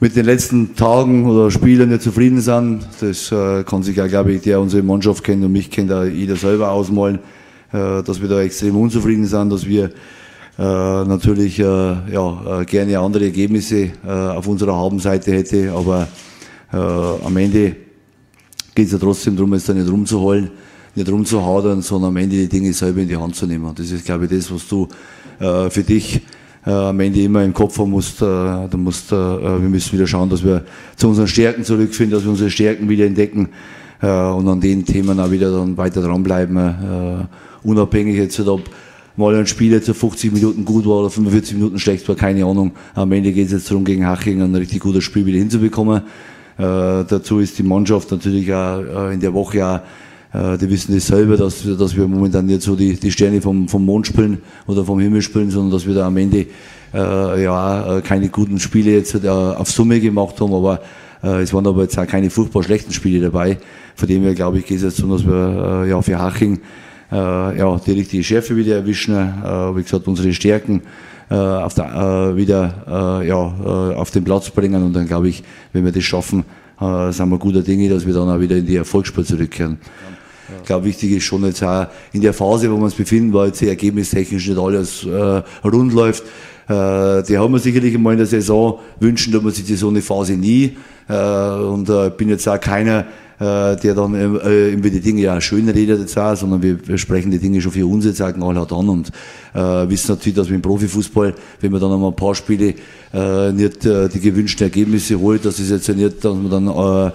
mit 0.00 0.14
den 0.14 0.26
letzten 0.26 0.76
Tagen 0.76 1.28
oder 1.28 1.50
Spielen 1.50 1.88
nicht 1.88 2.02
zufrieden 2.02 2.40
sind. 2.40 2.86
Das 3.00 3.32
äh, 3.32 3.64
kann 3.64 3.82
sich 3.82 3.96
ja, 3.96 4.06
glaube 4.06 4.32
ich, 4.32 4.42
der 4.42 4.60
unsere 4.60 4.82
Mannschaft 4.82 5.24
kennt 5.24 5.44
und 5.44 5.52
mich 5.52 5.70
kennt, 5.70 5.90
auch 5.90 6.04
jeder 6.04 6.36
selber 6.36 6.70
ausmalen. 6.70 7.18
Äh, 7.70 8.02
dass 8.02 8.20
wir 8.20 8.28
da 8.28 8.40
extrem 8.40 8.76
unzufrieden 8.76 9.26
sind, 9.26 9.50
dass 9.50 9.66
wir 9.66 9.84
äh, 9.84 9.90
natürlich 10.58 11.58
äh, 11.58 11.64
ja, 11.64 12.64
gerne 12.64 12.98
andere 12.98 13.24
Ergebnisse 13.24 13.90
auf 14.06 14.46
unserer 14.46 14.74
Habenseite 14.74 15.32
hätte, 15.32 15.72
aber 15.72 16.08
am 16.70 17.34
Ende 17.36 17.76
geht 18.74 18.86
es 18.86 18.92
ja 18.92 18.98
trotzdem 18.98 19.36
darum, 19.36 19.54
es 19.54 19.64
da 19.64 19.72
nicht 19.72 19.90
rumzuholen, 19.90 20.50
nicht 20.94 21.10
rumzuhadern, 21.10 21.80
sondern 21.80 22.10
am 22.10 22.16
Ende 22.18 22.36
die 22.36 22.48
Dinge 22.48 22.74
selber 22.74 23.00
in 23.00 23.08
die 23.08 23.16
Hand 23.16 23.36
zu 23.36 23.46
nehmen. 23.46 23.72
Das 23.74 23.90
ist, 23.90 24.04
glaube 24.04 24.26
ich, 24.26 24.30
das, 24.30 24.52
was 24.52 24.68
du 24.68 24.86
für 25.38 25.82
dich 25.82 26.20
am 26.64 27.00
Ende 27.00 27.22
immer 27.22 27.42
im 27.42 27.54
Kopf 27.54 27.78
haben 27.78 27.90
musst. 27.90 28.20
du 28.20 28.68
musst 28.74 29.10
wir 29.10 29.58
müssen 29.60 29.92
wieder 29.94 30.06
schauen, 30.06 30.28
dass 30.28 30.44
wir 30.44 30.62
zu 30.96 31.08
unseren 31.08 31.28
Stärken 31.28 31.64
zurückfinden, 31.64 32.14
dass 32.14 32.24
wir 32.24 32.30
unsere 32.30 32.50
Stärken 32.50 32.90
wieder 32.90 33.06
entdecken 33.06 33.48
und 34.02 34.48
an 34.48 34.60
den 34.60 34.84
Themen 34.84 35.18
auch 35.20 35.30
wieder 35.30 35.50
dann 35.50 35.78
weiter 35.78 36.02
dranbleiben 36.02 37.28
unabhängig 37.68 38.16
jetzt, 38.16 38.40
ob 38.40 38.62
mal 39.16 39.34
ein 39.34 39.46
Spiel 39.46 39.72
jetzt 39.72 39.90
50 39.90 40.32
Minuten 40.32 40.64
gut 40.64 40.86
war 40.86 41.00
oder 41.00 41.10
45 41.10 41.54
Minuten 41.56 41.78
schlecht 41.78 42.08
war, 42.08 42.16
keine 42.16 42.44
Ahnung. 42.44 42.72
Am 42.94 43.10
Ende 43.12 43.32
geht 43.32 43.46
es 43.46 43.52
jetzt 43.52 43.70
darum, 43.70 43.84
gegen 43.84 44.06
Haching 44.06 44.40
ein 44.40 44.54
richtig 44.54 44.80
gutes 44.80 45.04
Spiel 45.04 45.26
wieder 45.26 45.38
hinzubekommen. 45.38 46.02
Äh, 46.56 46.62
dazu 46.62 47.40
ist 47.40 47.58
die 47.58 47.62
Mannschaft 47.62 48.10
natürlich 48.10 48.52
auch 48.52 48.80
äh, 48.80 49.14
in 49.14 49.20
der 49.20 49.34
Woche 49.34 49.66
auch 49.66 49.80
äh, 50.32 50.58
die 50.58 50.68
wissen 50.70 50.94
das 50.94 51.06
selber, 51.06 51.36
dass, 51.36 51.62
dass 51.62 51.96
wir 51.96 52.06
momentan 52.06 52.46
nicht 52.46 52.62
so 52.62 52.76
die, 52.76 52.94
die 52.94 53.10
Sterne 53.10 53.40
vom, 53.40 53.68
vom 53.68 53.84
Mond 53.84 54.06
spielen 54.06 54.38
oder 54.66 54.84
vom 54.84 55.00
Himmel 55.00 55.22
spielen, 55.22 55.50
sondern 55.50 55.72
dass 55.72 55.86
wir 55.86 55.94
da 55.94 56.06
am 56.06 56.16
Ende 56.16 56.46
äh, 56.94 57.42
ja 57.42 58.00
keine 58.04 58.28
guten 58.28 58.60
Spiele 58.60 58.92
jetzt 58.92 59.14
äh, 59.14 59.28
auf 59.28 59.70
Summe 59.70 60.00
gemacht 60.00 60.40
haben, 60.40 60.52
aber 60.52 60.80
äh, 61.22 61.42
es 61.42 61.52
waren 61.54 61.66
aber 61.66 61.82
jetzt 61.82 61.98
auch 61.98 62.06
keine 62.06 62.30
furchtbar 62.30 62.62
schlechten 62.62 62.92
Spiele 62.92 63.20
dabei. 63.20 63.58
Von 63.96 64.08
dem 64.08 64.22
her 64.22 64.34
glaube 64.34 64.58
ich, 64.58 64.66
geht 64.66 64.78
es 64.78 64.82
jetzt 64.82 64.98
darum, 64.98 65.12
dass 65.12 65.26
wir 65.26 65.84
äh, 65.84 65.90
ja 65.90 66.00
für 66.02 66.18
Haching 66.18 66.56
äh, 66.56 66.60
ja, 67.16 67.80
die 67.84 67.92
richtige 67.92 68.22
Schärfe 68.22 68.56
wieder 68.56 68.76
erwischen, 68.76 69.14
äh, 69.14 69.76
wie 69.76 69.82
gesagt, 69.82 70.08
unsere 70.08 70.32
Stärken 70.32 70.82
äh, 71.30 71.34
auf 71.34 71.74
der, 71.74 71.86
äh, 72.32 72.36
wieder 72.36 73.20
äh, 73.22 73.28
ja, 73.28 73.54
äh, 73.64 73.94
auf 73.94 74.10
den 74.10 74.24
Platz 74.24 74.50
bringen 74.50 74.82
und 74.82 74.92
dann 74.92 75.06
glaube 75.06 75.28
ich, 75.28 75.42
wenn 75.72 75.84
wir 75.84 75.92
das 75.92 76.04
schaffen, 76.04 76.44
äh, 76.80 77.12
sind 77.12 77.28
wir 77.28 77.38
guter 77.38 77.62
Dinge, 77.62 77.88
dass 77.88 78.06
wir 78.06 78.14
dann 78.14 78.28
auch 78.28 78.40
wieder 78.40 78.56
in 78.56 78.66
die 78.66 78.76
Erfolgsspur 78.76 79.24
zurückkehren. 79.24 79.78
Ich 80.60 80.66
glaube, 80.66 80.86
wichtig 80.86 81.12
ist 81.12 81.24
schon 81.24 81.44
jetzt 81.44 81.62
auch 81.62 81.88
in 82.12 82.22
der 82.22 82.32
Phase, 82.32 82.70
wo 82.70 82.76
wir 82.76 82.84
uns 82.84 82.94
befinden, 82.94 83.32
weil 83.34 83.48
jetzt 83.48 83.62
ergebnistechnisch 83.62 84.48
nicht 84.48 84.58
alles 84.58 85.04
äh, 85.04 85.42
rund 85.66 85.92
läuft. 85.92 86.22
Äh, 86.68 87.22
die 87.22 87.36
haben 87.36 87.52
wir 87.52 87.58
sicherlich 87.58 87.94
einmal 87.94 88.14
in 88.14 88.18
der 88.18 88.26
Saison 88.26 88.78
wünschen, 88.98 89.32
dass 89.32 89.42
man 89.42 89.52
sich 89.52 89.78
so 89.78 89.88
eine 89.88 90.00
Phase 90.00 90.34
nie. 90.34 90.76
Äh, 91.08 91.50
und 91.50 91.88
äh, 91.90 92.10
bin 92.16 92.30
jetzt 92.30 92.48
auch 92.48 92.60
keiner, 92.60 93.06
äh, 93.38 93.76
der 93.76 93.94
dann 93.94 94.14
äh, 94.14 94.70
über 94.70 94.90
die 94.90 95.00
Dinge 95.00 95.22
ja 95.22 95.40
schön 95.40 95.68
redet 95.68 96.00
jetzt 96.00 96.18
auch, 96.18 96.34
sondern 96.36 96.62
wir, 96.62 96.86
wir 96.86 96.98
sprechen 96.98 97.30
die 97.30 97.38
Dinge 97.38 97.60
schon 97.60 97.72
für 97.72 97.86
uns 97.86 98.04
jetzt 98.04 98.20
auch 98.20 98.32
knallhart 98.32 98.72
an 98.72 98.88
und 98.88 99.08
äh, 99.54 99.88
wissen 99.88 100.12
natürlich, 100.12 100.36
dass 100.36 100.48
wir 100.48 100.56
im 100.56 100.62
Profifußball, 100.62 101.34
wenn 101.60 101.72
man 101.72 101.80
dann 101.80 101.92
einmal 101.92 102.10
ein 102.10 102.16
paar 102.16 102.34
Spiele 102.34 102.74
äh, 103.12 103.52
nicht 103.52 103.86
äh, 103.86 104.08
die 104.08 104.20
gewünschten 104.20 104.64
Ergebnisse 104.64 105.18
holt, 105.18 105.44
dass 105.44 105.58
es 105.58 105.70
jetzt 105.70 105.86
ja 105.88 105.94
nicht, 105.94 106.24
dass 106.24 106.34
man 106.34 106.50
dann 106.50 106.66
äh, 106.66 107.12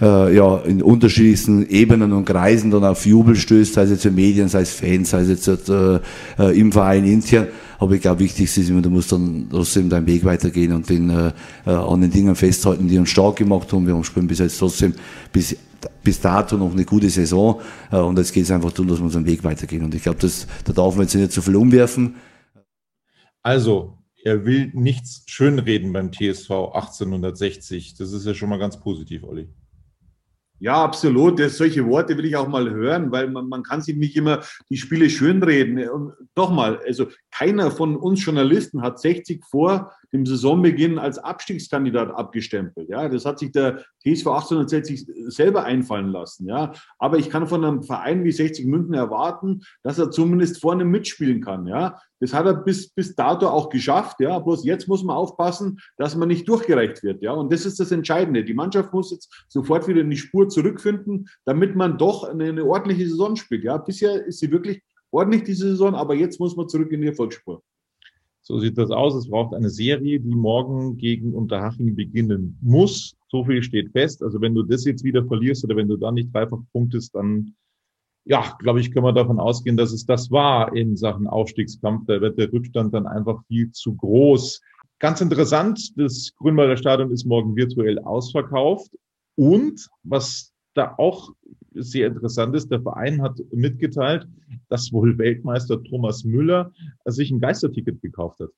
äh, 0.00 0.34
ja, 0.34 0.58
in 0.58 0.82
unterschiedlichsten 0.82 1.66
Ebenen 1.68 2.12
und 2.12 2.24
Kreisen 2.24 2.70
dann 2.70 2.84
auf 2.84 3.06
Jubel 3.06 3.36
stößt, 3.36 3.74
sei 3.74 3.82
es 3.82 3.90
jetzt 3.90 4.06
in 4.06 4.14
Medien, 4.14 4.48
sei 4.48 4.62
es 4.62 4.72
Fans, 4.72 5.10
sei 5.10 5.20
es 5.20 5.46
jetzt 5.46 5.68
äh, 5.68 6.00
äh, 6.38 6.58
im 6.58 6.72
Verein 6.72 7.04
intern. 7.04 7.48
Aber 7.78 7.92
ich 7.94 8.00
glaube, 8.00 8.20
wichtig 8.20 8.44
ist 8.44 8.70
immer, 8.70 8.82
du 8.82 8.90
musst 8.90 9.12
dann 9.12 9.46
trotzdem 9.50 9.88
deinen 9.88 10.06
Weg 10.06 10.24
weitergehen 10.24 10.72
und 10.72 10.88
den, 10.88 11.10
äh, 11.10 11.32
äh, 11.66 11.70
an 11.70 12.00
den 12.00 12.10
Dingen 12.10 12.34
festhalten, 12.34 12.88
die 12.88 12.98
uns 12.98 13.10
stark 13.10 13.36
gemacht 13.36 13.72
haben. 13.72 13.86
Wir 13.86 13.94
haben 13.94 14.04
spielen 14.04 14.26
bis 14.26 14.38
jetzt 14.38 14.58
trotzdem 14.58 14.94
bis, 15.32 15.56
bis 16.02 16.20
dato 16.20 16.56
noch 16.56 16.72
eine 16.72 16.84
gute 16.84 17.10
Saison. 17.10 17.60
Äh, 17.90 17.98
und 17.98 18.18
jetzt 18.18 18.32
geht 18.32 18.44
es 18.44 18.50
einfach 18.50 18.72
darum, 18.72 18.88
dass 18.88 18.98
wir 18.98 19.04
unseren 19.04 19.26
Weg 19.26 19.44
weitergehen. 19.44 19.84
Und 19.84 19.94
ich 19.94 20.02
glaube, 20.02 20.18
da 20.20 20.72
darf 20.72 20.94
man 20.94 21.04
jetzt 21.04 21.14
nicht 21.14 21.32
zu 21.32 21.42
viel 21.42 21.56
umwerfen. 21.56 22.14
Also, 23.42 23.98
er 24.24 24.46
will 24.46 24.70
nichts 24.72 25.24
schönreden 25.26 25.92
beim 25.92 26.10
TSV 26.10 26.50
1860. 26.72 27.94
Das 27.96 28.12
ist 28.12 28.24
ja 28.24 28.32
schon 28.32 28.48
mal 28.48 28.58
ganz 28.58 28.80
positiv, 28.80 29.24
Olli. 29.24 29.48
Ja, 30.64 30.82
absolut. 30.82 31.38
Das, 31.38 31.58
solche 31.58 31.84
Worte 31.84 32.16
will 32.16 32.24
ich 32.24 32.36
auch 32.36 32.48
mal 32.48 32.70
hören, 32.70 33.12
weil 33.12 33.28
man, 33.28 33.50
man 33.50 33.62
kann 33.62 33.82
sich 33.82 33.96
nicht 33.96 34.16
immer 34.16 34.40
die 34.70 34.78
Spiele 34.78 35.10
schönreden. 35.10 35.86
Und 35.90 36.14
nochmal, 36.34 36.80
also 36.86 37.08
keiner 37.30 37.70
von 37.70 37.96
uns 37.96 38.24
Journalisten 38.24 38.80
hat 38.80 38.98
60 38.98 39.44
vor 39.44 39.92
dem 40.14 40.24
Saisonbeginn 40.24 40.98
als 40.98 41.18
Abstiegskandidat 41.18 42.10
abgestempelt. 42.10 42.88
Ja, 42.88 43.08
das 43.08 43.26
hat 43.26 43.40
sich 43.40 43.50
der 43.50 43.78
TSV 44.04 44.28
1860 44.28 45.06
selber 45.26 45.64
einfallen 45.64 46.08
lassen. 46.08 46.46
Ja, 46.46 46.72
aber 46.98 47.18
ich 47.18 47.28
kann 47.28 47.48
von 47.48 47.64
einem 47.64 47.82
Verein 47.82 48.22
wie 48.24 48.30
60 48.30 48.64
München 48.66 48.94
erwarten, 48.94 49.62
dass 49.82 49.98
er 49.98 50.12
zumindest 50.12 50.60
vorne 50.60 50.84
mitspielen 50.84 51.40
kann. 51.40 51.66
Ja, 51.66 51.98
das 52.20 52.32
hat 52.32 52.46
er 52.46 52.54
bis, 52.54 52.90
bis 52.90 53.16
dato 53.16 53.48
auch 53.48 53.68
geschafft. 53.68 54.20
Ja, 54.20 54.38
bloß 54.38 54.64
jetzt 54.64 54.86
muss 54.86 55.02
man 55.02 55.16
aufpassen, 55.16 55.80
dass 55.96 56.14
man 56.14 56.28
nicht 56.28 56.48
durchgereicht 56.48 57.02
wird. 57.02 57.20
Ja, 57.20 57.32
und 57.32 57.52
das 57.52 57.66
ist 57.66 57.80
das 57.80 57.90
Entscheidende. 57.90 58.44
Die 58.44 58.54
Mannschaft 58.54 58.94
muss 58.94 59.10
jetzt 59.10 59.44
sofort 59.48 59.88
wieder 59.88 60.02
in 60.02 60.10
die 60.10 60.16
Spur 60.16 60.48
zurückfinden, 60.48 61.28
damit 61.44 61.74
man 61.74 61.98
doch 61.98 62.22
eine, 62.22 62.44
eine 62.44 62.64
ordentliche 62.64 63.08
Saison 63.08 63.34
spielt. 63.34 63.64
Ja, 63.64 63.78
bisher 63.78 64.24
ist 64.24 64.38
sie 64.38 64.52
wirklich 64.52 64.80
ordentlich 65.10 65.42
diese 65.42 65.70
Saison, 65.70 65.96
aber 65.96 66.14
jetzt 66.14 66.38
muss 66.38 66.56
man 66.56 66.68
zurück 66.68 66.92
in 66.92 67.00
die 67.00 67.08
Erfolgsspur. 67.08 67.62
So 68.46 68.58
sieht 68.58 68.76
das 68.76 68.90
aus. 68.90 69.14
Es 69.14 69.28
braucht 69.28 69.54
eine 69.54 69.70
Serie, 69.70 70.20
die 70.20 70.34
morgen 70.34 70.98
gegen 70.98 71.32
Unterhaching 71.32 71.96
beginnen 71.96 72.58
muss. 72.60 73.16
So 73.28 73.42
viel 73.42 73.62
steht 73.62 73.90
fest. 73.92 74.22
Also 74.22 74.38
wenn 74.42 74.54
du 74.54 74.62
das 74.62 74.84
jetzt 74.84 75.02
wieder 75.02 75.24
verlierst 75.24 75.64
oder 75.64 75.76
wenn 75.76 75.88
du 75.88 75.96
da 75.96 76.12
nicht 76.12 76.32
dreifach 76.32 76.60
punktest, 76.72 77.14
dann, 77.14 77.54
ja, 78.26 78.54
glaube 78.58 78.80
ich, 78.80 78.92
können 78.92 79.06
wir 79.06 79.14
davon 79.14 79.40
ausgehen, 79.40 79.78
dass 79.78 79.92
es 79.92 80.04
das 80.04 80.30
war 80.30 80.76
in 80.76 80.94
Sachen 80.94 81.26
Aufstiegskampf. 81.26 82.04
Da 82.06 82.20
wird 82.20 82.38
der 82.38 82.52
Rückstand 82.52 82.92
dann 82.92 83.06
einfach 83.06 83.42
viel 83.46 83.70
zu 83.72 83.94
groß. 83.94 84.60
Ganz 84.98 85.22
interessant, 85.22 85.92
das 85.96 86.34
Grünwalder 86.36 86.76
Stadion 86.76 87.12
ist 87.12 87.24
morgen 87.24 87.56
virtuell 87.56 87.98
ausverkauft. 87.98 88.90
Und 89.36 89.88
was 90.02 90.52
da 90.74 90.94
auch 90.98 91.30
sehr 91.74 92.08
interessant 92.08 92.54
ist, 92.54 92.70
der 92.70 92.82
Verein 92.82 93.22
hat 93.22 93.38
mitgeteilt, 93.52 94.26
dass 94.68 94.92
wohl 94.92 95.18
Weltmeister 95.18 95.82
Thomas 95.82 96.24
Müller 96.24 96.72
sich 97.04 97.30
ein 97.30 97.40
Geisterticket 97.40 98.00
gekauft 98.00 98.40
hat. 98.40 98.50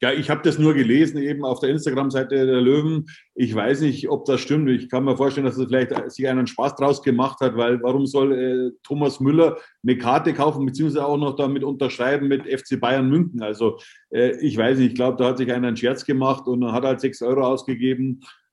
Ja, 0.00 0.12
ich 0.12 0.30
habe 0.30 0.42
das 0.44 0.60
nur 0.60 0.74
gelesen, 0.74 1.18
eben 1.18 1.44
auf 1.44 1.58
der 1.58 1.70
Instagram-Seite 1.70 2.46
der 2.46 2.60
Löwen. 2.60 3.06
Ich 3.34 3.52
weiß 3.52 3.80
nicht, 3.80 4.08
ob 4.08 4.26
das 4.26 4.40
stimmt. 4.40 4.70
Ich 4.70 4.88
kann 4.88 5.02
mir 5.04 5.16
vorstellen, 5.16 5.44
dass 5.44 5.58
er 5.58 5.66
vielleicht 5.66 6.12
sich 6.12 6.28
einen 6.28 6.46
Spaß 6.46 6.76
draus 6.76 7.02
gemacht 7.02 7.40
hat, 7.40 7.56
weil 7.56 7.82
warum 7.82 8.06
soll 8.06 8.32
äh, 8.32 8.70
Thomas 8.84 9.18
Müller 9.18 9.56
eine 9.82 9.98
Karte 9.98 10.34
kaufen, 10.34 10.66
beziehungsweise 10.66 11.04
auch 11.04 11.16
noch 11.16 11.34
damit 11.34 11.64
unterschreiben 11.64 12.28
mit 12.28 12.46
FC 12.46 12.78
Bayern 12.80 13.08
München? 13.08 13.42
Also 13.42 13.78
äh, 14.10 14.38
ich 14.40 14.56
weiß 14.56 14.78
nicht, 14.78 14.90
ich 14.90 14.94
glaube, 14.94 15.16
da 15.16 15.30
hat 15.30 15.38
sich 15.38 15.50
einer 15.50 15.66
einen 15.66 15.76
Scherz 15.76 16.04
gemacht 16.04 16.46
und 16.46 16.70
hat 16.70 16.84
halt 16.84 17.00
sechs 17.00 17.20
Euro 17.20 17.42
ausgegeben 17.44 18.20
äh, 18.20 18.47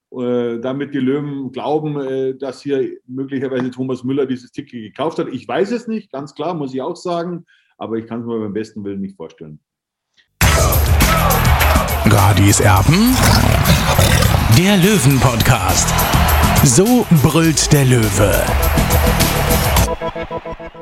damit 0.59 0.93
die 0.93 0.99
Löwen 0.99 1.51
glauben, 1.51 1.99
äh, 1.99 2.37
dass 2.37 2.61
hier 2.61 2.97
möglicherweise 3.07 3.69
Thomas 3.71 4.03
Müller 4.03 4.25
dieses 4.25 4.51
Ticket 4.51 4.81
gekauft 4.81 5.19
hat. 5.19 5.27
Ich 5.31 5.47
weiß 5.47 5.71
es 5.71 5.87
nicht, 5.87 6.11
ganz 6.11 6.33
klar, 6.33 6.53
muss 6.53 6.73
ich 6.73 6.81
auch 6.81 6.95
sagen, 6.95 7.45
aber 7.77 7.97
ich 7.97 8.07
kann 8.07 8.21
es 8.21 8.25
mir 8.25 8.39
beim 8.39 8.53
besten 8.53 8.83
Willen 8.83 9.01
nicht 9.01 9.15
vorstellen. 9.15 9.59
Radis 12.05 12.59
Erben, 12.59 13.15
der 14.57 14.77
Löwen-Podcast. 14.77 15.93
So 16.63 17.05
brüllt 17.21 17.71
der 17.73 17.85
Löwe. 17.85 18.84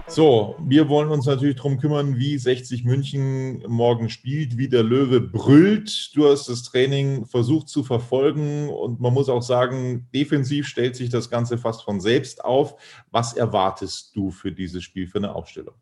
So, 0.07 0.55
wir 0.63 0.89
wollen 0.89 1.09
uns 1.09 1.25
natürlich 1.25 1.55
darum 1.55 1.79
kümmern, 1.79 2.17
wie 2.17 2.37
60 2.37 2.83
München 2.83 3.63
morgen 3.67 4.09
spielt, 4.09 4.57
wie 4.57 4.67
der 4.67 4.83
Löwe 4.83 5.21
brüllt. 5.21 6.11
Du 6.15 6.27
hast 6.27 6.49
das 6.49 6.63
Training 6.63 7.25
versucht 7.25 7.67
zu 7.67 7.83
verfolgen 7.83 8.69
und 8.69 8.99
man 8.99 9.13
muss 9.13 9.29
auch 9.29 9.41
sagen, 9.41 10.07
defensiv 10.13 10.67
stellt 10.67 10.95
sich 10.95 11.09
das 11.09 11.29
Ganze 11.29 11.57
fast 11.57 11.83
von 11.83 11.99
selbst 11.99 12.45
auf. 12.45 12.75
Was 13.11 13.33
erwartest 13.33 14.15
du 14.15 14.29
für 14.29 14.51
dieses 14.51 14.83
Spiel, 14.83 15.07
für 15.07 15.17
eine 15.17 15.33
Aufstellung? 15.33 15.75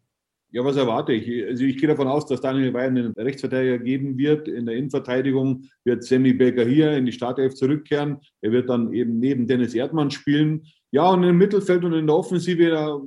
Ja, 0.53 0.65
was 0.65 0.75
erwarte 0.75 1.13
ich? 1.13 1.47
Also 1.47 1.63
ich 1.63 1.77
gehe 1.77 1.87
davon 1.87 2.09
aus, 2.09 2.25
dass 2.25 2.41
Daniel 2.41 2.73
Bayern 2.73 2.97
einen 2.97 3.13
Rechtsverteidiger 3.13 3.79
geben 3.79 4.17
wird. 4.17 4.49
In 4.49 4.65
der 4.65 4.75
Innenverteidigung 4.75 5.63
wird 5.85 6.03
Sammy 6.03 6.33
Becker 6.33 6.65
hier 6.65 6.91
in 6.91 7.05
die 7.05 7.13
Startelf 7.13 7.55
zurückkehren. 7.55 8.19
Er 8.41 8.51
wird 8.51 8.69
dann 8.69 8.93
eben 8.93 9.19
neben 9.19 9.47
Dennis 9.47 9.73
Erdmann 9.73 10.11
spielen. 10.11 10.63
Ja, 10.91 11.09
und 11.09 11.23
im 11.23 11.37
Mittelfeld 11.37 11.85
und 11.85 11.93
in 11.93 12.07
der 12.07 12.17
Offensive, 12.17 12.69
da 12.69 12.99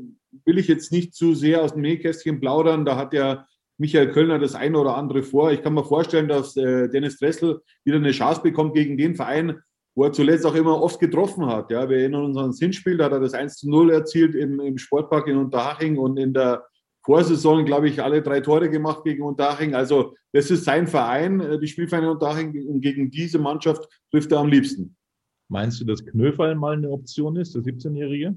will 0.45 0.59
ich 0.59 0.69
jetzt 0.69 0.93
nicht 0.93 1.15
zu 1.15 1.35
sehr 1.35 1.63
aus 1.63 1.73
dem 1.73 1.83
Nähkästchen 1.83 2.41
plaudern. 2.41 2.85
Da 2.85 2.97
hat 2.97 3.13
ja 3.13 3.47
Michael 3.79 4.11
Kölner 4.13 4.39
das 4.39 4.55
eine 4.55 4.79
oder 4.79 4.97
andere 4.97 5.23
vor. 5.23 5.53
Ich 5.53 5.63
kann 5.63 5.75
mir 5.75 5.85
vorstellen, 5.85 6.29
dass 6.29 6.57
äh, 6.57 6.89
Dennis 6.89 7.19
Dressel 7.19 7.61
wieder 7.85 7.97
eine 7.97 8.13
Chance 8.13 8.43
bekommt 8.43 8.75
gegen 8.75 8.97
den 8.97 9.17
Verein, 9.17 9.59
wo 9.97 10.05
er 10.05 10.13
zuletzt 10.13 10.47
auch 10.47 10.55
immer 10.55 10.81
oft 10.81 11.01
getroffen 11.01 11.47
hat. 11.47 11.71
Ja, 11.71 11.89
wir 11.89 11.99
erinnern 11.99 12.25
uns 12.25 12.37
an 12.37 12.49
das 12.49 12.59
Hinspiel, 12.59 12.97
da 12.97 13.07
hat 13.07 13.13
er 13.13 13.21
das 13.21 13.35
1 13.35 13.57
zu 13.57 13.71
0 13.71 13.91
erzielt 13.91 14.35
im, 14.35 14.61
im 14.61 14.79
Sportpark 14.79 15.27
in 15.29 15.37
Unterhaching 15.37 15.99
und 15.99 16.17
in 16.19 16.33
der 16.33 16.65
Vorsaison, 17.05 17.65
glaube 17.65 17.89
ich, 17.89 18.03
alle 18.03 18.23
drei 18.23 18.41
Tore 18.41 18.71
gemacht 18.71 19.05
gegen 19.05 19.23
Unterhaching. 19.23 19.75
Also 19.75 20.15
das 20.33 20.51
ist 20.51 20.65
sein 20.65 20.87
Verein, 20.87 21.41
äh, 21.41 21.59
die 21.59 21.69
Spielvereine 21.69 22.11
Unterhaching 22.11 22.67
und 22.67 22.81
gegen 22.81 23.11
diese 23.11 23.39
Mannschaft 23.39 23.89
trifft 24.11 24.33
er 24.33 24.39
am 24.39 24.49
liebsten. 24.49 24.97
Meinst 25.49 25.81
du, 25.81 25.85
dass 25.85 26.05
Knöferl 26.05 26.55
mal 26.55 26.77
eine 26.77 26.91
Option 26.91 27.37
ist, 27.37 27.55
der 27.55 27.63
17-Jährige? 27.63 28.35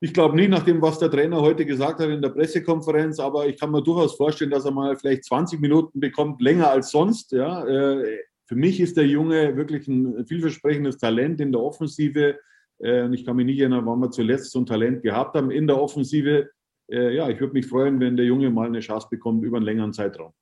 Ich 0.00 0.12
glaube 0.12 0.36
nicht, 0.36 0.50
nach 0.50 0.64
dem, 0.64 0.82
was 0.82 0.98
der 0.98 1.10
Trainer 1.10 1.40
heute 1.40 1.64
gesagt 1.64 2.00
hat 2.00 2.08
in 2.10 2.20
der 2.20 2.28
Pressekonferenz, 2.28 3.18
aber 3.20 3.46
ich 3.46 3.58
kann 3.58 3.70
mir 3.70 3.82
durchaus 3.82 4.16
vorstellen, 4.16 4.50
dass 4.50 4.64
er 4.64 4.72
mal 4.72 4.96
vielleicht 4.96 5.24
20 5.24 5.60
Minuten 5.60 6.00
bekommt, 6.00 6.42
länger 6.42 6.70
als 6.70 6.90
sonst. 6.90 7.32
Ja. 7.32 7.64
Äh, 7.66 8.18
für 8.46 8.56
mich 8.56 8.80
ist 8.80 8.96
der 8.96 9.06
Junge 9.06 9.56
wirklich 9.56 9.88
ein 9.88 10.26
vielversprechendes 10.26 10.98
Talent 10.98 11.40
in 11.40 11.52
der 11.52 11.62
Offensive. 11.62 12.38
Äh, 12.78 13.04
und 13.04 13.14
ich 13.14 13.24
kann 13.24 13.36
mich 13.36 13.46
nicht 13.46 13.60
erinnern, 13.60 13.86
wann 13.86 14.00
wir 14.00 14.10
zuletzt 14.10 14.50
so 14.50 14.60
ein 14.60 14.66
Talent 14.66 15.02
gehabt 15.02 15.36
haben 15.36 15.50
in 15.50 15.66
der 15.66 15.80
Offensive. 15.80 16.50
Äh, 16.90 17.14
ja, 17.16 17.28
ich 17.30 17.40
würde 17.40 17.54
mich 17.54 17.66
freuen, 17.66 17.98
wenn 18.00 18.16
der 18.16 18.26
Junge 18.26 18.50
mal 18.50 18.66
eine 18.66 18.80
Chance 18.80 19.08
bekommt 19.10 19.42
über 19.44 19.56
einen 19.56 19.66
längeren 19.66 19.92
Zeitraum. 19.92 20.32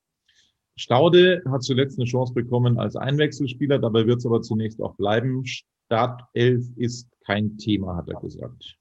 Staude 0.77 1.43
hat 1.49 1.63
zuletzt 1.63 1.99
eine 1.99 2.07
Chance 2.07 2.33
bekommen 2.33 2.79
als 2.79 2.97
Einwechselspieler, 2.97 3.79
dabei 3.79 4.07
wird 4.07 4.19
es 4.19 4.27
aber 4.27 4.41
zunächst 4.43 4.81
auch 4.81 4.97
bleiben. 4.97 5.45
Startelf 5.45 6.67
ist 6.77 7.09
kein 7.27 7.59
Thema, 7.59 7.97
hat 7.97 8.09
er 8.09 8.21
gesagt. 8.21 8.79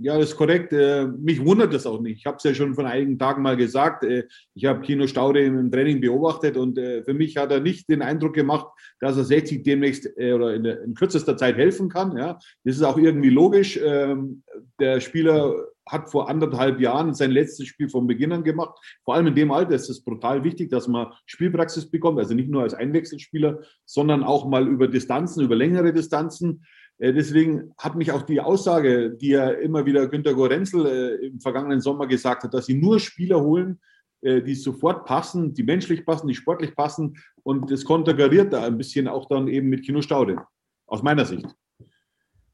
Ja, 0.00 0.16
das 0.16 0.30
ist 0.30 0.36
korrekt. 0.36 0.72
Äh, 0.72 1.06
mich 1.06 1.44
wundert 1.44 1.74
das 1.74 1.84
auch 1.84 2.00
nicht. 2.00 2.18
Ich 2.18 2.26
habe 2.26 2.36
es 2.36 2.44
ja 2.44 2.54
schon 2.54 2.74
vor 2.74 2.84
einigen 2.84 3.18
Tagen 3.18 3.42
mal 3.42 3.56
gesagt. 3.56 4.04
Äh, 4.04 4.28
ich 4.54 4.64
habe 4.64 4.80
Kino 4.80 5.08
Staude 5.08 5.40
im 5.44 5.72
Training 5.72 6.00
beobachtet 6.00 6.56
und 6.56 6.78
äh, 6.78 7.02
für 7.02 7.14
mich 7.14 7.36
hat 7.36 7.50
er 7.50 7.58
nicht 7.58 7.88
den 7.88 8.02
Eindruck 8.02 8.34
gemacht, 8.34 8.68
dass 9.00 9.16
er 9.16 9.24
60 9.24 9.64
demnächst 9.64 10.08
oder 10.16 10.54
in, 10.54 10.94
kürzester 10.94 11.36
Zeit 11.36 11.56
helfen 11.56 11.88
kann. 11.88 12.16
Ja, 12.16 12.38
das 12.64 12.76
ist 12.76 12.82
auch 12.82 12.96
irgendwie 12.96 13.30
logisch. 13.30 13.78
Ähm, 13.82 14.44
der 14.78 15.00
Spieler 15.00 15.52
hat 15.90 16.10
vor 16.10 16.28
anderthalb 16.28 16.80
Jahren 16.80 17.14
sein 17.14 17.30
letztes 17.30 17.66
Spiel 17.66 17.88
von 17.88 18.06
Beginn 18.06 18.32
an 18.32 18.44
gemacht. 18.44 18.78
Vor 19.04 19.14
allem 19.14 19.28
in 19.28 19.34
dem 19.34 19.50
Alter 19.50 19.74
ist 19.74 19.88
es 19.88 20.04
brutal 20.04 20.44
wichtig, 20.44 20.70
dass 20.70 20.86
man 20.86 21.12
Spielpraxis 21.26 21.90
bekommt. 21.90 22.18
Also 22.18 22.34
nicht 22.34 22.50
nur 22.50 22.62
als 22.62 22.74
Einwechselspieler, 22.74 23.60
sondern 23.84 24.22
auch 24.22 24.46
mal 24.46 24.68
über 24.68 24.86
Distanzen, 24.86 25.44
über 25.44 25.56
längere 25.56 25.92
Distanzen. 25.92 26.64
Äh, 26.98 27.12
deswegen 27.12 27.72
hat 27.78 27.94
mich 27.94 28.12
auch 28.12 28.22
die 28.22 28.40
Aussage, 28.40 29.10
die 29.10 29.28
ja 29.28 29.50
immer 29.50 29.86
wieder 29.86 30.08
Günter 30.08 30.34
Gorenzel 30.34 30.86
äh, 30.86 31.26
im 31.26 31.40
vergangenen 31.40 31.80
Sommer 31.80 32.06
gesagt 32.06 32.44
hat, 32.44 32.54
dass 32.54 32.66
sie 32.66 32.74
nur 32.74 33.00
Spieler 33.00 33.40
holen, 33.40 33.80
äh, 34.20 34.42
die 34.42 34.54
sofort 34.54 35.04
passen, 35.04 35.54
die 35.54 35.62
menschlich 35.62 36.04
passen, 36.04 36.26
die 36.26 36.34
sportlich 36.34 36.74
passen. 36.74 37.16
Und 37.42 37.70
das 37.70 37.84
konterkariert 37.84 38.52
da 38.52 38.64
ein 38.64 38.76
bisschen 38.78 39.08
auch 39.08 39.28
dann 39.28 39.48
eben 39.48 39.68
mit 39.68 39.84
Kino 39.84 40.02
Staude, 40.02 40.38
aus 40.86 41.02
meiner 41.02 41.24
Sicht. 41.24 41.46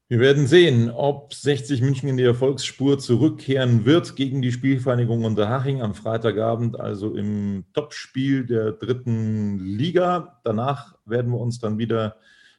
Wir 0.07 0.19
werden 0.19 0.45
sehen, 0.45 0.91
ob 0.91 1.33
60 1.33 1.81
München 1.81 2.07
in 2.07 2.17
die 2.17 2.23
Erfolgsspur 2.23 2.99
zurückkehren 2.99 3.85
wird 3.85 4.15
gegen 4.15 4.43
die 4.43 4.51
Spielvereinigung 4.51 5.25
Unterhaching 5.25 5.81
am 5.81 5.95
Freitagabend, 5.95 6.79
also 6.79 7.15
im 7.15 7.65
Topspiel 7.73 8.45
der 8.45 8.73
dritten 8.73 9.57
Liga. 9.57 10.39
Danach 10.43 10.93
werden 11.05 11.31
wir 11.31 11.39
uns 11.39 11.57
dann 11.57 11.79
wieder 11.79 12.17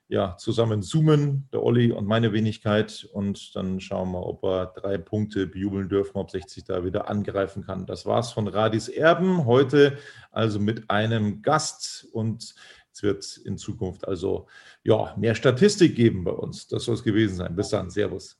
ja, 0.09 0.37
zusammen 0.37 0.83
zoomen, 0.83 1.49
der 1.53 1.63
Olli 1.63 1.91
und 1.91 2.07
meine 2.07 2.33
Wenigkeit. 2.33 3.09
Und 3.13 3.57
dann 3.57 3.81
schauen 3.81 4.13
wir, 4.13 4.25
ob 4.25 4.43
wir 4.43 4.67
drei 4.67 4.99
Punkte 4.99 5.47
bejubeln 5.47 5.89
dürfen, 5.89 6.17
ob 6.19 6.31
60 6.31 6.65
da 6.65 6.85
wieder 6.85 7.09
angreifen 7.09 7.65
kann. 7.65 7.87
Das 7.87 8.07
war's 8.07 8.33
von 8.33 8.47
Radis 8.47 8.89
Erben. 8.89 9.47
Heute 9.47 9.99
also 10.31 10.61
mit 10.61 10.91
einem 10.91 11.43
Gast 11.43 12.07
und 12.13 12.55
Es 12.93 13.03
wird 13.03 13.37
in 13.45 13.59
Zukunft 13.59 14.07
also 14.09 14.47
ja, 14.83 15.15
mehr 15.19 15.35
Statistik 15.35 15.97
geben 15.97 16.25
bei 16.25 16.31
uns. 16.31 16.67
Das 16.69 16.85
soll 16.85 16.95
es 16.95 17.03
gewesen 17.05 17.37
sein. 17.37 17.57
Bis 17.57 17.69
dann. 17.69 17.91
Servus. 17.91 18.39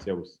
Servus. 0.00 0.40